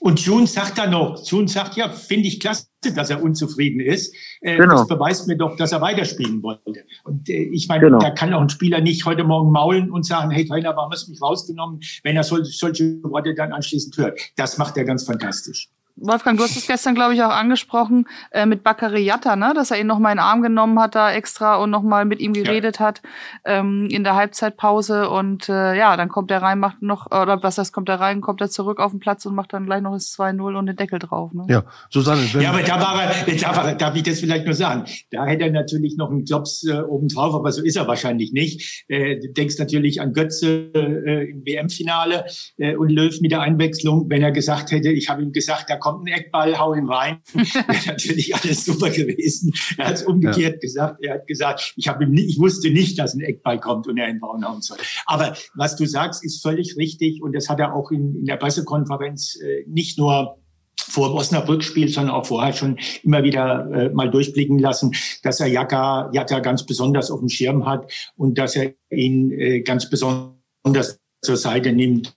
Und 0.00 0.20
June 0.20 0.46
sagt 0.46 0.78
dann 0.78 0.90
noch, 0.90 1.24
June 1.24 1.48
sagt, 1.48 1.76
ja, 1.76 1.88
finde 1.88 2.28
ich 2.28 2.40
klasse, 2.40 2.66
dass 2.94 3.10
er 3.10 3.22
unzufrieden 3.22 3.80
ist. 3.80 4.14
Äh, 4.40 4.56
genau. 4.56 4.76
Das 4.76 4.88
beweist 4.88 5.26
mir 5.26 5.36
doch, 5.36 5.56
dass 5.56 5.72
er 5.72 5.80
weiterspielen 5.80 6.42
wollte. 6.42 6.84
Und 7.04 7.28
äh, 7.28 7.42
ich 7.52 7.68
meine, 7.68 7.86
genau. 7.86 7.98
da 7.98 8.10
kann 8.10 8.32
auch 8.32 8.40
ein 8.40 8.48
Spieler 8.48 8.80
nicht 8.80 9.04
heute 9.04 9.24
Morgen 9.24 9.50
maulen 9.50 9.90
und 9.90 10.06
sagen, 10.06 10.30
hey 10.30 10.46
Trainer, 10.46 10.76
warum 10.76 10.92
hast 10.92 11.06
du 11.06 11.10
mich 11.10 11.20
rausgenommen, 11.20 11.80
wenn 12.04 12.16
er 12.16 12.22
solche 12.22 13.02
Worte 13.02 13.34
dann 13.34 13.52
anschließend 13.52 13.96
hört. 13.96 14.20
Das 14.36 14.58
macht 14.58 14.76
er 14.76 14.84
ganz 14.84 15.04
fantastisch. 15.04 15.68
Wolfgang, 16.00 16.38
du 16.38 16.44
hast 16.44 16.56
es 16.56 16.66
gestern, 16.66 16.94
glaube 16.94 17.14
ich, 17.14 17.22
auch 17.22 17.30
angesprochen 17.30 18.06
äh, 18.30 18.46
mit 18.46 18.62
Bakary 18.62 19.02
Yatta, 19.02 19.36
ne? 19.36 19.52
dass 19.54 19.70
er 19.70 19.80
ihn 19.80 19.86
noch 19.86 19.98
mal 19.98 20.12
in 20.12 20.18
den 20.18 20.24
Arm 20.24 20.42
genommen 20.42 20.78
hat 20.78 20.94
da 20.94 21.12
extra 21.12 21.56
und 21.56 21.70
noch 21.70 21.82
mal 21.82 22.04
mit 22.04 22.20
ihm 22.20 22.32
geredet 22.32 22.78
ja. 22.78 22.86
hat 22.86 23.02
ähm, 23.44 23.88
in 23.90 24.04
der 24.04 24.14
Halbzeitpause 24.14 25.08
und 25.10 25.48
äh, 25.48 25.76
ja, 25.76 25.96
dann 25.96 26.08
kommt 26.08 26.30
er 26.30 26.42
rein, 26.42 26.58
macht 26.60 26.82
noch, 26.82 27.06
oder 27.06 27.42
was 27.42 27.58
heißt, 27.58 27.72
kommt 27.72 27.88
er 27.88 28.00
rein, 28.00 28.20
kommt 28.20 28.40
er 28.40 28.48
zurück 28.48 28.78
auf 28.78 28.92
den 28.92 29.00
Platz 29.00 29.26
und 29.26 29.34
macht 29.34 29.52
dann 29.52 29.66
gleich 29.66 29.82
noch 29.82 29.92
das 29.92 30.16
2-0 30.16 30.56
und 30.56 30.66
den 30.66 30.76
Deckel 30.76 30.98
drauf. 30.98 31.32
Ne? 31.32 31.46
Ja, 31.48 31.64
Susanne. 31.90 32.22
Wenn 32.32 32.42
ja, 32.42 32.50
aber 32.50 32.62
da 32.62 32.80
war 32.80 33.02
er, 33.02 33.34
da 33.34 33.56
war, 33.56 33.74
darf 33.74 33.96
ich 33.96 34.02
das 34.02 34.20
vielleicht 34.20 34.44
nur 34.44 34.54
sagen, 34.54 34.84
da 35.10 35.26
hätte 35.26 35.44
er 35.44 35.50
natürlich 35.50 35.96
noch 35.96 36.10
einen 36.10 36.24
Klops 36.24 36.64
äh, 36.64 36.80
obendrauf, 36.80 37.34
aber 37.34 37.50
so 37.52 37.62
ist 37.62 37.76
er 37.76 37.88
wahrscheinlich 37.88 38.32
nicht. 38.32 38.84
Äh, 38.88 39.18
du 39.18 39.32
denkst 39.32 39.56
natürlich 39.58 40.00
an 40.00 40.12
Götze 40.12 40.70
äh, 40.74 41.30
im 41.30 41.44
WM-Finale 41.44 42.24
äh, 42.58 42.76
und 42.76 42.90
Löw 42.90 43.20
mit 43.20 43.32
der 43.32 43.40
Einwechslung, 43.40 44.08
wenn 44.08 44.22
er 44.22 44.32
gesagt 44.32 44.70
hätte, 44.70 44.90
ich 44.90 45.08
habe 45.08 45.22
ihm 45.22 45.32
gesagt, 45.32 45.68
da 45.68 45.76
kommt 45.76 45.87
kommt 45.88 46.08
ein 46.08 46.12
Eckball, 46.12 46.58
hau 46.58 46.74
ihn 46.74 46.88
rein. 46.88 47.18
Wäre 47.32 47.86
natürlich 47.86 48.34
alles 48.34 48.64
super 48.64 48.90
gewesen. 48.90 49.52
Er 49.76 49.88
hat 49.88 49.94
es 49.94 50.02
umgekehrt 50.02 50.54
ja. 50.54 50.58
gesagt. 50.58 51.02
Er 51.02 51.14
hat 51.14 51.26
gesagt, 51.26 51.74
ich 51.76 51.88
habe 51.88 52.04
ihm 52.04 52.10
nicht, 52.10 52.28
ich 52.30 52.38
wusste 52.38 52.70
nicht, 52.70 52.98
dass 52.98 53.14
ein 53.14 53.20
Eckball 53.20 53.58
kommt 53.60 53.86
und 53.86 53.98
er 53.98 54.08
ihn 54.08 54.20
bauen 54.20 54.46
hauen 54.46 54.62
soll. 54.62 54.78
Aber 55.06 55.34
was 55.54 55.76
du 55.76 55.86
sagst, 55.86 56.24
ist 56.24 56.42
völlig 56.42 56.76
richtig 56.76 57.22
und 57.22 57.34
das 57.34 57.48
hat 57.48 57.60
er 57.60 57.74
auch 57.74 57.90
in, 57.90 58.16
in 58.16 58.24
der 58.26 58.36
Pressekonferenz 58.36 59.38
äh, 59.40 59.64
nicht 59.66 59.98
nur 59.98 60.38
vor 60.78 61.08
dem 61.08 61.16
Osnabrück-Spiel, 61.16 61.88
sondern 61.88 62.14
auch 62.14 62.26
vorher 62.26 62.52
schon 62.52 62.78
immer 63.02 63.22
wieder 63.22 63.70
äh, 63.72 63.88
mal 63.90 64.10
durchblicken 64.10 64.58
lassen, 64.58 64.94
dass 65.22 65.40
er 65.40 65.48
Jaka, 65.48 66.10
Jaka 66.12 66.40
ganz 66.40 66.64
besonders 66.64 67.10
auf 67.10 67.20
dem 67.20 67.28
Schirm 67.28 67.66
hat 67.66 67.92
und 68.16 68.38
dass 68.38 68.56
er 68.56 68.74
ihn 68.90 69.30
äh, 69.32 69.60
ganz 69.60 69.90
besonders 69.90 71.00
zur 71.20 71.36
Seite 71.36 71.72
nimmt 71.72 72.14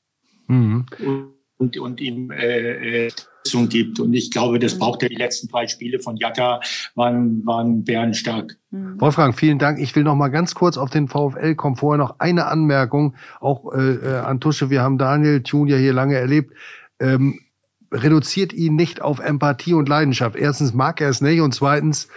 mhm. 0.47 0.85
und, 1.57 1.77
und 1.77 2.01
ihm 2.01 2.31
äh, 2.31 3.09
äh 3.45 3.65
gibt. 3.67 3.99
Und 3.99 4.13
ich 4.13 4.31
glaube, 4.31 4.59
das 4.59 4.75
mhm. 4.75 4.79
braucht 4.79 5.03
er. 5.03 5.09
Die 5.09 5.15
letzten 5.15 5.47
drei 5.47 5.67
Spiele 5.67 5.99
von 5.99 6.17
Jatta 6.17 6.61
waren, 6.95 7.45
waren 7.45 7.83
bärenstark. 7.83 8.57
Mhm. 8.71 8.99
Wolfgang, 8.99 9.37
vielen 9.37 9.59
Dank. 9.59 9.79
Ich 9.79 9.95
will 9.95 10.03
noch 10.03 10.15
mal 10.15 10.29
ganz 10.29 10.55
kurz 10.55 10.77
auf 10.77 10.89
den 10.89 11.07
VfL 11.07 11.55
kommen. 11.55 11.75
Vorher 11.75 11.97
noch 11.97 12.19
eine 12.19 12.45
Anmerkung, 12.47 13.15
auch 13.39 13.73
äh, 13.73 13.95
äh 13.95 14.19
an 14.19 14.39
Tusche. 14.39 14.69
Wir 14.69 14.81
haben 14.81 14.97
Daniel 14.97 15.43
Thun 15.43 15.67
ja 15.67 15.77
hier 15.77 15.93
lange 15.93 16.15
erlebt. 16.15 16.53
Ähm, 16.99 17.39
reduziert 17.91 18.53
ihn 18.53 18.75
nicht 18.75 19.01
auf 19.01 19.19
Empathie 19.19 19.73
und 19.73 19.89
Leidenschaft. 19.89 20.35
Erstens 20.35 20.73
mag 20.73 21.01
er 21.01 21.09
es 21.09 21.21
nicht 21.21 21.41
und 21.41 21.53
zweitens 21.53 22.07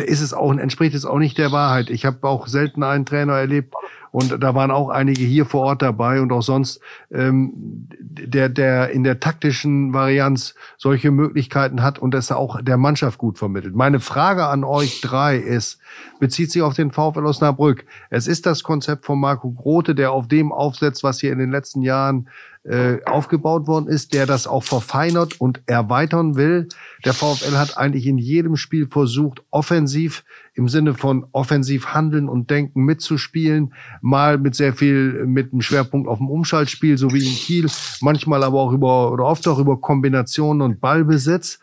ist 0.00 0.20
es 0.20 0.32
auch 0.32 0.52
entspricht 0.52 0.94
es 0.94 1.04
auch 1.04 1.18
nicht 1.18 1.38
der 1.38 1.52
Wahrheit. 1.52 1.90
Ich 1.90 2.04
habe 2.04 2.26
auch 2.26 2.46
selten 2.46 2.82
einen 2.82 3.06
Trainer 3.06 3.34
erlebt, 3.34 3.74
und 4.12 4.42
da 4.42 4.54
waren 4.54 4.70
auch 4.70 4.90
einige 4.90 5.24
hier 5.24 5.46
vor 5.46 5.62
Ort 5.62 5.80
dabei 5.80 6.20
und 6.20 6.32
auch 6.32 6.42
sonst, 6.42 6.80
ähm, 7.10 7.88
der, 7.98 8.50
der 8.50 8.90
in 8.90 9.04
der 9.04 9.20
taktischen 9.20 9.94
Varianz 9.94 10.54
solche 10.76 11.10
Möglichkeiten 11.10 11.82
hat 11.82 11.98
und 11.98 12.12
das 12.12 12.30
auch 12.30 12.60
der 12.60 12.76
Mannschaft 12.76 13.16
gut 13.16 13.38
vermittelt. 13.38 13.74
Meine 13.74 14.00
Frage 14.00 14.44
an 14.44 14.64
euch 14.64 15.00
drei 15.00 15.38
ist, 15.38 15.80
bezieht 16.20 16.52
sich 16.52 16.60
auf 16.60 16.74
den 16.74 16.90
VfL 16.90 17.24
Osnabrück. 17.24 17.86
Es 18.10 18.26
ist 18.26 18.44
das 18.44 18.62
Konzept 18.62 19.06
von 19.06 19.18
Marco 19.18 19.50
Grote, 19.50 19.94
der 19.94 20.12
auf 20.12 20.28
dem 20.28 20.52
aufsetzt, 20.52 21.02
was 21.02 21.18
hier 21.18 21.32
in 21.32 21.38
den 21.38 21.50
letzten 21.50 21.80
Jahren 21.80 22.28
äh, 22.64 22.98
aufgebaut 23.06 23.66
worden 23.66 23.88
ist, 23.88 24.14
der 24.14 24.26
das 24.26 24.46
auch 24.46 24.62
verfeinert 24.62 25.40
und 25.40 25.62
erweitern 25.66 26.36
will. 26.36 26.68
Der 27.04 27.12
VfL 27.12 27.56
hat 27.56 27.76
eigentlich 27.76 28.06
in 28.06 28.18
jedem 28.18 28.56
Spiel 28.56 28.86
versucht, 28.86 29.42
offensiv 29.50 30.24
im 30.54 30.68
Sinne 30.68 30.94
von 30.94 31.26
offensiv 31.32 31.86
handeln 31.86 32.28
und 32.28 32.50
denken 32.50 32.84
mitzuspielen, 32.84 33.74
mal 34.00 34.38
mit 34.38 34.54
sehr 34.54 34.74
viel, 34.74 35.24
mit 35.26 35.52
einem 35.52 35.62
Schwerpunkt 35.62 36.08
auf 36.08 36.18
dem 36.18 36.28
Umschaltspiel, 36.28 36.98
so 36.98 37.10
wie 37.12 37.26
in 37.26 37.34
Kiel, 37.34 37.66
manchmal 38.00 38.44
aber 38.44 38.60
auch 38.60 38.72
über, 38.72 39.10
oder 39.12 39.24
oft 39.24 39.48
auch 39.48 39.58
über 39.58 39.80
Kombinationen 39.80 40.62
und 40.62 40.80
Ballbesitz. 40.80 41.58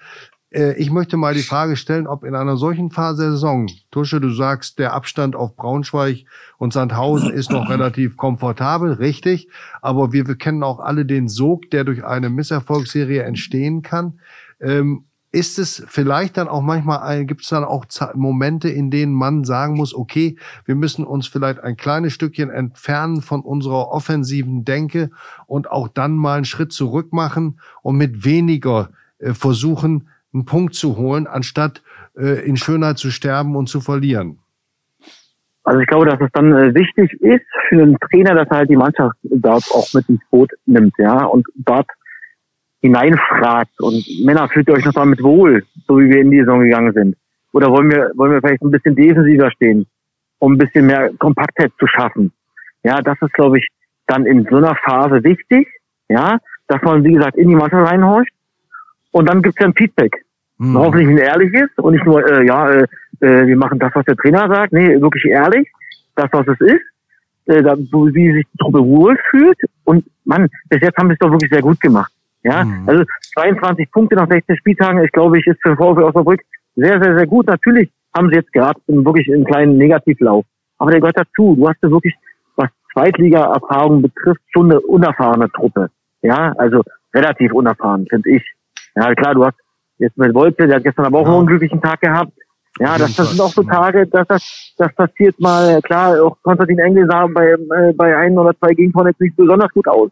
Äh, 0.51 0.73
ich 0.73 0.91
möchte 0.91 1.17
mal 1.17 1.33
die 1.33 1.43
Frage 1.43 1.75
stellen, 1.75 2.07
ob 2.07 2.23
in 2.23 2.35
einer 2.35 2.57
solchen 2.57 2.91
Phase 2.91 3.23
der 3.23 3.31
Saison, 3.31 3.67
Tusche, 3.91 4.19
du 4.19 4.29
sagst, 4.31 4.79
der 4.79 4.93
Abstand 4.93 5.35
auf 5.35 5.55
Braunschweig 5.55 6.25
und 6.57 6.73
Sandhausen 6.73 7.31
ist 7.31 7.51
noch 7.51 7.69
relativ 7.69 8.17
komfortabel, 8.17 8.93
richtig. 8.93 9.49
Aber 9.81 10.11
wir, 10.13 10.27
wir 10.27 10.35
kennen 10.35 10.63
auch 10.63 10.79
alle 10.79 11.05
den 11.05 11.27
Sog, 11.27 11.69
der 11.71 11.83
durch 11.83 12.03
eine 12.03 12.29
Misserfolgsserie 12.29 13.23
entstehen 13.23 13.81
kann. 13.81 14.19
Ähm, 14.59 15.05
ist 15.31 15.59
es 15.59 15.83
vielleicht 15.87 16.37
dann 16.37 16.47
auch 16.47 16.63
manchmal, 16.63 17.23
gibt 17.25 17.43
es 17.43 17.49
dann 17.49 17.63
auch 17.63 17.85
Momente, 18.15 18.67
in 18.67 18.89
denen 18.89 19.13
man 19.13 19.43
sagen 19.43 19.75
muss, 19.75 19.93
okay, 19.93 20.37
wir 20.65 20.73
müssen 20.73 21.05
uns 21.05 21.27
vielleicht 21.27 21.59
ein 21.59 21.77
kleines 21.77 22.13
Stückchen 22.13 22.49
entfernen 22.49 23.21
von 23.21 23.41
unserer 23.41 23.89
offensiven 23.89 24.65
Denke 24.65 25.11
und 25.45 25.69
auch 25.69 25.87
dann 25.87 26.15
mal 26.15 26.37
einen 26.37 26.45
Schritt 26.45 26.73
zurück 26.73 27.13
machen 27.13 27.59
und 27.83 27.95
mit 27.95 28.25
weniger 28.25 28.89
äh, 29.19 29.35
versuchen, 29.35 30.07
einen 30.33 30.45
Punkt 30.45 30.75
zu 30.75 30.97
holen, 30.97 31.27
anstatt 31.27 31.81
äh, 32.17 32.45
in 32.45 32.57
Schönheit 32.57 32.97
zu 32.97 33.11
sterben 33.11 33.55
und 33.55 33.67
zu 33.67 33.81
verlieren? 33.81 34.39
Also 35.63 35.81
ich 35.81 35.87
glaube, 35.87 36.05
dass 36.05 36.19
es 36.19 36.29
dann 36.33 36.51
äh, 36.53 36.73
wichtig 36.73 37.13
ist 37.21 37.45
für 37.67 37.81
einen 37.81 37.97
Trainer, 37.99 38.33
dass 38.35 38.47
er 38.49 38.57
halt 38.57 38.69
die 38.69 38.75
Mannschaft 38.75 39.15
dort 39.23 39.63
auch 39.71 39.87
mit 39.93 40.07
ins 40.09 40.21
Boot 40.31 40.51
nimmt, 40.65 40.93
ja, 40.97 41.25
und 41.25 41.47
dort 41.55 41.87
hineinfragt 42.81 43.79
und 43.79 44.03
Männer, 44.23 44.47
fühlt 44.49 44.67
ihr 44.67 44.75
euch 44.75 44.85
noch 44.85 44.93
damit 44.93 45.21
wohl, 45.21 45.63
so 45.87 45.99
wie 45.99 46.09
wir 46.09 46.21
in 46.21 46.31
die 46.31 46.39
Saison 46.39 46.61
gegangen 46.61 46.93
sind? 46.93 47.17
Oder 47.51 47.69
wollen 47.69 47.91
wir, 47.91 48.11
wollen 48.15 48.31
wir 48.31 48.41
vielleicht 48.41 48.61
ein 48.61 48.71
bisschen 48.71 48.95
defensiver 48.95 49.51
stehen, 49.51 49.85
um 50.39 50.53
ein 50.53 50.57
bisschen 50.57 50.85
mehr 50.85 51.11
Kompaktheit 51.17 51.71
zu 51.79 51.87
schaffen? 51.87 52.31
Ja, 52.83 53.01
das 53.01 53.17
ist, 53.21 53.33
glaube 53.33 53.57
ich, 53.57 53.67
dann 54.07 54.25
in 54.25 54.47
so 54.49 54.57
einer 54.57 54.75
Phase 54.75 55.23
wichtig, 55.23 55.67
ja, 56.07 56.39
dass 56.67 56.81
man, 56.81 57.03
wie 57.03 57.13
gesagt, 57.13 57.37
in 57.37 57.49
die 57.49 57.55
Mannschaft 57.55 57.91
reinhorcht 57.91 58.31
und 59.11 59.29
dann 59.29 59.41
gibt's 59.41 59.59
ja 59.59 59.67
ein 59.67 59.73
Feedback. 59.73 60.25
Mhm. 60.57 60.77
Hoffentlich 60.77 61.07
ein 61.07 61.17
ehrliches 61.17 61.69
und 61.77 61.93
nicht 61.93 62.05
nur, 62.05 62.25
äh, 62.29 62.45
ja, 62.45 62.69
äh, 62.69 62.87
äh, 63.21 63.47
wir 63.47 63.57
machen 63.57 63.79
das, 63.79 63.91
was 63.95 64.05
der 64.05 64.15
Trainer 64.15 64.47
sagt. 64.47 64.73
Nee, 64.73 64.99
wirklich 65.01 65.25
ehrlich, 65.25 65.67
das, 66.15 66.27
was 66.31 66.47
es 66.47 66.59
ist, 66.59 66.81
äh, 67.45 67.63
da, 67.63 67.77
wie 67.77 68.33
sich 68.33 68.45
die 68.53 68.57
Truppe 68.57 68.79
wohlfühlt. 68.79 69.57
Und 69.85 70.05
man, 70.25 70.47
bis 70.69 70.81
jetzt 70.81 70.97
haben 70.97 71.07
wir 71.07 71.13
es 71.13 71.19
doch 71.19 71.31
wirklich 71.31 71.51
sehr 71.51 71.61
gut 71.61 71.79
gemacht. 71.79 72.11
Ja, 72.43 72.63
mhm. 72.63 72.87
also 72.87 73.03
22 73.33 73.91
Punkte 73.91 74.15
nach 74.15 74.29
16 74.29 74.57
Spieltagen, 74.57 75.03
ich 75.03 75.11
glaube, 75.11 75.39
ich 75.39 75.47
ist 75.47 75.61
für 75.61 75.75
VfL 75.75 76.03
Osnabrück 76.03 76.41
sehr, 76.75 77.01
sehr, 77.01 77.17
sehr 77.17 77.27
gut. 77.27 77.47
Natürlich 77.47 77.91
haben 78.15 78.29
sie 78.29 78.35
jetzt 78.35 78.53
gerade 78.53 78.79
wirklich 78.87 79.31
einen 79.33 79.45
kleinen 79.45 79.77
Negativlauf. 79.77 80.45
Aber 80.77 80.91
der 80.91 81.01
gehört 81.01 81.17
dazu. 81.17 81.55
Du 81.55 81.67
hast 81.67 81.77
ja 81.81 81.91
wirklich, 81.91 82.15
was 82.55 82.69
Zweitliga-Erfahrung 82.93 84.01
betrifft, 84.01 84.41
schon 84.53 84.71
eine 84.71 84.79
unerfahrene 84.79 85.49
Truppe. 85.51 85.89
Ja, 86.21 86.53
also 86.57 86.83
relativ 87.13 87.53
unerfahren, 87.53 88.05
finde 88.09 88.29
ich. 88.31 88.43
Ja, 88.99 89.15
klar, 89.15 89.33
du 89.33 89.45
hast 89.45 89.57
jetzt 89.97 90.17
mit 90.17 90.33
Wolze, 90.33 90.67
der 90.67 90.77
hat 90.77 90.83
gestern 90.83 91.05
aber 91.05 91.19
auch 91.19 91.25
ja. 91.25 91.29
einen 91.29 91.39
unglücklichen 91.39 91.81
Tag 91.81 92.01
gehabt. 92.01 92.33
Ja, 92.79 92.97
das, 92.97 93.15
das 93.15 93.31
sind 93.31 93.41
auch 93.41 93.51
so 93.51 93.63
Tage, 93.63 94.07
dass 94.07 94.27
das, 94.27 94.73
das 94.77 94.93
passiert 94.95 95.39
mal, 95.39 95.81
klar, 95.81 96.21
auch 96.23 96.37
Konstantin 96.43 96.79
Engel 96.79 97.07
sah 97.07 97.27
bei, 97.27 97.51
äh, 97.51 97.93
bei 97.93 98.15
ein 98.15 98.37
oder 98.37 98.57
zwei 98.57 98.73
Gegentoren 98.73 99.07
jetzt 99.07 99.19
nicht 99.19 99.35
besonders 99.35 99.71
gut 99.71 99.87
aus. 99.87 100.11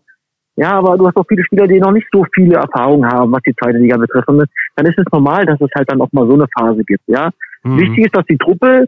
Ja, 0.56 0.72
aber 0.72 0.98
du 0.98 1.08
hast 1.08 1.16
auch 1.16 1.26
viele 1.28 1.44
Spieler, 1.44 1.68
die 1.68 1.80
noch 1.80 1.92
nicht 1.92 2.08
so 2.12 2.26
viele 2.34 2.56
Erfahrungen 2.56 3.10
haben, 3.10 3.32
was 3.32 3.42
die 3.44 3.54
zweite 3.56 3.78
Liga 3.78 3.96
betrifft. 3.96 4.28
Und 4.28 4.44
dann 4.76 4.86
ist 4.86 4.98
es 4.98 5.06
normal, 5.12 5.46
dass 5.46 5.62
es 5.62 5.70
halt 5.76 5.90
dann 5.90 6.02
auch 6.02 6.12
mal 6.12 6.26
so 6.26 6.34
eine 6.34 6.48
Phase 6.58 6.84
gibt. 6.84 7.04
Ja, 7.08 7.30
mhm. 7.64 7.78
wichtig 7.78 8.06
ist, 8.06 8.16
dass 8.16 8.26
die 8.26 8.38
Truppe 8.38 8.88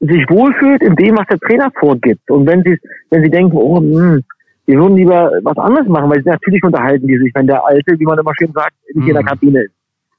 sich 0.00 0.24
wohlfühlt 0.30 0.80
in 0.80 0.94
dem, 0.94 1.18
was 1.18 1.26
der 1.26 1.40
Trainer 1.40 1.72
vorgibt. 1.78 2.30
Und 2.30 2.46
wenn 2.46 2.62
sie, 2.62 2.78
wenn 3.10 3.24
sie 3.24 3.30
denken, 3.30 3.56
oh, 3.56 3.80
mh, 3.80 4.00
hm, 4.00 4.24
wir 4.68 4.78
würden 4.78 4.96
lieber 4.96 5.32
was 5.44 5.56
anderes 5.56 5.88
machen, 5.88 6.10
weil 6.10 6.22
sie 6.22 6.28
natürlich 6.28 6.62
unterhalten 6.62 7.06
die 7.06 7.16
sich, 7.16 7.34
wenn 7.34 7.46
der 7.46 7.64
Alte, 7.64 7.98
wie 7.98 8.04
man 8.04 8.18
immer 8.18 8.32
schön 8.38 8.52
sagt, 8.52 8.74
nicht 8.86 8.96
mhm. 8.96 9.08
in 9.08 9.14
der. 9.14 9.24
Kabine 9.24 9.62
ist. 9.62 9.72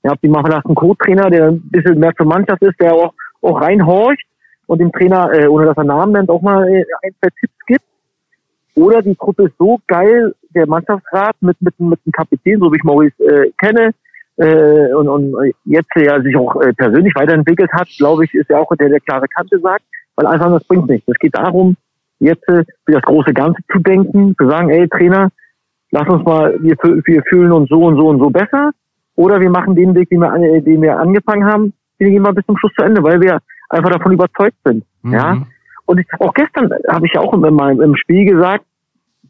Ja, 0.03 0.13
die 0.23 0.27
machen 0.27 0.49
das 0.49 0.65
einen 0.65 0.73
Co-Trainer, 0.73 1.29
der 1.29 1.49
ein 1.49 1.61
bisschen 1.69 1.99
mehr 1.99 2.15
zur 2.15 2.25
Mannschaft 2.25 2.63
ist, 2.63 2.79
der 2.81 2.93
auch, 2.93 3.13
auch 3.41 3.61
reinhorcht 3.61 4.25
und 4.65 4.81
dem 4.81 4.91
Trainer, 4.91 5.31
äh, 5.33 5.45
ohne 5.45 5.67
dass 5.67 5.77
er 5.77 5.83
Namen 5.83 6.13
nennt, 6.13 6.31
auch 6.31 6.41
mal 6.41 6.67
äh, 6.67 6.83
ein, 7.03 7.11
zwei 7.19 7.29
Tipps 7.39 7.65
gibt. 7.67 7.83
Oder 8.75 9.03
die 9.03 9.15
Truppe 9.15 9.43
ist 9.43 9.57
so 9.59 9.79
geil, 9.87 10.33
der 10.55 10.65
Mannschaftsrat 10.67 11.35
mit, 11.41 11.61
mit, 11.61 11.79
mit 11.79 11.99
dem 12.03 12.11
Kapitän, 12.11 12.59
so 12.59 12.71
wie 12.71 12.77
ich 12.77 12.83
Maurice 12.83 13.23
äh, 13.23 13.51
kenne, 13.59 13.91
äh, 14.37 14.93
und, 14.93 15.09
und 15.09 15.53
jetzt 15.65 15.91
ja 15.95 16.19
sich 16.21 16.35
auch 16.35 16.59
äh, 16.61 16.73
persönlich 16.73 17.13
weiterentwickelt 17.13 17.71
hat, 17.73 17.87
glaube 17.99 18.25
ich, 18.25 18.33
ist 18.33 18.49
er 18.49 18.61
auch 18.61 18.75
der, 18.79 18.89
der 18.89 19.01
klare 19.01 19.27
Kante 19.27 19.59
sagt, 19.59 19.83
weil 20.15 20.25
einfach 20.25 20.49
das 20.49 20.63
bringt 20.63 20.87
nichts. 20.87 21.07
Es 21.07 21.19
geht 21.19 21.35
darum, 21.37 21.75
jetzt 22.19 22.47
äh, 22.49 22.63
für 22.85 22.93
das 22.93 23.01
große 23.03 23.33
Ganze 23.33 23.61
zu 23.71 23.79
denken, 23.79 24.35
zu 24.37 24.47
sagen, 24.49 24.69
ey 24.69 24.87
Trainer, 24.87 25.29
lass 25.91 26.07
uns 26.07 26.23
mal, 26.23 26.55
wir, 26.61 26.75
wir 26.83 27.23
fühlen 27.23 27.51
uns 27.51 27.69
so 27.69 27.81
und 27.83 27.97
so 27.97 28.07
und 28.07 28.19
so 28.19 28.29
besser. 28.29 28.71
Oder 29.15 29.41
wir 29.41 29.49
machen 29.49 29.75
den 29.75 29.95
Weg, 29.95 30.09
den 30.09 30.19
wir, 30.19 30.61
den 30.61 30.81
wir 30.81 30.97
angefangen 30.97 31.45
haben, 31.45 31.73
den 31.99 32.11
gehen 32.11 32.21
wir 32.21 32.33
bis 32.33 32.45
zum 32.45 32.57
Schluss 32.57 32.71
zu 32.77 32.85
Ende, 32.85 33.03
weil 33.03 33.19
wir 33.19 33.39
einfach 33.69 33.89
davon 33.89 34.13
überzeugt 34.13 34.55
sind. 34.63 34.85
Mhm. 35.01 35.13
Ja. 35.13 35.41
Und 35.85 35.99
ich, 35.99 36.07
auch 36.19 36.33
gestern 36.33 36.69
habe 36.87 37.05
ich 37.05 37.13
ja 37.13 37.21
auch 37.21 37.33
im, 37.33 37.43
im 37.81 37.95
Spiel 37.95 38.25
gesagt, 38.25 38.63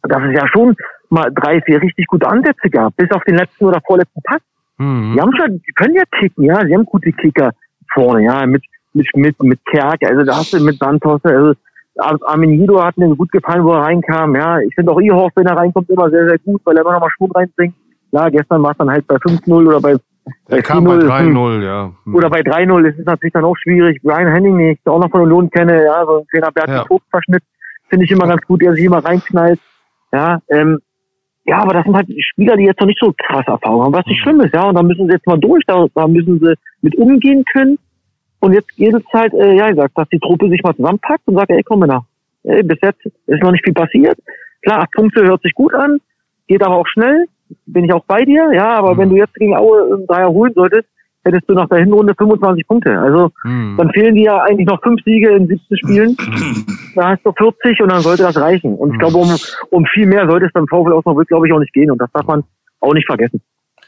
dass 0.03 0.21
es 0.23 0.35
ja 0.35 0.47
schon 0.47 0.75
mal 1.09 1.31
drei, 1.33 1.61
vier 1.61 1.81
richtig 1.81 2.07
gute 2.07 2.27
Ansätze 2.27 2.69
gab, 2.69 2.95
bis 2.97 3.09
auf 3.11 3.23
den 3.23 3.35
letzten 3.35 3.65
oder 3.65 3.81
vorletzten 3.85 4.21
Pass. 4.23 4.41
Mhm. 4.77 5.13
Die 5.13 5.21
haben 5.21 5.35
schon, 5.35 5.61
die 5.65 5.71
können 5.73 5.95
ja 5.95 6.03
kicken, 6.19 6.43
ja, 6.45 6.65
sie 6.65 6.73
haben 6.73 6.85
gute 6.85 7.11
Kicker 7.11 7.51
vorne, 7.93 8.23
ja, 8.23 8.45
mit, 8.45 8.63
mit 8.93 9.07
Schmidt, 9.07 9.41
mit 9.41 9.59
Kerk, 9.65 10.03
also 10.03 10.23
da 10.23 10.37
hast 10.37 10.53
du 10.53 10.63
mit 10.63 10.77
Santos, 10.77 11.23
also 11.23 11.53
Armin 11.99 12.57
Guido 12.57 12.83
hat 12.83 12.97
mir 12.97 13.13
gut 13.15 13.31
gefallen, 13.31 13.63
wo 13.63 13.73
er 13.73 13.83
reinkam, 13.83 14.35
ja. 14.35 14.59
Ich 14.59 14.73
finde 14.75 14.91
auch 14.91 14.99
Ihorf, 14.99 15.31
wenn 15.35 15.47
er 15.47 15.57
reinkommt, 15.57 15.89
immer 15.89 16.09
sehr, 16.09 16.27
sehr 16.27 16.39
gut, 16.39 16.61
weil 16.65 16.77
er 16.77 16.81
immer 16.81 16.93
noch 16.93 17.01
mal 17.01 17.09
Schwung 17.09 17.31
reinbringt. 17.31 17.75
Klar, 18.09 18.31
gestern 18.31 18.63
war 18.63 18.71
es 18.71 18.77
dann 18.77 18.89
halt 18.89 19.05
bei 19.07 19.15
5-0 19.15 19.67
oder 19.67 19.79
bei 19.79 19.95
er 20.47 20.61
kam 20.61 20.83
bei 20.83 20.95
3-0, 20.95 21.63
ja. 21.63 21.91
Hm. 22.03 22.15
Oder 22.15 22.29
bei 22.29 22.41
3-0, 22.41 22.83
das 22.83 22.95
ist 22.97 23.05
natürlich 23.05 23.33
dann 23.33 23.45
auch 23.45 23.55
schwierig. 23.57 24.01
Brian 24.03 24.31
Henning, 24.31 24.57
den 24.57 24.71
ich 24.71 24.79
auch 24.85 24.99
noch 24.99 25.09
von 25.09 25.21
Union 25.21 25.49
kenne, 25.49 25.83
ja, 25.83 26.05
so 26.05 26.19
ein 26.19 26.27
Trainer 26.27 26.51
Berti 26.51 26.71
ja. 26.71 26.85
Vogt-Verschnitt, 26.85 27.43
finde 27.89 28.05
ich 28.05 28.11
immer 28.11 28.27
ganz 28.27 28.41
gut, 28.45 28.61
der 28.61 28.73
sich 28.73 28.83
immer 28.83 29.03
reinknallt. 29.03 29.59
Ja, 30.11 30.39
ähm, 30.49 30.79
ja, 31.45 31.59
aber 31.59 31.73
das 31.73 31.85
sind 31.85 31.95
halt 31.95 32.07
Spieler, 32.19 32.55
die 32.57 32.65
jetzt 32.65 32.79
noch 32.79 32.87
nicht 32.87 32.99
so 32.99 33.13
krass 33.17 33.45
Erfahrung 33.47 33.83
haben, 33.83 33.93
was 33.93 34.05
nicht 34.05 34.23
hm. 34.23 34.23
schlimm 34.23 34.41
ist, 34.41 34.53
ja. 34.53 34.67
Und 34.69 34.75
da 34.75 34.83
müssen 34.83 35.07
sie 35.07 35.13
jetzt 35.13 35.27
mal 35.27 35.39
durch, 35.39 35.63
da, 35.65 35.85
da 35.93 36.07
müssen 36.07 36.39
sie 36.39 36.53
mit 36.81 36.95
umgehen 36.95 37.43
können. 37.51 37.77
Und 38.39 38.53
jetzt 38.53 38.69
geht 38.75 38.93
es 38.93 39.03
halt, 39.13 39.33
äh, 39.33 39.55
ja, 39.55 39.69
ich 39.69 39.75
sag, 39.75 39.93
dass 39.95 40.07
die 40.09 40.19
Truppe 40.19 40.49
sich 40.49 40.61
mal 40.63 40.75
zusammenpackt 40.75 41.27
und 41.27 41.35
sagt, 41.35 41.49
ey, 41.51 41.63
komm 41.63 41.79
mal 41.79 41.87
nach. 41.87 42.03
Ey, 42.43 42.63
bis 42.63 42.77
jetzt 42.81 43.05
ist 43.05 43.43
noch 43.43 43.51
nicht 43.51 43.63
viel 43.63 43.73
passiert. 43.73 44.17
Klar, 44.61 44.81
acht 44.81 44.91
Punkte 44.91 45.23
hört 45.23 45.41
sich 45.41 45.53
gut 45.53 45.73
an, 45.73 45.99
geht 46.47 46.63
aber 46.63 46.75
auch 46.75 46.87
schnell. 46.87 47.25
Bin 47.65 47.83
ich 47.83 47.93
auch 47.93 48.05
bei 48.05 48.23
dir, 48.25 48.51
ja, 48.53 48.77
aber 48.77 48.93
mhm. 48.93 48.97
wenn 48.99 49.09
du 49.09 49.15
jetzt 49.17 49.33
gegen 49.35 49.55
Aue 49.55 49.93
einen 49.93 50.07
Dreier 50.07 50.29
holen 50.29 50.53
solltest, 50.53 50.87
hättest 51.23 51.49
du 51.49 51.53
nach 51.53 51.67
der 51.67 51.79
Hinrunde 51.79 52.13
25 52.17 52.67
Punkte. 52.67 52.97
Also 52.97 53.31
mhm. 53.43 53.75
dann 53.77 53.91
fehlen 53.91 54.15
dir 54.15 54.23
ja 54.23 54.43
eigentlich 54.43 54.67
noch 54.67 54.81
fünf 54.81 55.01
Siege 55.03 55.31
in 55.31 55.47
17 55.47 55.77
Spielen. 55.77 56.17
da 56.95 57.09
hast 57.09 57.25
du 57.25 57.31
40 57.31 57.81
und 57.81 57.91
dann 57.91 58.01
sollte 58.01 58.23
das 58.23 58.37
reichen. 58.37 58.75
Und 58.75 58.89
ich 58.89 58.95
mhm. 58.95 58.99
glaube, 58.99 59.17
um, 59.17 59.35
um 59.71 59.85
viel 59.85 60.05
mehr 60.05 60.27
sollte 60.27 60.45
es 60.45 60.53
beim 60.53 60.67
VfL 60.67 60.93
Osnabrück, 60.93 61.27
glaube 61.27 61.47
ich, 61.47 61.53
auch 61.53 61.59
nicht 61.59 61.73
gehen. 61.73 61.91
Und 61.91 61.99
das 61.99 62.11
darf 62.13 62.25
man 62.25 62.43
auch 62.79 62.93
nicht 62.93 63.07
vergessen. 63.07 63.41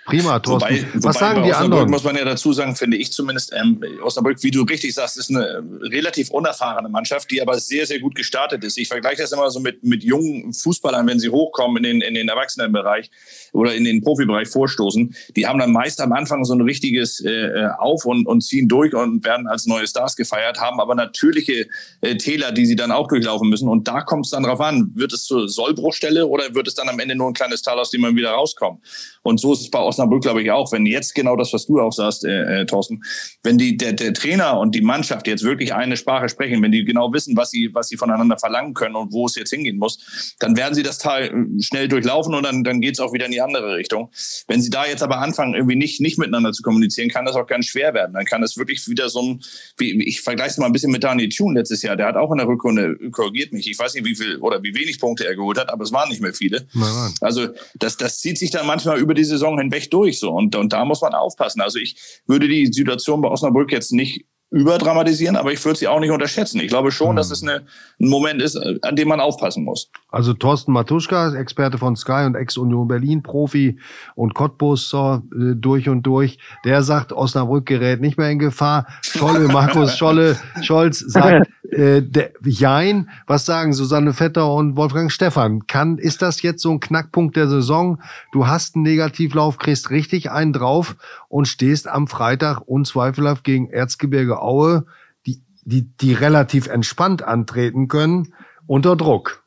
Prima, 0.06 0.40
Thorsten. 0.40 0.70
Wobei, 0.70 0.86
Was 0.94 1.04
wobei 1.04 1.20
sagen 1.20 1.44
die 1.44 1.50
Osnabrück 1.52 1.64
anderen? 1.64 1.90
muss 1.92 2.04
man 2.04 2.16
ja 2.16 2.26
dazu 2.26 2.54
sagen, 2.54 2.76
finde 2.76 2.98
ich 2.98 3.12
zumindest, 3.12 3.54
ähm, 3.54 3.84
Osnabrück, 4.02 4.42
wie 4.42 4.50
du 4.50 4.64
richtig 4.64 4.96
sagst, 4.96 5.18
ist 5.18 5.30
eine 5.30 5.64
relativ 5.82 6.32
unerfahrene 6.32 6.90
Mannschaft, 6.90 7.30
die 7.30 7.42
aber 7.42 7.60
sehr, 7.60 7.86
sehr 7.86 8.00
gut 8.00 8.16
gestartet 8.16 8.64
ist. 8.64 8.78
Ich 8.78 8.88
vergleiche 8.88 9.22
das 9.22 9.32
immer 9.32 9.50
so 9.52 9.60
mit, 9.60 9.84
mit 9.84 10.04
jungen 10.04 10.54
Fußballern, 10.54 11.06
wenn 11.06 11.20
sie 11.20 11.30
hochkommen 11.30 11.78
in 11.78 11.84
den, 11.84 12.02
in 12.02 12.16
den 12.16 12.30
Erwachsenenbereich 12.30 13.12
oder 13.52 13.76
in 13.76 13.84
den 13.84 14.02
Profibereich 14.02 14.48
vorstoßen. 14.48 15.14
Die 15.36 15.48
haben 15.48 15.60
dann 15.60 15.72
meist 15.72 16.02
am 16.02 16.12
Anfang 16.12 16.46
so 16.46 16.54
ein 16.54 16.62
richtiges 16.62 17.24
äh, 17.24 17.68
Auf 17.78 18.06
und, 18.06 18.28
und 18.28 18.42
ziehen 18.42 18.68
durch 18.68 18.94
und 18.94 19.26
werden 19.26 19.48
als 19.48 19.66
neue 19.66 19.88
Stars 19.88 20.16
gefeiert, 20.16 20.60
haben 20.60 20.80
aber 20.80 20.96
natürliche 20.96 21.68
äh, 22.02 22.16
Täler, 22.16 22.52
die 22.52 22.66
sie 22.66 22.76
dann 22.76 22.92
auch 22.92 23.08
durchlaufen 23.08 23.50
müssen. 23.50 23.68
Und 23.68 23.88
da 23.88 24.02
kommt 24.02 24.26
es 24.26 24.32
dann 24.32 24.44
drauf 24.44 24.62
an, 24.62 24.92
wird 24.96 25.14
es 25.14 25.24
zur 25.24 25.50
Sollbruchstelle 25.50 26.28
oder 26.28 26.54
wird 26.56 26.68
es 26.68 26.76
dann 26.76 26.90
am 26.90 27.00
Ende 27.00 27.16
nur 27.16 27.28
ein 27.28 27.34
kleines 27.34 27.62
Tal, 27.62 27.80
aus 27.80 27.92
dem 27.92 28.02
man 28.02 28.16
wieder 28.16 28.32
rauskommt? 28.32 28.80
Und 29.24 29.40
so 29.40 29.54
ist 29.54 29.62
es 29.62 29.70
bei 29.70 29.80
Osnabrück, 29.80 30.24
glaube 30.24 30.42
ich, 30.42 30.52
auch. 30.52 30.72
Wenn 30.72 30.86
jetzt 30.86 31.14
genau 31.14 31.36
das, 31.36 31.54
was 31.54 31.68
du 31.68 31.80
auch 31.80 31.92
sagst, 31.92 32.26
äh, 32.26 32.62
äh, 32.62 32.66
Thorsten, 32.66 33.02
wenn 33.44 33.58
die, 33.58 33.78
der, 33.78 33.94
der 33.94 34.14
Trainer 34.14 34.60
und 34.60 34.74
die 34.74 34.82
Mannschaft 34.82 35.28
jetzt 35.28 35.44
wirklich 35.44 35.74
eine 35.74 35.98
Sprache 35.98 36.30
sprechen, 36.30 36.62
wenn 36.62 36.72
die 36.72 36.86
genau 36.86 37.14
wissen, 37.14 37.38
was 37.38 37.52
sie, 37.52 37.70
was 37.74 37.88
sie 37.88 37.98
voneinander 37.98 38.38
verlangen 38.38 38.74
können 38.74 38.96
und 38.96 39.14
wo 39.14 39.26
es 39.26 39.36
jetzt 39.36 39.52
hingehen 39.52 39.78
muss, 39.78 40.36
dann 40.40 40.58
werden 40.58 40.74
sie 40.74 40.84
das 40.84 40.98
Tal 40.98 41.26
äh, 41.26 41.62
schnell 41.62 41.88
durchlaufen 41.88 42.34
und 42.34 42.44
dann, 42.44 42.64
dann 42.64 42.82
geht 42.82 42.96
es 42.96 43.00
auch 43.00 43.14
wieder 43.14 43.26
in 43.26 43.32
die 43.32 43.41
andere 43.44 43.76
Richtung. 43.76 44.12
Wenn 44.48 44.62
sie 44.62 44.70
da 44.70 44.86
jetzt 44.86 45.04
aber 45.04 45.20
anfangen, 45.20 45.54
irgendwie 45.54 45.76
nicht, 45.76 46.02
nicht 46.02 46.18
miteinander 46.18 46.52
zu 46.52 46.64
kommunizieren, 46.64 47.10
kann 47.10 47.26
das 47.26 47.36
auch 47.36 47.48
ganz 47.48 47.68
schwer 47.68 47.94
werden. 47.94 48.14
Dann 48.14 48.26
kann 48.26 48.42
das 48.42 48.58
wirklich 48.58 48.88
wieder 48.88 49.10
so 49.10 49.22
ein, 49.22 49.44
wie, 49.78 50.04
ich 50.04 50.22
vergleiche 50.22 50.52
es 50.52 50.58
mal 50.58 50.66
ein 50.66 50.72
bisschen 50.72 50.92
mit 50.92 51.04
Daniel 51.04 51.30
Thune 51.30 51.60
letztes 51.60 51.82
Jahr, 51.82 51.96
der 51.96 52.08
hat 52.08 52.16
auch 52.16 52.32
in 52.32 52.38
der 52.38 52.48
Rückrunde, 52.48 52.98
korrigiert 53.12 53.54
mich, 53.54 53.70
ich 53.70 53.78
weiß 53.78 53.94
nicht, 53.94 54.06
wie 54.06 54.16
viel 54.16 54.38
oder 54.38 54.62
wie 54.64 54.76
wenig 54.76 55.00
Punkte 55.00 55.26
er 55.26 55.36
geholt 55.36 55.60
hat, 55.60 55.72
aber 55.72 55.84
es 55.84 55.92
waren 55.92 56.10
nicht 56.10 56.22
mehr 56.22 56.34
viele. 56.34 56.68
Nein, 56.74 57.14
Also 57.22 57.48
das, 57.76 57.98
das 57.98 58.20
zieht 58.20 58.38
sich 58.38 58.52
dann 58.52 58.68
manchmal 58.68 59.00
über 59.00 59.14
die 59.14 59.24
Saison 59.24 59.58
hinweg 59.58 59.90
durch 59.92 60.20
so 60.20 60.32
und, 60.32 60.56
und 60.56 60.74
da 60.74 60.86
muss 60.86 61.02
man 61.02 61.14
aufpassen. 61.14 61.62
Also 61.62 61.80
ich 61.80 61.96
würde 62.26 62.48
die 62.48 62.68
Situation 62.68 63.22
bei 63.22 63.30
Osnabrück 63.30 63.72
jetzt 63.72 63.92
nicht 63.92 64.26
überdramatisieren, 64.52 65.38
aber 65.38 65.54
ich 65.54 65.64
würde 65.64 65.80
sie 65.80 65.88
auch 65.88 66.02
nicht 66.02 66.12
unterschätzen. 66.12 66.60
Ich 66.60 66.68
glaube 66.68 66.92
schon, 66.92 67.10
hm. 67.10 67.16
dass 67.16 67.32
es 67.32 67.42
eine, 67.42 67.64
ein 68.00 68.10
Moment 68.10 68.42
ist, 68.42 68.58
an 68.84 68.96
dem 68.98 69.08
man 69.08 69.22
aufpassen 69.22 69.64
muss. 69.64 69.90
Also 70.12 70.34
Thorsten 70.34 70.74
Matuschka, 70.74 71.34
Experte 71.36 71.78
von 71.78 71.96
Sky 71.96 72.26
und 72.26 72.36
Ex-Union 72.36 72.88
Berlin, 72.90 73.24
Profi 73.24 73.80
und 74.16 74.34
Cottbusser 74.34 75.24
äh, 75.34 75.56
durch 75.56 75.88
und 75.88 76.04
durch, 76.04 76.38
der 76.66 76.84
sagt, 76.84 77.14
Osnabrück 77.14 77.66
gerät 77.66 78.02
nicht 78.02 78.18
mehr 78.18 78.30
in 78.30 78.40
Gefahr. 78.40 78.88
Scholle, 79.02 79.48
Markus 79.52 79.98
Scholle, 79.98 80.38
Scholz 80.62 81.00
sagt, 81.00 81.48
äh, 81.72 82.02
der, 82.02 82.32
Jein. 82.44 83.10
Was 83.28 83.46
sagen 83.46 83.72
Susanne 83.72 84.14
Vetter 84.14 84.54
und 84.54 84.76
Wolfgang 84.76 85.12
Stephan? 85.12 85.68
Kann, 85.68 85.98
ist 85.98 86.22
das 86.22 86.42
jetzt 86.42 86.62
so 86.62 86.72
ein 86.72 86.82
Knackpunkt 86.82 87.38
der 87.38 87.48
Saison? 87.48 88.00
Du 88.34 88.48
hast 88.48 88.76
einen 88.76 88.84
Negativlauf, 88.84 89.58
kriegst 89.58 89.90
richtig 89.90 90.32
einen 90.32 90.52
drauf 90.52 90.98
und 91.30 91.48
stehst 91.48 91.88
am 91.88 92.08
Freitag 92.08 92.68
unzweifelhaft 92.68 93.46
gegen 93.46 93.70
Erzgebirge 93.70 94.41
Aue, 94.42 94.86
die, 95.26 95.42
die, 95.64 95.84
die 95.98 96.14
relativ 96.14 96.68
entspannt 96.68 97.24
antreten 97.24 97.88
können, 97.88 98.34
unter 98.68 98.96
Druck. 98.96 99.44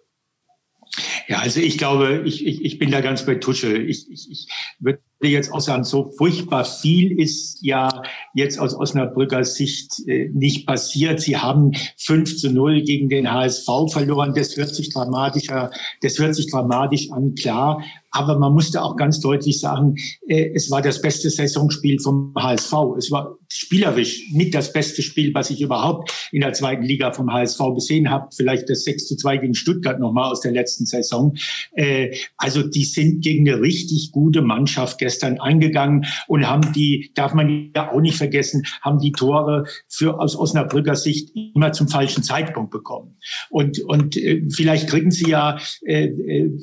Ja, 1.26 1.38
also 1.38 1.60
ich 1.60 1.78
glaube, 1.78 2.22
ich, 2.24 2.46
ich, 2.46 2.64
ich 2.64 2.78
bin 2.78 2.90
da 2.90 3.00
ganz 3.00 3.26
bei 3.26 3.36
Tusche. 3.36 3.76
Ich, 3.76 4.10
ich, 4.10 4.30
ich 4.30 4.48
würde 4.78 5.00
jetzt 5.22 5.52
auch 5.52 5.60
sagen, 5.60 5.84
so 5.84 6.12
furchtbar 6.16 6.64
viel 6.64 7.18
ist 7.18 7.58
ja 7.62 8.02
jetzt 8.34 8.58
aus 8.58 8.74
Osnabrücker 8.74 9.44
Sicht 9.44 10.06
äh, 10.06 10.30
nicht 10.32 10.66
passiert. 10.66 11.20
Sie 11.20 11.36
haben 11.36 11.72
5 11.98 12.36
zu 12.36 12.50
0 12.50 12.82
gegen 12.82 13.08
den 13.08 13.30
HSV 13.30 13.66
verloren. 13.90 14.34
Das 14.34 14.56
hört 14.56 14.74
sich 14.74 14.92
dramatischer, 14.92 15.70
das 16.02 16.18
hört 16.18 16.34
sich 16.34 16.50
dramatisch 16.50 17.10
an, 17.10 17.34
klar. 17.34 17.82
Aber 18.16 18.38
man 18.38 18.54
musste 18.54 18.80
auch 18.80 18.96
ganz 18.96 19.18
deutlich 19.18 19.58
sagen, 19.58 19.96
äh, 20.28 20.52
es 20.54 20.70
war 20.70 20.80
das 20.82 21.02
beste 21.02 21.30
Saisonspiel 21.30 21.98
vom 21.98 22.32
HSV. 22.38 22.72
Es 22.96 23.10
war 23.10 23.36
spielerisch 23.48 24.30
mit 24.32 24.54
das 24.54 24.72
beste 24.72 25.02
Spiel, 25.02 25.34
was 25.34 25.50
ich 25.50 25.60
überhaupt 25.60 26.12
in 26.30 26.40
der 26.40 26.52
zweiten 26.52 26.84
Liga 26.84 27.12
vom 27.12 27.32
HSV 27.32 27.58
gesehen 27.74 28.10
habe. 28.10 28.28
Vielleicht 28.32 28.70
das 28.70 28.84
6 28.84 29.08
zu 29.08 29.16
2 29.16 29.38
gegen 29.38 29.54
Stuttgart 29.54 29.98
nochmal 29.98 30.30
aus 30.30 30.40
der 30.40 30.52
letzten 30.52 30.86
Saison. 30.86 31.34
Äh, 31.72 32.16
also 32.36 32.62
die 32.62 32.84
sind 32.84 33.20
gegen 33.20 33.48
eine 33.48 33.60
richtig 33.60 34.12
gute 34.12 34.42
Mannschaft 34.42 34.98
gestern 35.04 35.40
eingegangen 35.40 36.06
und 36.28 36.48
haben 36.48 36.72
die, 36.72 37.10
darf 37.14 37.34
man 37.34 37.72
ja 37.74 37.90
auch 37.90 38.00
nicht 38.00 38.16
vergessen, 38.16 38.62
haben 38.80 39.00
die 39.00 39.12
Tore 39.12 39.64
für 39.88 40.20
aus 40.20 40.36
Osnabrücker 40.36 40.94
Sicht 40.94 41.30
immer 41.34 41.72
zum 41.72 41.88
falschen 41.88 42.22
Zeitpunkt 42.22 42.70
bekommen. 42.70 43.16
Und, 43.50 43.80
und 43.80 44.16
äh, 44.16 44.42
vielleicht 44.54 44.88
kriegen 44.88 45.10
sie 45.10 45.30
ja, 45.30 45.58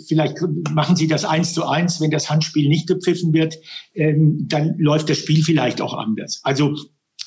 vielleicht 0.08 0.38
machen 0.74 0.96
sie 0.96 1.08
das 1.08 1.26
ein 1.26 1.42
eins 1.42 1.54
zu 1.54 1.68
eins, 1.68 2.00
wenn 2.00 2.12
das 2.12 2.30
Handspiel 2.30 2.70
nicht 2.70 2.88
gepfiffen 2.88 3.34
wird, 3.34 3.58
ähm, 3.96 4.46
dann 4.48 4.76
läuft 4.78 5.10
das 5.10 5.18
Spiel 5.18 5.44
vielleicht 5.44 5.82
auch 5.82 5.94
anders. 5.94 6.42
Also 6.44 6.76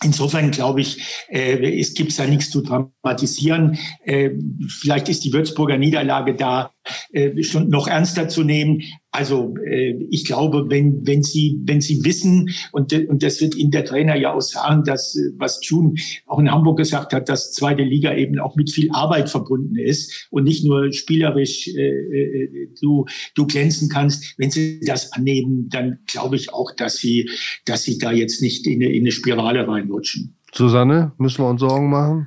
Insofern 0.02 0.50
glaube 0.50 0.80
ich, 0.80 1.24
äh, 1.28 1.80
es 1.80 1.94
gibt 1.94 2.18
da 2.18 2.26
nichts 2.26 2.50
zu 2.50 2.62
dramatisieren. 2.62 3.78
Äh, 4.04 4.30
vielleicht 4.68 5.08
ist 5.08 5.24
die 5.24 5.32
Würzburger 5.32 5.78
Niederlage 5.78 6.34
da 6.34 6.72
äh, 7.12 7.42
schon 7.42 7.68
noch 7.70 7.86
ernster 7.86 8.28
zu 8.28 8.42
nehmen. 8.42 8.82
Also 9.14 9.54
äh, 9.64 9.94
ich 10.10 10.24
glaube, 10.24 10.66
wenn, 10.70 11.06
wenn, 11.06 11.22
Sie, 11.22 11.60
wenn 11.64 11.80
Sie 11.80 12.04
wissen, 12.04 12.50
und, 12.72 12.92
und 12.92 13.22
das 13.22 13.40
wird 13.40 13.54
Ihnen 13.54 13.70
der 13.70 13.84
Trainer 13.84 14.16
ja 14.16 14.34
auch 14.34 14.40
sagen, 14.40 14.82
dass, 14.82 15.14
äh, 15.14 15.30
was 15.36 15.60
June 15.62 15.94
auch 16.26 16.40
in 16.40 16.50
Hamburg 16.50 16.78
gesagt 16.78 17.12
hat, 17.12 17.28
dass 17.28 17.52
zweite 17.52 17.84
Liga 17.84 18.12
eben 18.12 18.40
auch 18.40 18.56
mit 18.56 18.72
viel 18.72 18.90
Arbeit 18.90 19.30
verbunden 19.30 19.76
ist 19.76 20.26
und 20.30 20.42
nicht 20.42 20.64
nur 20.64 20.92
spielerisch 20.92 21.68
äh, 21.68 21.90
äh, 21.90 22.68
du, 22.82 23.06
du 23.36 23.46
glänzen 23.46 23.88
kannst. 23.88 24.36
Wenn 24.36 24.50
Sie 24.50 24.80
das 24.80 25.12
annehmen, 25.12 25.68
dann 25.68 26.00
glaube 26.08 26.34
ich 26.34 26.52
auch, 26.52 26.72
dass 26.76 26.96
Sie, 26.96 27.30
dass 27.66 27.84
Sie 27.84 27.98
da 27.98 28.10
jetzt 28.10 28.42
nicht 28.42 28.66
in 28.66 28.82
eine, 28.82 28.92
in 28.92 29.04
eine 29.04 29.12
Spirale 29.12 29.68
reinrutschen. 29.68 30.34
Susanne, 30.52 31.12
müssen 31.18 31.44
wir 31.44 31.48
uns 31.50 31.60
Sorgen 31.60 31.88
machen? 31.88 32.26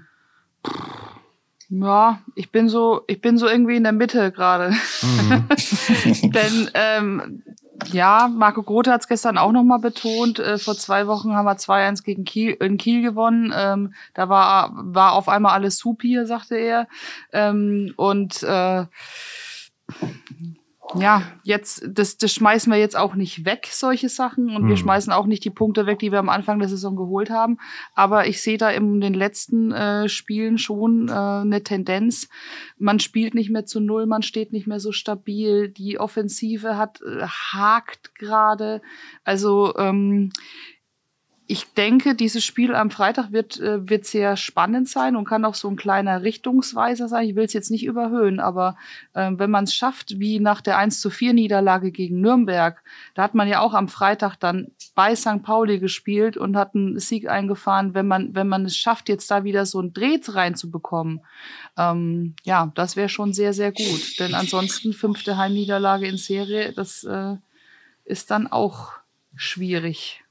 Ja, 1.69 2.19
ich 2.35 2.51
bin 2.51 2.69
so, 2.69 3.01
ich 3.07 3.19
bin 3.19 3.37
so 3.37 3.47
irgendwie 3.47 3.75
in 3.75 3.83
der 3.83 3.91
Mitte 3.91 4.31
gerade. 4.31 4.73
Mhm. 5.01 5.47
Denn 6.31 6.69
ähm, 6.73 7.43
ja, 7.91 8.29
Marco 8.33 8.63
Grote 8.63 8.91
hat 8.91 9.01
es 9.01 9.07
gestern 9.07 9.37
auch 9.37 9.51
nochmal 9.51 9.79
betont. 9.79 10.39
Äh, 10.39 10.57
vor 10.57 10.75
zwei 10.75 11.07
Wochen 11.07 11.35
haben 11.35 11.45
wir 11.45 11.57
2-1 11.57 12.03
gegen 12.03 12.23
Kiel, 12.23 12.51
in 12.59 12.77
Kiel 12.77 13.01
gewonnen. 13.01 13.53
Ähm, 13.55 13.93
da 14.13 14.29
war, 14.29 14.71
war 14.75 15.13
auf 15.13 15.29
einmal 15.29 15.53
alles 15.53 15.77
supi, 15.77 16.25
sagte 16.25 16.55
er. 16.55 16.87
Ähm, 17.31 17.93
und 17.97 18.43
äh, 18.43 18.85
ja, 20.95 21.23
jetzt, 21.43 21.83
das, 21.87 22.17
das 22.17 22.31
schmeißen 22.31 22.71
wir 22.71 22.79
jetzt 22.79 22.95
auch 22.95 23.15
nicht 23.15 23.45
weg, 23.45 23.67
solche 23.71 24.09
Sachen. 24.09 24.55
Und 24.55 24.63
mhm. 24.63 24.69
wir 24.69 24.77
schmeißen 24.77 25.11
auch 25.11 25.25
nicht 25.25 25.43
die 25.43 25.49
Punkte 25.49 25.85
weg, 25.85 25.99
die 25.99 26.11
wir 26.11 26.19
am 26.19 26.29
Anfang 26.29 26.59
der 26.59 26.69
Saison 26.69 26.95
geholt 26.95 27.29
haben. 27.29 27.57
Aber 27.93 28.27
ich 28.27 28.41
sehe 28.41 28.57
da 28.57 28.69
in 28.69 29.01
den 29.01 29.13
letzten 29.13 29.71
äh, 29.71 30.07
Spielen 30.07 30.57
schon 30.57 31.09
äh, 31.09 31.11
eine 31.11 31.63
Tendenz. 31.63 32.29
Man 32.77 32.99
spielt 32.99 33.35
nicht 33.35 33.49
mehr 33.49 33.65
zu 33.65 33.79
Null, 33.79 34.05
man 34.05 34.23
steht 34.23 34.53
nicht 34.53 34.67
mehr 34.67 34.79
so 34.79 34.91
stabil. 34.91 35.69
Die 35.69 35.99
Offensive 35.99 36.77
hat 36.77 37.01
äh, 37.01 37.25
hakt 37.25 38.15
gerade. 38.15 38.81
Also 39.23 39.75
ähm, 39.77 40.31
ich 41.49 41.73
denke, 41.73 42.13
dieses 42.13 42.43
Spiel 42.43 42.75
am 42.75 42.91
Freitag 42.91 43.31
wird, 43.31 43.57
äh, 43.59 43.89
wird 43.89 44.05
sehr 44.05 44.35
spannend 44.35 44.89
sein 44.89 45.15
und 45.15 45.23
kann 45.23 45.45
auch 45.45 45.55
so 45.55 45.69
ein 45.69 45.77
kleiner 45.77 46.21
Richtungsweiser 46.21 47.07
sein. 47.07 47.29
Ich 47.29 47.35
will 47.35 47.45
es 47.45 47.53
jetzt 47.53 47.71
nicht 47.71 47.85
überhöhen, 47.85 48.41
aber 48.41 48.75
äh, 49.13 49.31
wenn 49.33 49.49
man 49.49 49.63
es 49.63 49.73
schafft, 49.73 50.19
wie 50.19 50.41
nach 50.41 50.59
der 50.59 50.77
1 50.77 50.99
zu 50.99 51.09
4 51.09 51.31
Niederlage 51.31 51.91
gegen 51.91 52.19
Nürnberg, 52.19 52.83
da 53.15 53.23
hat 53.23 53.33
man 53.33 53.47
ja 53.47 53.61
auch 53.61 53.73
am 53.73 53.87
Freitag 53.87 54.35
dann 54.35 54.71
bei 54.93 55.15
St. 55.15 55.41
Pauli 55.41 55.79
gespielt 55.79 56.35
und 56.35 56.57
hat 56.57 56.75
einen 56.75 56.99
Sieg 56.99 57.29
eingefahren, 57.29 57.93
wenn 57.93 58.07
man, 58.07 58.35
wenn 58.35 58.49
man 58.49 58.65
es 58.65 58.75
schafft, 58.75 59.07
jetzt 59.07 59.31
da 59.31 59.45
wieder 59.45 59.65
so 59.65 59.79
ein 59.79 59.93
Dreh 59.93 60.19
reinzubekommen. 60.27 61.21
Ähm, 61.77 62.35
ja, 62.43 62.71
das 62.75 62.97
wäre 62.97 63.07
schon 63.07 63.31
sehr, 63.31 63.53
sehr 63.53 63.71
gut. 63.71 64.19
Denn 64.19 64.33
ansonsten 64.33 64.91
fünfte 64.91 65.37
Heimniederlage 65.37 66.07
in 66.07 66.17
Serie, 66.17 66.73
das 66.73 67.05
äh, 67.05 67.35
ist 68.03 68.31
dann 68.31 68.47
auch 68.47 68.91
schwierig. 69.35 70.23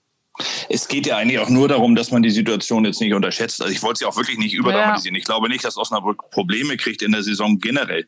Es 0.69 0.89
geht 0.89 1.07
ja 1.07 1.17
eigentlich 1.17 1.39
auch 1.39 1.49
nur 1.49 1.69
darum, 1.69 1.95
dass 1.95 2.11
man 2.11 2.23
die 2.23 2.31
Situation 2.31 2.85
jetzt 2.85 3.01
nicht 3.01 3.15
unterschätzt. 3.15 3.63
Also 3.63 3.73
ich 3.73 3.83
wollte 3.83 3.99
sie 3.99 4.05
auch 4.05 4.17
wirklich 4.17 4.39
nicht 4.39 4.55
überdramatisieren. 4.55 5.15
Ja. 5.15 5.19
Ich 5.19 5.25
glaube 5.25 5.49
nicht, 5.49 5.65
dass 5.65 5.77
Osnabrück 5.77 6.31
Probleme 6.31 6.77
kriegt 6.77 7.03
in 7.03 7.13
der 7.13 7.23
Saison 7.23 7.59
generell. 7.59 8.07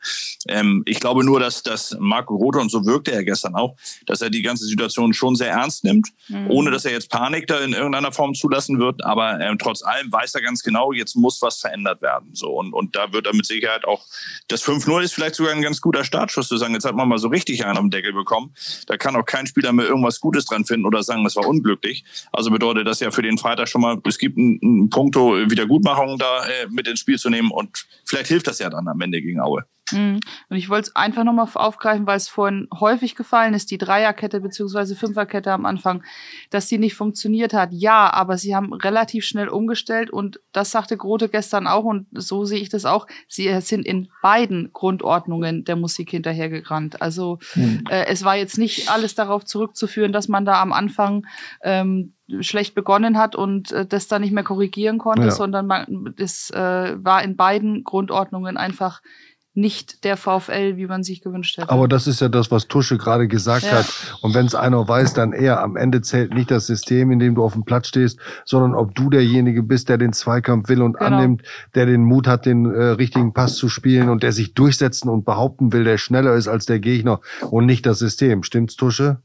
Ähm, 0.49 0.83
ich 0.87 1.01
glaube 1.01 1.25
nur, 1.25 1.41
dass, 1.41 1.63
dass 1.63 1.97
Marco 1.99 2.37
Rothe, 2.37 2.59
und 2.59 2.71
so 2.71 2.85
wirkte 2.85 3.13
er 3.13 3.25
gestern 3.25 3.55
auch, 3.55 3.77
dass 4.07 4.21
er 4.21 4.31
die 4.31 4.43
ganze 4.43 4.67
Situation 4.67 5.15
schon 5.15 5.37
sehr 5.37 5.51
ernst 5.51 5.85
nimmt, 5.85 6.09
mhm. 6.29 6.51
ohne 6.51 6.71
dass 6.71 6.85
er 6.85 6.93
jetzt 6.93 7.11
Panik 7.11 7.47
da 7.47 7.61
in 7.61 7.73
irgendeiner 7.73 8.13
Form 8.13 8.35
zulassen 8.35 8.79
wird. 8.79 9.05
Aber 9.05 9.41
ähm, 9.41 9.59
trotz 9.59 9.83
allem 9.83 10.13
weiß 10.13 10.35
er 10.35 10.43
ganz 10.43 10.63
genau, 10.63 10.93
jetzt 10.93 11.17
muss 11.17 11.41
was 11.43 11.59
verändert 11.59 12.03
werden. 12.03 12.31
So 12.35 12.51
Und, 12.51 12.73
und 12.73 12.97
da 12.97 13.13
wird 13.13 13.27
er 13.27 13.35
mit 13.35 13.47
Sicherheit 13.47 13.85
auch, 13.85 14.05
das 14.49 14.65
5-0 14.65 15.03
ist 15.03 15.15
vielleicht 15.15 15.35
sogar 15.35 15.55
ein 15.55 15.63
ganz 15.63 15.81
guter 15.81 16.05
Startschuss 16.05 16.49
zu 16.49 16.57
sagen, 16.57 16.75
jetzt 16.75 16.85
hat 16.85 16.95
man 16.95 17.09
mal 17.09 17.19
so 17.19 17.29
richtig 17.29 17.65
einen 17.65 17.79
am 17.79 17.91
Deckel 17.91 18.13
bekommen. 18.13 18.55
Da 18.87 18.97
kann 18.97 19.17
auch 19.17 19.25
kein 19.25 19.47
Spieler 19.47 19.73
mehr 19.73 19.87
irgendwas 19.87 20.21
Gutes 20.21 20.45
dran 20.45 20.65
finden 20.65 20.87
oder 20.87 21.03
sagen, 21.03 21.25
es 21.27 21.37
war 21.37 21.47
unglücklich. 21.47 22.05
Also 22.33 22.51
bedeutet 22.51 22.87
das 22.87 23.01
ja 23.01 23.11
für 23.11 23.23
den 23.23 23.39
Freitag 23.39 23.69
schon 23.69 23.81
mal, 23.81 23.99
es 24.05 24.19
gibt 24.19 24.39
einen, 24.39 24.59
einen 24.63 24.91
Punkto 24.91 25.37
Wiedergutmachung 25.37 26.19
da 26.19 26.45
äh, 26.47 26.67
mit 26.71 26.87
ins 26.87 27.01
Spiel 27.01 27.19
zu 27.19 27.31
nehmen 27.31 27.51
und 27.51 27.87
vielleicht 28.05 28.29
hilft 28.29 28.47
das 28.47 28.59
ja 28.59 28.71
dann 28.71 28.89
am 28.89 29.01
Ende 29.01 29.21
gegen 29.21 29.41
Aue. 29.41 29.65
Mhm. 29.93 30.21
Und 30.49 30.57
ich 30.57 30.69
wollte 30.69 30.89
es 30.89 30.97
einfach 30.97 31.25
nochmal 31.25 31.49
aufgreifen, 31.55 32.07
weil 32.07 32.17
es 32.17 32.29
vorhin 32.29 32.69
häufig 32.79 33.15
gefallen 33.15 33.55
ist, 33.55 33.71
die 33.71 33.79
Dreierkette 33.79 34.41
beziehungsweise 34.41 34.97
Fünferkette 34.97 35.53
am 35.53 35.67
Anfang, 35.67 36.03
dass 36.51 36.67
die 36.67 36.79
nicht 36.79 36.95
funktioniert 36.95 37.53
hat. 37.53 37.73
Ja, 37.73 38.13
aber 38.13 38.39
sie 38.39 38.55
haben 38.55 38.73
relativ 38.73 39.25
schnell 39.25 39.49
umgestellt 39.49 40.11
und 40.11 40.41
das 40.53 40.71
sagte 40.71 40.97
Grote 40.97 41.29
gestern 41.29 41.67
auch 41.67 41.85
und 41.85 42.07
so 42.13 42.45
sehe 42.45 42.61
ich 42.61 42.69
das 42.69 42.85
auch. 42.85 43.07
Sie 43.29 43.49
sind 43.61 43.87
in 43.87 44.09
beiden 44.23 44.73
Grundordnungen 44.73 45.65
der 45.65 45.77
Musik 45.77 46.11
hinterhergerannt. 46.11 47.03
Also 47.03 47.39
mhm. 47.55 47.85
äh, 47.89 48.07
es 48.07 48.25
war 48.25 48.37
jetzt 48.37 48.59
nicht 48.59 48.91
alles 48.91 49.15
darauf 49.15 49.45
zurückzuführen, 49.45 50.13
dass 50.13 50.29
man 50.29 50.45
da 50.45 50.61
am 50.61 50.73
Anfang 50.73 51.27
ähm, 51.63 52.15
schlecht 52.41 52.75
begonnen 52.75 53.19
hat 53.19 53.37
und 53.37 53.73
äh, 53.73 53.87
das 53.87 54.09
dann 54.09 54.23
nicht 54.23 54.33
mehr 54.33 54.45
korrigieren 54.45 54.99
konnte, 54.99 55.27
ja. 55.27 55.31
sondern 55.31 55.67
man, 55.67 56.15
das 56.17 56.51
äh, 56.51 56.97
war 57.03 57.23
in 57.23 57.37
beiden 57.37 57.85
Grundordnungen 57.85 58.57
einfach 58.57 59.01
nicht 59.59 60.05
der 60.05 60.17
VfL, 60.17 60.77
wie 60.77 60.87
man 60.87 61.03
sich 61.03 61.21
gewünscht 61.21 61.59
hätte. 61.59 61.71
Aber 61.71 61.89
das 61.89 62.07
ist 62.07 62.21
ja 62.21 62.29
das, 62.29 62.51
was 62.51 62.69
Tusche 62.69 62.97
gerade 62.97 63.27
gesagt 63.27 63.65
ja. 63.65 63.79
hat. 63.79 64.19
Und 64.23 64.35
wenn 64.35 64.47
es 64.47 64.55
einer 64.55 64.87
weiß, 64.87 65.15
dann 65.15 65.33
eher. 65.33 65.61
Am 65.63 65.77
Ende 65.77 66.01
zählt 66.01 66.33
nicht 66.33 66.51
das 66.51 66.67
System, 66.67 67.11
in 67.11 67.19
dem 67.19 67.35
du 67.35 67.43
auf 67.43 67.55
dem 67.55 67.65
Platz 67.65 67.89
stehst, 67.89 68.21
sondern 68.45 68.75
ob 68.75 68.95
du 68.95 69.11
derjenige 69.11 69.63
bist, 69.63 69.89
der 69.89 69.99
den 69.99 70.13
Zweikampf 70.13 70.69
will 70.69 70.81
und 70.81 70.97
genau. 70.97 71.17
annimmt, 71.17 71.43
der 71.75 71.87
den 71.87 72.05
Mut 72.05 72.29
hat, 72.29 72.47
den 72.47 72.67
äh, 72.67 72.83
richtigen 72.91 73.35
Pass 73.35 73.57
zu 73.57 73.69
spielen 73.69 74.09
und 74.09 74.23
der 74.23 74.33
sich 74.33 74.55
durchsetzen 74.55 75.09
und 75.09 75.25
behaupten 75.25 75.73
will, 75.73 75.85
der 75.85 75.99
schneller 75.99 76.35
ist 76.35 76.47
als 76.47 76.67
der 76.67 76.79
Gegner 76.79 77.21
und 77.51 77.67
nicht 77.67 77.85
das 77.85 77.99
System. 77.99 78.45
Stimmt's, 78.45 78.77
Tusche? 78.77 79.19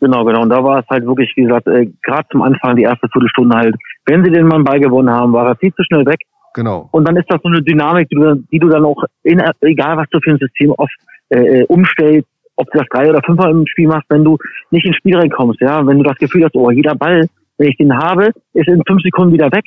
Genau, 0.00 0.24
genau. 0.24 0.42
Und 0.42 0.50
da 0.50 0.62
war 0.62 0.80
es 0.80 0.86
halt 0.90 1.06
wirklich, 1.06 1.32
wie 1.36 1.44
gesagt, 1.44 1.66
äh, 1.66 1.90
gerade 2.02 2.28
zum 2.30 2.42
Anfang, 2.42 2.76
die 2.76 2.82
erste 2.82 3.08
Viertelstunde 3.08 3.56
halt, 3.56 3.76
wenn 4.04 4.22
sie 4.22 4.30
den 4.30 4.46
Mann 4.46 4.64
beigewonnen 4.64 5.14
haben, 5.14 5.32
war 5.32 5.46
er 5.46 5.56
viel 5.56 5.72
zu 5.72 5.82
schnell 5.84 6.04
weg. 6.04 6.20
Genau. 6.56 6.88
Und 6.90 7.06
dann 7.06 7.16
ist 7.16 7.30
das 7.30 7.40
so 7.42 7.48
eine 7.48 7.62
Dynamik, 7.62 8.08
die 8.08 8.16
du, 8.16 8.34
die 8.50 8.58
du 8.58 8.68
dann 8.68 8.84
auch, 8.84 9.04
in, 9.22 9.42
egal 9.60 9.98
was 9.98 10.08
du 10.10 10.18
für 10.20 10.30
ein 10.30 10.38
System 10.38 10.70
oft 10.70 10.96
äh, 11.28 11.64
umstellst, 11.64 12.26
ob 12.56 12.70
du 12.70 12.78
das 12.78 12.88
drei 12.90 13.10
oder 13.10 13.20
fünfmal 13.22 13.50
im 13.50 13.66
Spiel 13.66 13.88
machst, 13.88 14.06
wenn 14.08 14.24
du 14.24 14.38
nicht 14.70 14.86
ins 14.86 14.96
Spiel 14.96 15.16
reinkommst, 15.18 15.60
ja, 15.60 15.86
wenn 15.86 15.98
du 15.98 16.02
das 16.02 16.16
Gefühl 16.16 16.44
hast, 16.44 16.56
oh, 16.56 16.70
jeder 16.70 16.94
Ball, 16.94 17.28
wenn 17.58 17.68
ich 17.68 17.76
den 17.76 17.94
habe, 17.94 18.30
ist 18.54 18.68
in 18.68 18.82
fünf 18.86 19.02
Sekunden 19.02 19.34
wieder 19.34 19.52
weg, 19.52 19.64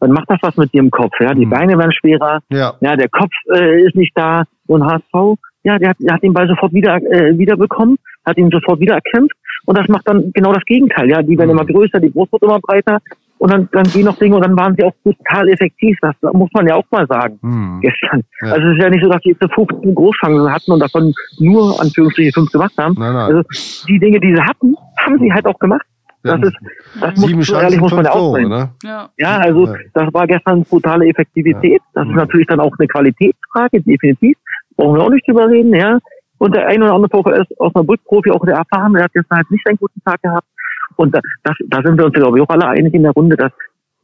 dann 0.00 0.10
macht 0.10 0.28
das 0.28 0.40
was 0.42 0.56
mit 0.56 0.72
dir 0.74 0.80
im 0.80 0.90
Kopf, 0.90 1.12
ja. 1.20 1.32
Die 1.32 1.46
mhm. 1.46 1.50
Beine 1.50 1.78
werden 1.78 1.92
schwerer, 1.92 2.40
ja, 2.50 2.74
ja 2.80 2.96
der 2.96 3.08
Kopf 3.08 3.32
äh, 3.54 3.82
ist 3.84 3.94
nicht 3.94 4.12
da. 4.16 4.42
Und 4.66 4.84
HSV, 4.84 5.38
ja, 5.62 5.78
der 5.78 5.90
hat, 5.90 5.96
der 6.00 6.14
hat 6.14 6.22
den 6.24 6.32
Ball 6.32 6.48
sofort 6.48 6.72
wieder 6.72 6.96
äh, 6.96 7.38
wieder 7.38 7.56
bekommen, 7.56 7.98
hat 8.26 8.36
ihn 8.36 8.50
sofort 8.50 8.80
wieder 8.80 8.94
erkämpft 8.94 9.36
und 9.66 9.78
das 9.78 9.86
macht 9.86 10.08
dann 10.08 10.32
genau 10.32 10.52
das 10.52 10.64
Gegenteil, 10.64 11.08
ja. 11.08 11.22
Die 11.22 11.38
werden 11.38 11.52
mhm. 11.52 11.58
immer 11.60 11.66
größer, 11.66 12.00
die 12.00 12.10
Brust 12.10 12.32
wird 12.32 12.42
immer 12.42 12.58
breiter 12.58 12.98
und 13.42 13.50
dann, 13.50 13.68
dann 13.72 13.82
gehen 13.82 14.04
noch 14.04 14.16
Dinge 14.18 14.36
und 14.36 14.42
dann 14.42 14.56
waren 14.56 14.76
sie 14.76 14.84
auch 14.84 14.94
total 15.02 15.48
effektiv. 15.48 15.98
Das 16.00 16.14
muss 16.32 16.48
man 16.54 16.64
ja 16.68 16.76
auch 16.76 16.84
mal 16.92 17.04
sagen 17.08 17.40
hm. 17.42 17.80
gestern. 17.80 18.22
Ja. 18.40 18.52
Also 18.52 18.68
es 18.68 18.76
ist 18.76 18.82
ja 18.84 18.88
nicht 18.88 19.02
so, 19.02 19.10
dass 19.10 19.20
die 19.22 19.30
jetzt 19.30 19.52
15 19.52 19.96
Großchancen 19.96 20.52
hatten 20.52 20.70
und 20.70 20.78
davon 20.78 21.12
nur 21.40 21.80
Anführungsstriche 21.80 22.30
fünf 22.32 22.52
gemacht 22.52 22.72
haben. 22.78 22.94
Nein, 22.96 23.12
nein. 23.12 23.34
Also 23.34 23.42
die 23.88 23.98
Dinge, 23.98 24.20
die 24.20 24.36
sie 24.36 24.40
hatten, 24.40 24.76
haben 25.04 25.18
sie 25.18 25.32
halt 25.32 25.44
auch 25.46 25.58
gemacht. 25.58 25.84
Das 26.22 26.40
ist, 26.40 26.56
das 27.00 27.18
muss, 27.18 27.46
so 27.48 27.56
ehrlich 27.56 27.80
muss 27.80 27.92
man 27.92 28.04
ja 28.04 28.12
auch 28.12 28.32
sein. 28.32 28.46
Ne? 28.48 28.70
Ja. 28.84 29.08
ja, 29.18 29.38
also 29.38 29.74
das 29.92 30.14
war 30.14 30.28
gestern 30.28 30.62
brutale 30.62 31.08
Effektivität. 31.08 31.82
Das 31.94 32.06
ist 32.06 32.14
natürlich 32.14 32.46
dann 32.46 32.60
auch 32.60 32.72
eine 32.78 32.86
Qualitätsfrage, 32.86 33.82
definitiv. 33.82 34.36
Brauchen 34.76 34.98
wir 34.98 35.02
auch 35.02 35.10
nicht 35.10 35.26
drüber 35.26 35.48
reden, 35.48 35.74
ja. 35.74 35.98
Und 36.38 36.54
der 36.54 36.68
eine 36.68 36.84
oder 36.84 36.94
andere 36.94 37.10
VfS 37.10 37.58
aus 37.58 37.74
einer 37.74 37.82
Brückprofi, 37.82 38.30
auch 38.30 38.44
der 38.44 38.54
erfahren, 38.54 38.92
der 38.92 39.02
hat 39.02 39.12
gestern 39.12 39.38
halt 39.38 39.50
nicht 39.50 39.66
einen 39.66 39.78
guten 39.78 40.00
Tag 40.04 40.22
gehabt. 40.22 40.46
Und 40.96 41.14
da, 41.14 41.20
das, 41.44 41.56
da 41.68 41.82
sind 41.82 41.98
wir 41.98 42.06
uns, 42.06 42.14
glaube 42.14 42.38
ich, 42.38 42.44
auch 42.44 42.50
alle 42.50 42.68
einig 42.68 42.94
in 42.94 43.02
der 43.02 43.12
Runde, 43.12 43.36
dass 43.36 43.52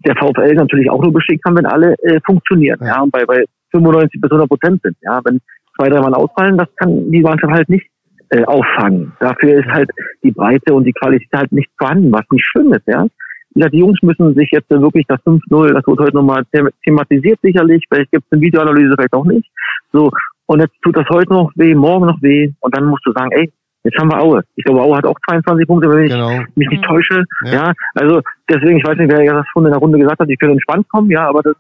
der 0.05 0.16
VfL 0.16 0.55
natürlich 0.55 0.91
auch 0.91 1.03
nur 1.03 1.12
beschicken 1.12 1.41
kann, 1.43 1.57
wenn 1.57 1.66
alle 1.66 1.95
äh, 2.03 2.20
funktionieren. 2.24 2.78
Ja, 2.84 3.03
und 3.03 3.11
bei, 3.11 3.24
bei 3.24 3.45
95 3.72 4.20
bis 4.20 4.30
100 4.30 4.49
Prozent 4.49 4.82
sind. 4.82 4.97
Ja, 5.03 5.20
wenn 5.24 5.41
zwei, 5.76 5.89
drei 5.89 6.01
Mann 6.01 6.14
ausfallen, 6.14 6.57
das 6.57 6.68
kann 6.76 7.11
die 7.11 7.20
Mannschaft 7.20 7.53
halt 7.53 7.68
nicht 7.68 7.86
äh, 8.30 8.45
auffangen. 8.45 9.12
Dafür 9.20 9.59
ist 9.59 9.68
halt 9.68 9.91
die 10.22 10.30
Breite 10.30 10.74
und 10.74 10.84
die 10.84 10.93
Qualität 10.93 11.28
halt 11.34 11.53
nicht 11.53 11.70
vorhanden, 11.78 12.12
was 12.12 12.24
nicht 12.30 12.47
schön 12.47 12.72
ist. 12.72 12.86
Ja, 12.86 13.07
wie 13.55 13.61
gesagt, 13.61 13.74
die 13.74 13.78
Jungs 13.78 13.99
müssen 14.03 14.34
sich 14.34 14.51
jetzt 14.53 14.70
wirklich 14.70 15.07
das 15.09 15.20
5-0, 15.22 15.72
das 15.72 15.86
wird 15.86 16.01
heute 16.01 16.16
nochmal 16.16 16.45
thematisiert 16.84 17.39
sicherlich, 17.43 17.82
vielleicht 17.89 18.11
gibt 18.12 18.24
es 18.26 18.32
eine 18.32 18.43
Videoanalyse, 18.43 18.95
vielleicht 18.97 19.14
auch 19.14 19.24
nicht. 19.24 19.51
So, 19.93 20.11
und 20.47 20.61
jetzt 20.61 20.74
tut 20.82 20.97
das 20.97 21.09
heute 21.09 21.32
noch 21.32 21.51
weh, 21.57 21.74
morgen 21.74 22.07
noch 22.07 22.20
weh 22.22 22.53
und 22.61 22.76
dann 22.76 22.84
musst 22.84 23.05
du 23.07 23.12
sagen, 23.12 23.30
ey, 23.32 23.51
Jetzt 23.85 23.99
haben 23.99 24.11
wir 24.11 24.20
Aue. 24.20 24.43
Ich 24.57 24.64
glaube, 24.64 24.83
Aue 24.83 24.97
hat 24.97 25.07
auch 25.07 25.16
22 25.29 25.66
Punkte, 25.66 25.89
wenn 25.91 26.05
ich 26.05 26.12
genau. 26.12 26.41
mich 26.57 26.68
nicht 26.68 26.85
täusche. 26.85 27.24
Ja. 27.45 27.53
ja. 27.53 27.72
also 27.95 28.20
deswegen, 28.49 28.79
ich 28.79 28.87
weiß 28.87 28.99
nicht, 28.99 29.11
wer 29.11 29.33
das 29.33 29.47
schon 29.53 29.64
in 29.64 29.72
der 29.72 29.81
Runde 29.81 29.99
gesagt 29.99 30.18
hat, 30.18 30.29
die 30.29 30.37
können 30.37 30.53
entspannt 30.53 30.89
kommen. 30.89 31.11
Ja, 31.11 31.29
aber 31.29 31.43
das, 31.43 31.55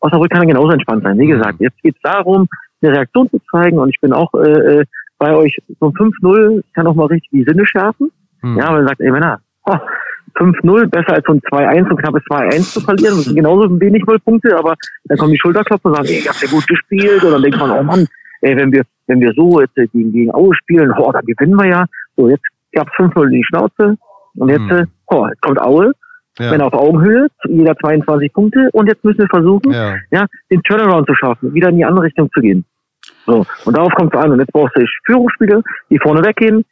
Osnabrück 0.00 0.30
kann 0.30 0.46
genauso 0.46 0.70
entspannt 0.70 1.02
sein. 1.02 1.18
Wie 1.18 1.26
mhm. 1.26 1.38
gesagt, 1.38 1.60
jetzt 1.60 1.82
geht 1.82 1.96
es 1.96 2.02
darum, 2.02 2.46
eine 2.82 2.92
Reaktion 2.92 3.28
zu 3.30 3.40
zeigen 3.50 3.78
und 3.78 3.88
ich 3.88 4.00
bin 4.00 4.12
auch 4.12 4.32
äh, 4.34 4.80
äh 4.80 4.84
bei 5.18 5.34
euch 5.34 5.56
so 5.80 5.86
ein 5.86 5.92
5-0 5.92 6.62
kann 6.74 6.86
auch 6.86 6.94
mal 6.94 7.06
richtig 7.06 7.30
die 7.30 7.44
Sinne 7.44 7.66
schärfen. 7.66 8.10
Mhm. 8.42 8.58
Ja, 8.58 8.68
weil 8.68 8.78
man 8.78 8.88
sagt, 8.88 9.00
ey 9.00 9.10
Männer, 9.10 9.40
oh, 9.64 9.76
5-0 10.38 10.86
besser 10.88 11.14
als 11.14 11.24
so 11.26 11.32
ein 11.32 11.40
2-1 11.40 11.88
und 11.88 11.96
knappes 11.96 12.22
2-1 12.24 12.72
zu 12.74 12.80
verlieren. 12.80 13.16
Das 13.16 13.24
sind 13.24 13.36
genauso 13.36 13.80
wenig 13.80 14.04
Nullpunkte, 14.04 14.56
aber 14.56 14.74
dann 15.04 15.18
kommen 15.18 15.32
die 15.32 15.38
Schulterklopfen 15.38 15.90
und 15.90 15.96
sagen, 15.96 16.08
ey, 16.08 16.22
ihr 16.22 16.30
habt 16.30 16.42
ja 16.42 16.48
gut 16.48 16.66
gespielt. 16.68 17.24
Und 17.24 17.32
dann 17.32 17.42
denkt 17.42 17.58
man, 17.58 17.70
oh 17.70 17.82
Mann, 17.82 18.06
ey, 18.46 18.56
wenn 18.56 18.72
wir, 18.72 18.82
wenn 19.06 19.20
wir 19.20 19.32
so 19.34 19.60
jetzt 19.60 19.74
gegen, 19.74 20.12
gegen 20.12 20.32
Aue 20.34 20.54
spielen, 20.54 20.92
oh, 20.98 21.10
dann 21.12 21.24
gewinnen 21.24 21.56
wir 21.56 21.68
ja. 21.68 21.84
So, 22.16 22.28
jetzt 22.28 22.44
gab's 22.72 22.92
5-0 22.96 23.24
in 23.26 23.30
die 23.32 23.44
Schnauze 23.44 23.96
und 24.36 24.48
jetzt, 24.48 24.68
Hm. 24.70 24.86
oh, 25.06 25.26
jetzt 25.28 25.40
kommt 25.42 25.60
Aue, 25.60 25.92
Ja. 26.38 26.50
wenn 26.50 26.60
auf 26.60 26.72
Augenhöhe, 26.74 27.28
jeder 27.48 27.76
22 27.76 28.32
Punkte 28.32 28.68
und 28.72 28.86
jetzt 28.88 29.02
müssen 29.04 29.18
wir 29.20 29.28
versuchen, 29.28 29.72
Ja. 29.72 29.94
ja, 30.10 30.26
den 30.50 30.62
Turnaround 30.62 31.06
zu 31.06 31.14
schaffen, 31.14 31.52
wieder 31.54 31.70
in 31.70 31.76
die 31.78 31.84
andere 31.84 32.04
Richtung 32.06 32.30
zu 32.32 32.40
gehen. 32.40 32.64
So, 33.26 33.44
und 33.64 33.76
darauf 33.76 33.92
kommt 33.94 34.14
es 34.14 34.20
an. 34.20 34.30
Und 34.32 34.38
jetzt 34.40 34.52
brauchst 34.52 34.76
du 34.76 34.84
Führungsspieler, 35.06 35.60
die 35.90 35.98
vorne 35.98 36.22
weggehen 36.24 36.64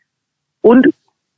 und 0.61 0.87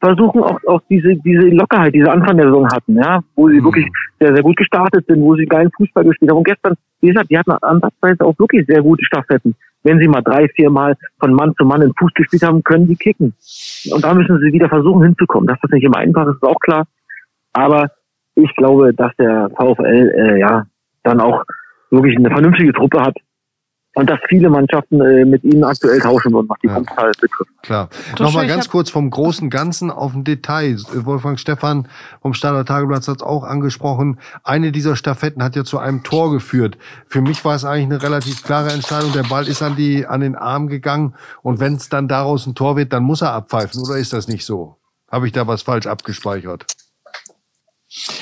versuchen 0.01 0.43
auch, 0.43 0.59
auch 0.66 0.82
diese, 0.91 1.14
diese 1.24 1.49
Lockerheit, 1.49 1.95
diese 1.95 2.11
Anfang 2.12 2.37
der 2.37 2.47
Saison 2.47 2.68
hatten, 2.70 2.97
ja, 2.97 3.20
wo 3.34 3.49
sie 3.49 3.61
Mhm. 3.61 3.64
wirklich 3.64 3.87
sehr, 4.20 4.34
sehr 4.34 4.43
gut 4.43 4.57
gestartet 4.57 5.07
sind, 5.07 5.20
wo 5.22 5.34
sie 5.37 5.47
geilen 5.47 5.70
Fußball 5.76 6.05
gespielt 6.05 6.30
haben. 6.30 6.39
Und 6.39 6.45
gestern, 6.47 6.74
wie 7.01 7.09
gesagt, 7.09 7.30
die 7.30 7.39
hatten 7.39 7.53
ansatzweise 7.53 8.24
auch 8.26 8.39
wirklich 8.39 8.66
sehr 8.66 8.82
gute 8.82 9.05
Staffetten. 9.07 9.55
Wenn 9.87 10.01
sie 10.01 10.09
mal 10.09 10.20
drei, 10.20 10.49
vier 10.49 10.68
Mal 10.68 10.97
von 11.20 11.32
Mann 11.32 11.55
zu 11.57 11.64
Mann 11.64 11.80
in 11.80 11.93
Fuß 11.97 12.12
gespielt 12.14 12.43
haben, 12.43 12.64
können 12.64 12.89
die 12.89 12.97
kicken. 12.97 13.34
Und 13.93 14.03
da 14.03 14.14
müssen 14.14 14.41
sie 14.41 14.53
wieder 14.53 14.68
versuchen 14.68 15.05
hinzukommen. 15.05 15.47
Dass 15.47 15.61
das 15.62 15.70
nicht 15.70 15.84
immer 15.84 15.99
einfach 15.99 16.26
ist, 16.26 16.34
ist 16.34 16.43
auch 16.43 16.59
klar. 16.59 16.87
Aber 17.53 17.93
ich 18.34 18.53
glaube, 18.57 18.93
dass 18.93 19.14
der 19.16 19.49
VfL 19.51 20.12
äh, 20.16 20.41
ja 20.41 20.64
dann 21.05 21.20
auch 21.20 21.45
wirklich 21.91 22.16
eine 22.16 22.30
vernünftige 22.30 22.72
Truppe 22.72 23.01
hat 23.01 23.16
und 23.97 24.11
dass 24.11 24.20
viele 24.28 24.51
Mannschaften 24.51 25.01
äh, 25.01 25.24
mit 25.24 25.42
ihnen 25.42 25.64
aktuell 25.64 25.99
tauschen 26.01 26.30
würden, 26.30 26.51
was 26.51 26.59
die 26.62 26.66
Ja. 26.66 26.74
Punktzahl 26.74 27.12
betrifft. 27.18 27.51
Klar. 27.62 27.88
Tusche, 28.11 28.22
Nochmal 28.24 28.47
ganz 28.47 28.68
kurz 28.68 28.90
vom 28.90 29.09
großen 29.09 29.49
Ganzen 29.49 29.90
auf 29.90 30.14
ein 30.14 30.22
Detail. 30.22 30.76
Wolfgang 30.92 31.40
Stephan 31.40 31.88
vom 32.20 32.34
Standard 32.34 32.68
Tageblatt 32.68 33.09
hat 33.09 33.16
es 33.16 33.22
auch 33.22 33.42
angesprochen. 33.42 34.20
Eine 34.44 34.70
dieser 34.70 34.97
Staffetten 34.97 35.42
hat 35.42 35.57
ja 35.57 35.64
zu 35.64 35.78
einem 35.78 36.03
Tor 36.03 36.30
geführt. 36.30 36.76
Für 37.07 37.22
mich 37.22 37.42
war 37.47 37.55
es 37.57 37.64
eigentlich 37.64 37.86
eine 37.86 38.03
relativ 38.03 38.44
klare 38.44 38.70
Entscheidung. 38.70 39.12
Der 39.14 39.22
Ball 39.22 39.49
ist 39.49 39.62
an 39.62 39.76
die, 39.76 40.07
an 40.07 40.20
den 40.20 40.36
Arm 40.36 40.68
gegangen. 40.68 41.14
Und 41.42 41.59
wenn 41.59 41.76
es 41.76 41.88
dann 41.88 42.07
daraus 42.07 42.47
ein 42.47 42.55
Tor 42.55 42.76
wird, 42.76 42.92
dann 42.92 43.03
muss 43.03 43.22
er 43.22 43.32
abpfeifen. 43.32 43.80
Oder 43.82 43.97
ist 43.97 44.12
das 44.12 44.28
nicht 44.28 44.44
so? 44.44 44.76
Habe 45.11 45.26
ich 45.26 45.32
da 45.32 45.47
was 45.47 45.62
falsch 45.62 45.86
abgespeichert? 45.86 46.66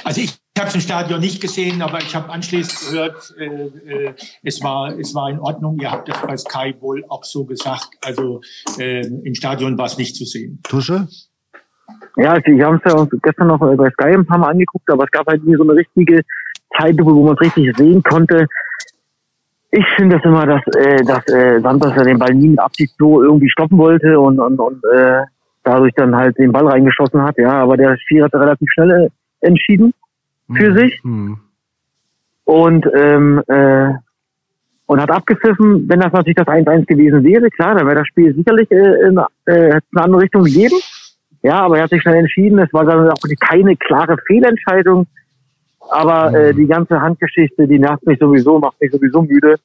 Also 0.05 0.21
ich 0.21 0.39
habe 0.61 0.69
es 0.69 0.75
im 0.77 0.81
Stadion 0.83 1.19
nicht 1.19 1.41
gesehen, 1.41 1.83
aber 1.83 1.99
ich 1.99 2.15
habe 2.15 2.31
anschließend 2.31 2.93
gehört, 2.93 3.35
äh, 3.39 3.45
äh, 3.45 4.15
es, 4.45 4.63
war, 4.63 4.97
es 4.97 5.13
war 5.13 5.29
in 5.29 5.41
Ordnung. 5.41 5.81
Ihr 5.81 5.91
habt 5.91 6.09
das 6.09 6.23
bei 6.23 6.37
Sky 6.37 6.75
wohl 6.79 7.05
auch 7.09 7.25
so 7.25 7.45
gesagt. 7.45 7.89
Also 8.05 8.41
äh, 8.79 9.05
im 9.05 9.35
Stadion 9.35 9.77
war 9.77 9.87
es 9.87 9.99
nicht 9.99 10.15
zu 10.15 10.25
sehen. 10.25 10.61
Tusche? 10.63 11.09
Ja, 12.17 12.37
ich 12.37 12.63
habe 12.63 12.77
es 12.77 12.83
ja 12.85 12.97
uns 12.97 13.11
gestern 13.21 13.49
noch 13.49 13.61
äh, 13.63 13.75
bei 13.75 13.91
Sky 13.91 14.15
ein 14.15 14.25
paar 14.25 14.39
Mal 14.39 14.51
angeguckt, 14.51 14.89
aber 14.91 15.03
es 15.03 15.11
gab 15.11 15.27
halt 15.27 15.45
nie 15.45 15.57
so 15.57 15.65
eine 15.65 15.73
richtige 15.73 16.21
Zeitlupe, 16.79 17.13
wo 17.13 17.25
man 17.25 17.35
es 17.35 17.41
richtig 17.41 17.77
sehen 17.77 18.01
konnte. 18.05 18.47
Ich 19.73 19.85
finde 19.97 20.17
das 20.17 20.25
immer, 20.25 20.47
dass, 20.47 20.63
äh, 20.77 21.05
dass 21.05 21.27
äh, 21.35 21.61
Santos 21.63 21.97
ja 21.97 22.05
den 22.05 22.21
Ball 22.21 22.33
nie 22.33 22.51
mit 22.51 22.61
Absicht 22.61 22.95
so 22.97 23.25
irgendwie 23.25 23.51
stoppen 23.51 23.77
wollte 23.77 24.21
und, 24.21 24.39
und, 24.39 24.61
und 24.61 24.85
äh, 24.95 25.23
dadurch 25.65 25.93
dann 25.97 26.15
halt 26.15 26.39
den 26.39 26.53
Ball 26.53 26.69
reingeschossen 26.69 27.21
hat. 27.23 27.37
Ja, 27.39 27.55
aber 27.55 27.77
der 27.77 27.99
Schiri 27.99 28.21
hat 28.21 28.35
relativ 28.35 28.69
schnell 28.71 28.93
äh, 28.93 29.47
entschieden 29.49 29.93
für 30.53 30.67
Hm. 30.67 30.77
sich 30.77 31.03
Hm. 31.03 31.39
und 32.45 32.87
ähm, 32.95 33.43
äh, 33.47 33.93
und 34.87 35.01
hat 35.01 35.11
abgepfiffen. 35.11 35.89
Wenn 35.89 36.01
das 36.01 36.13
natürlich 36.13 36.37
das 36.37 36.47
1-1 36.47 36.87
gewesen 36.87 37.25
wäre, 37.25 37.49
klar, 37.51 37.75
dann 37.75 37.87
wäre 37.87 37.97
das 38.01 38.09
Spiel 38.09 38.35
sicherlich 38.35 38.71
äh, 38.71 39.07
in, 39.09 39.19
äh, 39.47 39.53
eine 39.71 39.81
andere 39.95 40.23
Richtung 40.23 40.45
gegeben. 40.45 40.77
Ja, 41.43 41.61
aber 41.61 41.79
er 41.79 41.85
hat 41.85 41.91
sich 41.91 42.03
schnell 42.03 42.17
entschieden. 42.17 42.59
Es 42.59 42.73
war 42.73 42.85
dann 42.85 43.11
auch 43.11 43.17
keine 43.41 43.77
klare 43.77 44.17
Fehlentscheidung. 44.27 45.07
Aber 45.91 46.33
äh, 46.33 46.55
die 46.55 46.67
ganze 46.67 47.01
Handgeschichte, 47.01 47.69
die 47.69 47.79
nervt 47.79 48.07
mich 48.07 48.19
sowieso, 48.19 48.59
macht 48.59 48.81
mich 48.81 48.91
sowieso 48.91 49.23
müde. 49.23 49.57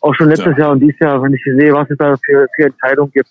Auch 0.00 0.14
schon 0.14 0.28
letztes 0.28 0.56
Jahr 0.58 0.72
und 0.72 0.80
dieses 0.80 0.98
Jahr, 0.98 1.22
wenn 1.22 1.32
ich 1.32 1.42
sehe, 1.42 1.72
was 1.72 1.88
es 1.90 1.96
da 1.96 2.16
für, 2.22 2.46
für 2.54 2.66
Entscheidungen 2.66 3.10
gibt. 3.10 3.30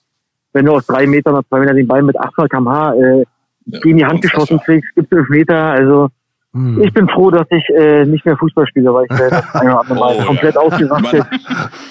Wenn 0.53 0.65
du 0.65 0.71
aus 0.71 0.87
drei 0.87 1.05
Metern 1.05 1.35
oder 1.35 1.47
zwei 1.47 1.59
Metern 1.59 1.75
den 1.75 1.87
Ball 1.87 2.01
mit 2.01 2.19
800 2.19 2.51
km/h 2.51 2.93
äh, 2.95 3.25
Ja, 3.65 3.79
gegen 3.81 3.97
die 3.97 4.05
Hand 4.05 4.21
geschossen 4.21 4.59
kriegst, 4.59 4.93
gibt 4.95 5.13
es 5.13 5.29
Meter. 5.29 5.55
Also 5.55 6.09
Hm. 6.54 6.82
ich 6.84 6.93
bin 6.93 7.10
froh, 7.10 7.32
dass 7.32 7.47
ich 7.49 7.68
äh, 7.70 8.06
nicht 8.06 8.26
mehr 8.26 8.38
Fußball 8.38 8.68
spiele, 8.68 8.93
weil 8.93 9.06
ich 9.10 9.20
äh, 9.20 9.30
das 9.32 9.56
eine 9.56 9.72
oder 9.72 9.80
andere 9.82 9.95
Mal 9.99 10.14
Oh, 10.16 10.20
ja. 10.20 10.26
komplett 10.26 10.56
ausgerastet. 10.58 11.26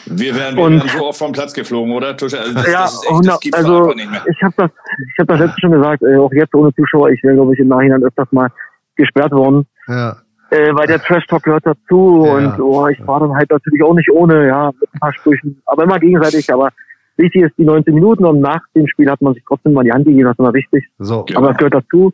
Wir 0.06 0.34
werden, 0.36 0.56
wir 0.56 0.64
Und- 0.64 0.76
werden 0.84 0.88
so 0.98 1.06
oft 1.06 1.18
vom 1.18 1.32
Platz 1.32 1.52
geflogen, 1.52 1.92
oder? 1.92 2.16
Tusche? 2.16 2.38
Also 2.38 2.54
das, 2.54 2.66
Ja, 2.72 2.82
das, 2.82 2.94
ist 2.94 3.02
echt, 3.04 3.12
und 3.12 3.26
das 3.26 3.40
gibt's 3.40 3.58
also 3.58 3.76
einfach 3.82 3.94
nicht 3.96 4.10
mehr. 4.10 4.22
ich 4.30 4.42
habe 4.42 4.54
das, 4.56 4.70
ich 5.12 5.18
habe 5.18 5.26
das 5.26 5.40
letzte 5.40 5.60
schon 5.62 5.72
gesagt, 5.72 6.02
äh, 6.02 6.16
auch 6.16 6.32
jetzt 6.32 6.54
ohne 6.54 6.72
Zuschauer, 6.74 7.10
ich 7.10 7.22
wäre 7.24 7.34
glaube 7.34 7.54
ich 7.54 7.58
im 7.60 7.68
Nachhinein 7.68 8.04
öfters 8.04 8.30
mal 8.30 8.48
gesperrt 8.96 9.32
worden, 9.32 9.66
Ja. 9.88 10.16
äh, 10.50 10.72
weil 10.74 10.86
der 10.86 11.00
Trash 11.02 11.26
Talk 11.26 11.42
gehört 11.42 11.66
dazu 11.66 12.22
Ja, 12.26 12.34
und 12.34 12.60
oh, 12.60 12.86
ich 12.86 13.04
war 13.06 13.18
dann 13.20 13.34
halt 13.34 13.50
natürlich 13.50 13.82
auch 13.82 13.94
nicht 13.94 14.10
ohne, 14.12 14.46
ja, 14.46 14.70
mit 14.80 14.88
ein 14.94 15.00
paar 15.00 15.12
Sprüchen, 15.14 15.60
aber 15.66 15.82
immer 15.84 15.98
gegenseitig, 15.98 16.52
aber 16.52 16.68
wichtig 17.16 17.42
ist 17.42 17.58
die 17.58 17.64
19 17.64 17.94
Minuten 17.94 18.24
und 18.24 18.40
nach 18.40 18.60
dem 18.76 18.86
Spiel 18.86 19.10
hat 19.10 19.20
man 19.22 19.34
sich 19.34 19.42
trotzdem 19.48 19.72
mal 19.72 19.82
die 19.82 19.90
Hand 19.92 20.04
gegeben, 20.04 20.24
das 20.24 20.34
ist 20.34 20.38
immer 20.38 20.54
wichtig, 20.54 20.84
So. 20.98 21.24
Ja. 21.28 21.38
aber 21.38 21.50
es 21.50 21.56
gehört 21.56 21.74
dazu, 21.74 22.12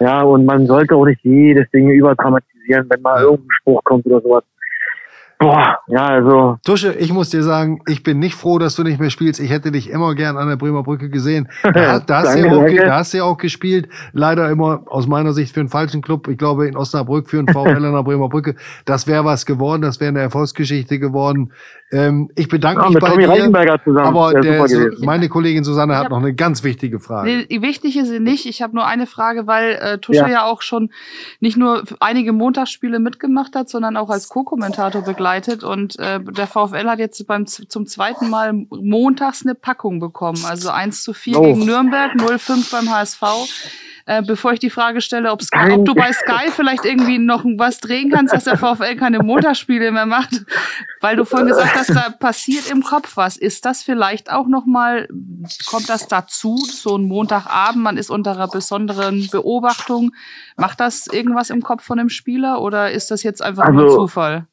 ja, 0.00 0.22
und 0.22 0.44
man 0.44 0.66
sollte 0.66 0.94
auch 0.94 1.04
nicht 1.04 1.20
jedes 1.24 1.70
Ding 1.70 1.90
überdramatisieren, 1.90 2.88
wenn 2.90 3.02
mal 3.02 3.22
irgendein 3.22 3.50
Spruch 3.60 3.82
kommt 3.84 4.06
oder 4.06 4.20
sowas. 4.20 4.44
Boah, 5.40 5.78
ja, 5.86 6.04
also 6.06 6.58
Tusche, 6.64 6.94
ich 6.94 7.12
muss 7.12 7.30
dir 7.30 7.44
sagen, 7.44 7.80
ich 7.86 8.02
bin 8.02 8.18
nicht 8.18 8.34
froh, 8.34 8.58
dass 8.58 8.74
du 8.74 8.82
nicht 8.82 8.98
mehr 8.98 9.10
spielst. 9.10 9.38
Ich 9.38 9.50
hätte 9.50 9.70
dich 9.70 9.88
immer 9.88 10.14
gern 10.16 10.36
an 10.36 10.48
der 10.48 10.56
Bremer 10.56 10.82
Brücke 10.82 11.08
gesehen. 11.10 11.48
Da, 11.62 12.00
da, 12.00 12.22
hast, 12.22 12.34
du 12.34 12.38
ja 12.40 12.44
Danke, 12.46 12.56
auch, 12.56 12.64
ge- 12.66 12.76
danke. 12.76 12.86
da 12.90 12.96
hast 12.96 13.12
du 13.14 13.18
ja 13.18 13.24
auch 13.24 13.36
gespielt. 13.36 13.88
Leider 14.12 14.50
immer 14.50 14.82
aus 14.86 15.06
meiner 15.06 15.32
Sicht 15.32 15.54
für 15.54 15.60
einen 15.60 15.68
falschen 15.68 16.02
Club. 16.02 16.26
Ich 16.26 16.38
glaube 16.38 16.66
in 16.66 16.76
Osnabrück 16.76 17.28
für 17.30 17.38
einen 17.38 17.46
VfL 17.48 17.84
an 17.84 17.92
der 17.92 18.02
Bremer 18.02 18.28
Brücke. 18.28 18.56
Das 18.84 19.06
wäre 19.06 19.24
was 19.24 19.46
geworden. 19.46 19.82
Das 19.82 20.00
wäre 20.00 20.08
eine 20.08 20.20
Erfolgsgeschichte 20.20 20.98
geworden. 20.98 21.52
Ähm, 21.92 22.30
ich 22.34 22.48
bedanke 22.48 22.82
ja, 22.82 22.88
mich 22.88 22.98
bei 22.98 23.08
Tommy 23.10 23.24
dir. 23.26 23.80
Zusammen. 23.84 24.06
Aber 24.06 24.40
der, 24.40 24.66
meine 25.00 25.28
Kollegin 25.28 25.62
Susanne 25.62 25.96
hat 25.96 26.04
Ja. 26.04 26.08
noch 26.10 26.18
eine 26.18 26.34
ganz 26.34 26.64
wichtige 26.64 26.98
Frage. 26.98 27.44
Nee, 27.48 27.62
wichtig 27.62 27.96
ist 27.96 28.08
sie 28.08 28.20
nicht. 28.20 28.44
Ich 28.46 28.60
habe 28.60 28.74
nur 28.74 28.86
eine 28.86 29.06
Frage, 29.06 29.46
weil 29.46 29.72
äh, 29.80 29.98
Tusche 29.98 30.20
Ja. 30.20 30.28
ja. 30.28 30.44
auch 30.46 30.62
schon 30.62 30.90
nicht 31.40 31.56
nur 31.56 31.84
einige 32.00 32.32
Montagsspiele 32.32 32.98
mitgemacht 32.98 33.54
hat, 33.54 33.68
sondern 33.68 33.96
auch 33.96 34.10
als 34.10 34.28
Co-Kommentator 34.28 35.02
begleitet. 35.02 35.27
Und 35.64 35.98
äh, 35.98 36.20
der 36.20 36.46
VfL 36.46 36.88
hat 36.88 36.98
jetzt 36.98 37.26
beim 37.26 37.46
zum 37.46 37.86
zweiten 37.86 38.28
Mal 38.30 38.52
montags 38.70 39.42
eine 39.44 39.54
Packung 39.54 40.00
bekommen. 40.00 40.44
Also 40.46 40.70
1 40.70 41.02
zu 41.02 41.12
4 41.12 41.38
Oh. 41.38 41.42
gegen 41.42 41.64
Nürnberg, 41.64 42.12
0-5 42.14 42.70
beim 42.72 42.90
HSV. 42.90 43.22
Äh, 44.10 44.22
bevor 44.22 44.54
ich 44.54 44.58
die 44.58 44.70
Frage 44.70 45.02
stelle, 45.02 45.30
ob, 45.30 45.42
Sky, 45.42 45.58
Kein- 45.58 45.72
ob 45.80 45.84
du 45.84 45.94
bei 45.94 46.10
Sky 46.14 46.50
vielleicht 46.50 46.86
irgendwie 46.86 47.18
noch 47.18 47.44
was 47.44 47.78
drehen 47.78 48.10
kannst, 48.10 48.32
dass 48.32 48.44
der 48.44 48.56
VfL 48.56 48.96
keine 48.96 49.18
Montagsspiele 49.18 49.92
mehr 49.92 50.06
macht, 50.06 50.46
weil 51.02 51.14
du 51.16 51.26
vorhin 51.26 51.48
gesagt 51.48 51.76
hast, 51.76 51.90
da 51.90 52.08
passiert 52.18 52.70
im 52.70 52.82
Kopf 52.82 53.18
was. 53.18 53.36
Ist 53.36 53.66
das 53.66 53.82
vielleicht 53.82 54.32
auch 54.32 54.46
noch 54.46 54.64
mal, 54.64 55.08
kommt 55.66 55.90
das 55.90 56.08
dazu, 56.08 56.56
so 56.56 56.96
ein 56.96 57.02
Montagabend, 57.02 57.82
man 57.82 57.98
ist 57.98 58.08
unter 58.08 58.30
einer 58.32 58.48
besonderen 58.48 59.28
Beobachtung, 59.30 60.12
macht 60.56 60.80
das 60.80 61.06
irgendwas 61.08 61.50
im 61.50 61.60
Kopf 61.62 61.84
von 61.84 61.98
dem 61.98 62.08
Spieler 62.08 62.62
oder 62.62 62.90
ist 62.90 63.10
das 63.10 63.22
jetzt 63.22 63.42
einfach 63.42 63.68
nur 63.70 63.82
Also, 63.84 63.96
Zufall? 63.98 64.46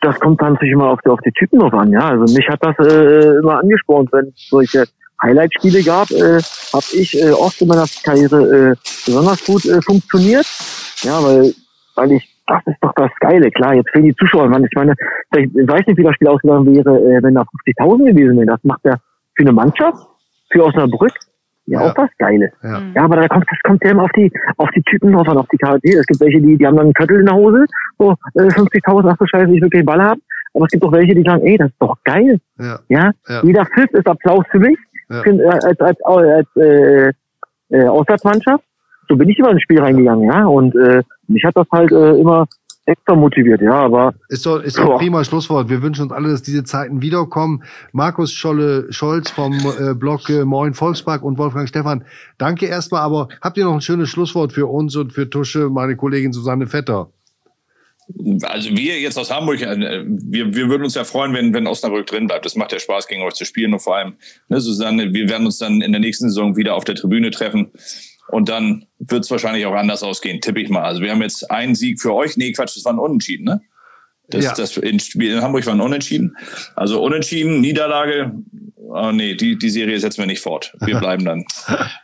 Das 0.00 0.18
kommt 0.20 0.40
dann 0.40 0.54
natürlich 0.54 0.74
immer 0.74 0.90
auf 0.90 1.00
die, 1.04 1.10
auf 1.10 1.20
die 1.24 1.32
Typen 1.32 1.58
drauf 1.60 1.72
an, 1.72 1.90
ja. 1.90 2.08
Also 2.08 2.32
mich 2.34 2.48
hat 2.48 2.60
das 2.62 2.76
äh, 2.78 3.38
immer 3.38 3.60
angespornt, 3.60 4.12
wenn 4.12 4.26
es 4.26 4.48
solche 4.48 4.84
Highlight-Spiele 5.22 5.82
gab, 5.82 6.10
äh, 6.10 6.40
habe 6.72 6.86
ich 6.94 7.20
äh, 7.20 7.30
oft 7.30 7.60
in 7.60 7.68
meiner 7.68 7.86
Karriere 8.04 8.72
äh, 8.72 8.74
besonders 9.06 9.44
gut 9.44 9.64
äh, 9.64 9.80
funktioniert. 9.82 10.46
Ja, 11.02 11.22
weil, 11.22 11.54
weil 11.94 12.12
ich, 12.12 12.28
das 12.46 12.62
ist 12.66 12.76
doch 12.80 12.92
das 12.94 13.10
Geile, 13.20 13.50
klar, 13.50 13.74
jetzt 13.74 13.90
fehlen 13.90 14.04
die 14.04 14.16
Zuschauer. 14.16 14.48
Man, 14.48 14.64
ich 14.64 14.70
meine, 14.74 14.94
ich 15.34 15.50
weiß 15.54 15.86
nicht, 15.86 15.96
wie 15.96 16.04
das 16.04 16.14
Spiel 16.14 16.28
ausgegangen 16.28 16.66
wäre, 16.74 16.98
äh, 16.98 17.22
wenn 17.22 17.34
da 17.34 17.42
50.000 17.42 18.12
gewesen 18.12 18.36
wären. 18.36 18.46
Das 18.46 18.62
macht 18.62 18.84
ja 18.84 18.96
für 19.34 19.42
eine 19.42 19.52
Mannschaft, 19.52 19.98
für 20.50 20.64
Osnabrück, 20.64 21.12
ja, 21.66 21.80
Ja. 21.82 21.90
auch 21.90 21.96
was 21.98 22.10
Geiles. 22.18 22.50
Ja. 22.62 22.80
Mhm. 22.80 22.92
Ja, 22.94 23.02
aber 23.04 23.16
da 23.16 23.28
kommt, 23.28 23.44
das 23.50 23.58
kommt 23.64 23.84
ja 23.84 23.90
immer 23.90 24.04
auf 24.04 24.12
die, 24.16 24.30
auf 24.56 24.68
die 24.74 24.82
Typen 24.82 25.12
drauf 25.12 25.28
an, 25.28 25.38
auf 25.38 25.48
die 25.52 25.58
Charaktere. 25.58 26.00
Es 26.00 26.06
gibt 26.06 26.20
welche, 26.20 26.40
die, 26.40 26.56
die 26.56 26.66
haben 26.66 26.76
dann 26.76 26.86
einen 26.86 26.94
Köttel 26.94 27.20
in 27.20 27.26
der 27.26 27.34
Hose, 27.34 27.64
so, 27.98 28.12
äh, 28.34 28.42
50.000, 28.48 29.08
ach 29.10 29.16
du 29.18 29.26
Scheiße, 29.26 29.52
ich 29.52 29.60
will 29.62 29.70
keinen 29.70 29.86
Ball 29.86 30.02
haben. 30.02 30.22
Aber 30.54 30.64
es 30.64 30.70
gibt 30.70 30.84
auch 30.84 30.92
welche, 30.92 31.14
die 31.14 31.22
sagen, 31.22 31.44
ey, 31.46 31.58
das 31.58 31.68
ist 31.68 31.76
doch 31.80 31.96
geil. 32.04 32.38
Ja. 32.58 32.78
Ja, 32.88 33.10
Ja. 33.28 33.42
jeder 33.42 33.66
Pfiff 33.66 33.90
ist 33.92 34.06
Applaus 34.06 34.44
für 34.50 34.58
mich, 34.58 34.78
Ja. 35.10 35.22
Find, 35.22 35.40
äh, 35.40 35.44
als, 35.44 35.80
als, 35.80 36.02
als 36.04 36.46
äh, 36.56 37.12
äh, 37.70 37.86
Auswärtsmannschaft. 37.88 38.64
So 39.08 39.16
bin 39.16 39.28
ich 39.28 39.38
immer 39.38 39.50
ins 39.50 39.62
Spiel 39.62 39.80
reingegangen, 39.80 40.24
ja. 40.30 40.46
Und 40.46 40.74
äh, 40.76 41.02
mich 41.28 41.44
hat 41.44 41.56
das 41.56 41.66
halt 41.72 41.92
äh, 41.92 42.18
immer 42.18 42.46
extra 42.86 43.14
motiviert, 43.14 43.60
ja. 43.60 43.74
Aber 43.74 44.14
Ist 44.28 44.46
doch, 44.46 44.62
ist 44.62 44.78
doch 44.78 44.82
ein 44.82 44.88
Boah. 44.88 44.98
prima 44.98 45.24
Schlusswort. 45.24 45.68
Wir 45.68 45.82
wünschen 45.82 46.02
uns 46.02 46.12
alle, 46.12 46.30
dass 46.30 46.42
diese 46.42 46.64
Zeiten 46.64 47.02
wiederkommen. 47.02 47.62
Markus 47.92 48.32
Scholle 48.32 48.90
Scholz 48.92 49.30
vom 49.30 49.52
äh, 49.52 49.94
Blog 49.94 50.28
äh, 50.30 50.44
Moin 50.44 50.74
Volkspark 50.74 51.22
und 51.22 51.38
Wolfgang 51.38 51.68
Stefan, 51.68 52.04
danke 52.38 52.66
erstmal. 52.66 53.02
Aber 53.02 53.28
habt 53.40 53.56
ihr 53.58 53.64
noch 53.64 53.74
ein 53.74 53.80
schönes 53.80 54.08
Schlusswort 54.08 54.52
für 54.52 54.66
uns 54.66 54.96
und 54.96 55.12
für 55.12 55.28
Tusche, 55.28 55.68
meine 55.68 55.96
Kollegin 55.96 56.32
Susanne 56.32 56.66
Vetter? 56.66 57.10
Also 58.42 58.70
wir 58.70 59.00
jetzt 59.00 59.18
aus 59.18 59.32
Hamburg, 59.32 59.60
äh, 59.62 60.04
wir, 60.06 60.54
wir 60.54 60.68
würden 60.68 60.84
uns 60.84 60.94
ja 60.94 61.02
freuen, 61.02 61.34
wenn, 61.34 61.52
wenn 61.52 61.66
Osnabrück 61.66 62.06
drin 62.06 62.28
bleibt. 62.28 62.44
Das 62.46 62.54
macht 62.54 62.72
ja 62.72 62.78
Spaß, 62.78 63.08
gegen 63.08 63.22
euch 63.22 63.34
zu 63.34 63.44
spielen. 63.44 63.72
Und 63.72 63.80
vor 63.80 63.96
allem, 63.96 64.14
ne, 64.48 64.60
Susanne, 64.60 65.12
wir 65.12 65.28
werden 65.28 65.44
uns 65.46 65.58
dann 65.58 65.80
in 65.80 65.90
der 65.90 66.00
nächsten 66.00 66.28
Saison 66.28 66.56
wieder 66.56 66.76
auf 66.76 66.84
der 66.84 66.94
Tribüne 66.94 67.30
treffen. 67.30 67.72
Und 68.28 68.48
dann 68.48 68.86
wird 68.98 69.24
es 69.24 69.30
wahrscheinlich 69.30 69.66
auch 69.66 69.74
anders 69.74 70.02
ausgehen, 70.02 70.40
tippe 70.40 70.60
ich 70.60 70.68
mal. 70.68 70.82
Also 70.82 71.00
wir 71.00 71.10
haben 71.12 71.22
jetzt 71.22 71.50
einen 71.50 71.74
Sieg 71.74 72.00
für 72.00 72.12
euch. 72.14 72.36
Nee, 72.36 72.52
Quatsch, 72.52 72.76
das 72.76 72.84
war 72.84 72.92
ein 72.92 72.98
Unentschieden, 72.98 73.44
ne? 73.44 73.60
Das, 74.28 74.44
Ja. 74.44 74.54
das 74.54 74.76
in, 74.76 74.98
in 75.20 75.40
Hamburg 75.40 75.64
war 75.66 75.74
ein 75.74 75.80
Unentschieden. 75.80 76.36
Also 76.74 77.00
Unentschieden, 77.02 77.60
Niederlage 77.60 78.32
oh 78.88 79.12
nee, 79.12 79.34
die, 79.34 79.56
die 79.58 79.70
Serie 79.70 79.98
setzen 79.98 80.18
wir 80.18 80.26
nicht 80.26 80.40
fort. 80.42 80.72
Wir 80.84 80.96
bleiben 81.00 81.24
dann. 81.24 81.44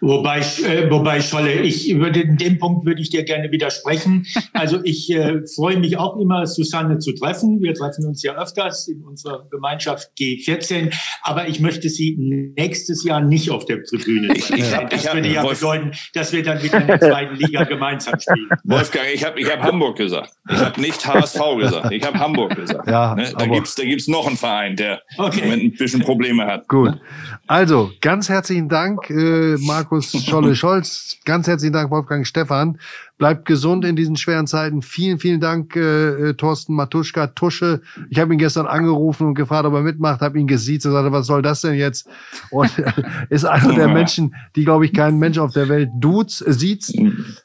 wobei, 0.00 0.40
äh, 0.40 0.90
wobei 0.90 1.20
Scholle, 1.20 1.52
ich 1.62 1.94
würde 1.98 2.20
in 2.20 2.36
dem 2.36 2.58
Punkt 2.58 2.86
würde 2.86 3.00
ich 3.02 3.10
dir 3.10 3.24
gerne 3.24 3.50
widersprechen. 3.50 4.26
Also 4.54 4.80
ich 4.84 5.10
äh, 5.10 5.40
freue 5.56 5.78
mich 5.78 5.96
auch 5.98 6.16
immer, 6.18 6.46
Susanne 6.46 6.98
zu 6.98 7.12
treffen. 7.14 7.60
Wir 7.62 7.74
treffen 7.74 8.06
uns 8.06 8.22
ja 8.22 8.36
öfters 8.36 8.86
in 8.86 9.02
unserer 9.02 9.46
Gemeinschaft 9.50 10.10
G14, 10.18 10.94
aber 11.22 11.48
ich 11.48 11.58
möchte 11.60 11.88
sie 11.88 12.16
nächstes 12.56 13.02
Jahr 13.02 13.20
nicht 13.22 13.50
auf 13.50 13.64
der 13.64 13.82
Tribüne. 13.82 14.34
Ich, 14.36 14.50
ich 14.50 14.74
hab, 14.74 14.90
das 14.90 15.00
ich 15.02 15.08
hab, 15.08 15.14
würde 15.16 15.28
ja 15.32 15.42
Wolf, 15.42 15.58
bedeuten, 15.60 15.92
dass 16.14 16.32
wir 16.32 16.42
dann 16.42 16.62
wieder 16.62 16.80
in 16.80 16.86
der 16.86 17.00
zweiten 17.00 17.36
Liga 17.36 17.64
gemeinsam 17.64 18.20
spielen. 18.20 18.48
Wolfgang, 18.64 19.06
ich 19.12 19.24
habe 19.24 19.40
ich 19.40 19.50
hab 19.50 19.62
Hamburg 19.62 19.96
gesagt. 19.96 20.30
Ich 20.50 20.58
habe 20.58 20.80
nicht 20.80 21.04
HSV 21.06 21.40
gesagt. 21.58 21.92
Ich 21.92 22.04
habe 22.04 22.18
Hamburg 22.18 22.54
gesagt. 22.54 22.88
Ja, 22.88 23.14
ne? 23.14 23.24
Da 23.36 23.44
aber- 23.44 23.54
gibt's 23.54 23.74
da 23.74 23.84
gibt's 23.84 24.08
noch 24.08 24.26
einen 24.26 24.36
Verein, 24.36 24.76
der 24.76 25.02
Okay. 25.18 25.40
im 25.40 25.44
Moment 25.46 25.62
ein 25.62 25.76
bisschen 25.76 26.02
Probleme 26.02 26.44
hat. 26.46 26.68
Gut. 26.68 26.81
Also, 27.46 27.90
ganz 28.00 28.28
herzlichen 28.28 28.68
Dank, 28.68 29.10
äh, 29.10 29.56
Markus 29.58 30.12
Scholle-Scholz. 30.12 31.18
Ganz 31.24 31.46
herzlichen 31.46 31.72
Dank, 31.72 31.90
Wolfgang 31.90 32.26
Stephan. 32.26 32.78
Bleibt 33.22 33.44
gesund 33.44 33.84
in 33.84 33.94
diesen 33.94 34.16
schweren 34.16 34.48
Zeiten. 34.48 34.82
Vielen, 34.82 35.20
vielen 35.20 35.38
Dank, 35.38 35.76
äh, 35.76 36.30
äh, 36.30 36.34
Thorsten 36.34 36.74
Matuschka, 36.74 37.28
Tusche. 37.28 37.80
Ich 38.10 38.18
habe 38.18 38.32
ihn 38.32 38.38
gestern 38.40 38.66
angerufen 38.66 39.28
und 39.28 39.34
gefragt, 39.34 39.64
ob 39.64 39.74
er 39.74 39.82
mitmacht, 39.82 40.22
habe 40.22 40.40
ihn 40.40 40.48
gesiezt 40.48 40.86
und 40.86 40.92
sagte, 40.92 41.12
was 41.12 41.28
soll 41.28 41.40
das 41.40 41.60
denn 41.60 41.74
jetzt? 41.74 42.08
Und 42.50 42.68
ist 43.30 43.44
einer 43.44 43.74
der 43.74 43.86
Menschen, 43.86 44.34
die, 44.56 44.64
glaube 44.64 44.86
ich, 44.86 44.92
kein 44.92 45.20
Mensch 45.20 45.38
auf 45.38 45.52
der 45.52 45.68
Welt 45.68 45.90
duzt, 46.00 46.44
äh, 46.44 46.52
sieht. 46.52 46.92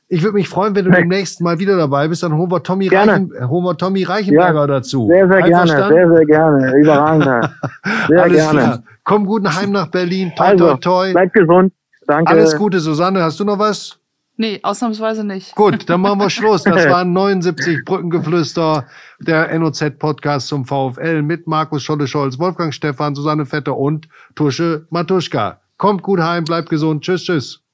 Ich 0.08 0.24
würde 0.24 0.34
mich 0.34 0.50
freuen, 0.50 0.74
wenn 0.74 0.86
du 0.86 0.90
demnächst 0.90 1.42
mal 1.42 1.60
wieder 1.60 1.78
dabei 1.78 2.08
bist. 2.08 2.24
Dann 2.24 2.34
holen 2.34 2.50
wir 2.50 2.64
Tommy. 2.64 2.88
Reichen, 2.88 3.32
holen 3.48 3.78
Tommy 3.78 4.02
Reichenberger 4.02 4.66
dazu. 4.66 5.08
Sehr, 5.08 5.28
sehr 5.30 5.44
gerne, 5.44 5.88
sehr, 5.90 6.10
sehr 6.10 6.26
gerne. 6.26 6.74
Überragend. 6.82 7.24
Sehr 8.08 8.24
Alles 8.24 8.36
gerne. 8.36 8.60
klar. 8.60 8.84
Komm 9.04 9.28
guten 9.28 9.56
Heim 9.56 9.72
nach 9.74 9.92
Berlin. 9.92 10.32
Toi, 10.36 10.44
Also, 10.44 10.68
toi, 10.70 10.78
toi. 10.78 11.12
bleibt 11.12 11.34
gesund. 11.36 11.72
Danke. 12.08 12.32
Alles 12.32 12.58
Gute, 12.58 12.80
Susanne. 12.80 13.22
Hast 13.22 13.40
du 13.40 13.44
noch 13.44 13.60
was? 13.60 14.00
Nee, 14.40 14.60
ausnahmsweise 14.62 15.24
nicht. 15.24 15.56
Gut, 15.56 15.90
dann 15.90 16.02
machen 16.02 16.20
wir 16.20 16.30
Schluss. 16.30 16.64
Das 16.64 16.86
waren 16.90 17.12
79 17.12 17.84
Brückengeflüster, 17.84 18.86
der 19.20 19.58
NOZ-Podcast 19.58 20.48
zum 20.48 20.66
VfL 20.66 21.24
mit 21.24 21.48
Markus 21.48 21.84
Scholle-Scholz, 21.84 22.38
Wolfgang 22.38 22.72
Stephan, 22.72 23.16
Susanne 23.16 23.48
Vetter 23.48 23.76
und 23.76 24.08
Tusche 24.36 24.86
Matuschka. 24.92 25.60
Kommt 25.78 26.04
gut 26.04 26.20
heim, 26.20 26.44
bleibt 26.44 26.70
gesund. 26.70 27.04
Tschüss, 27.04 27.24
tschüss. 27.24 27.67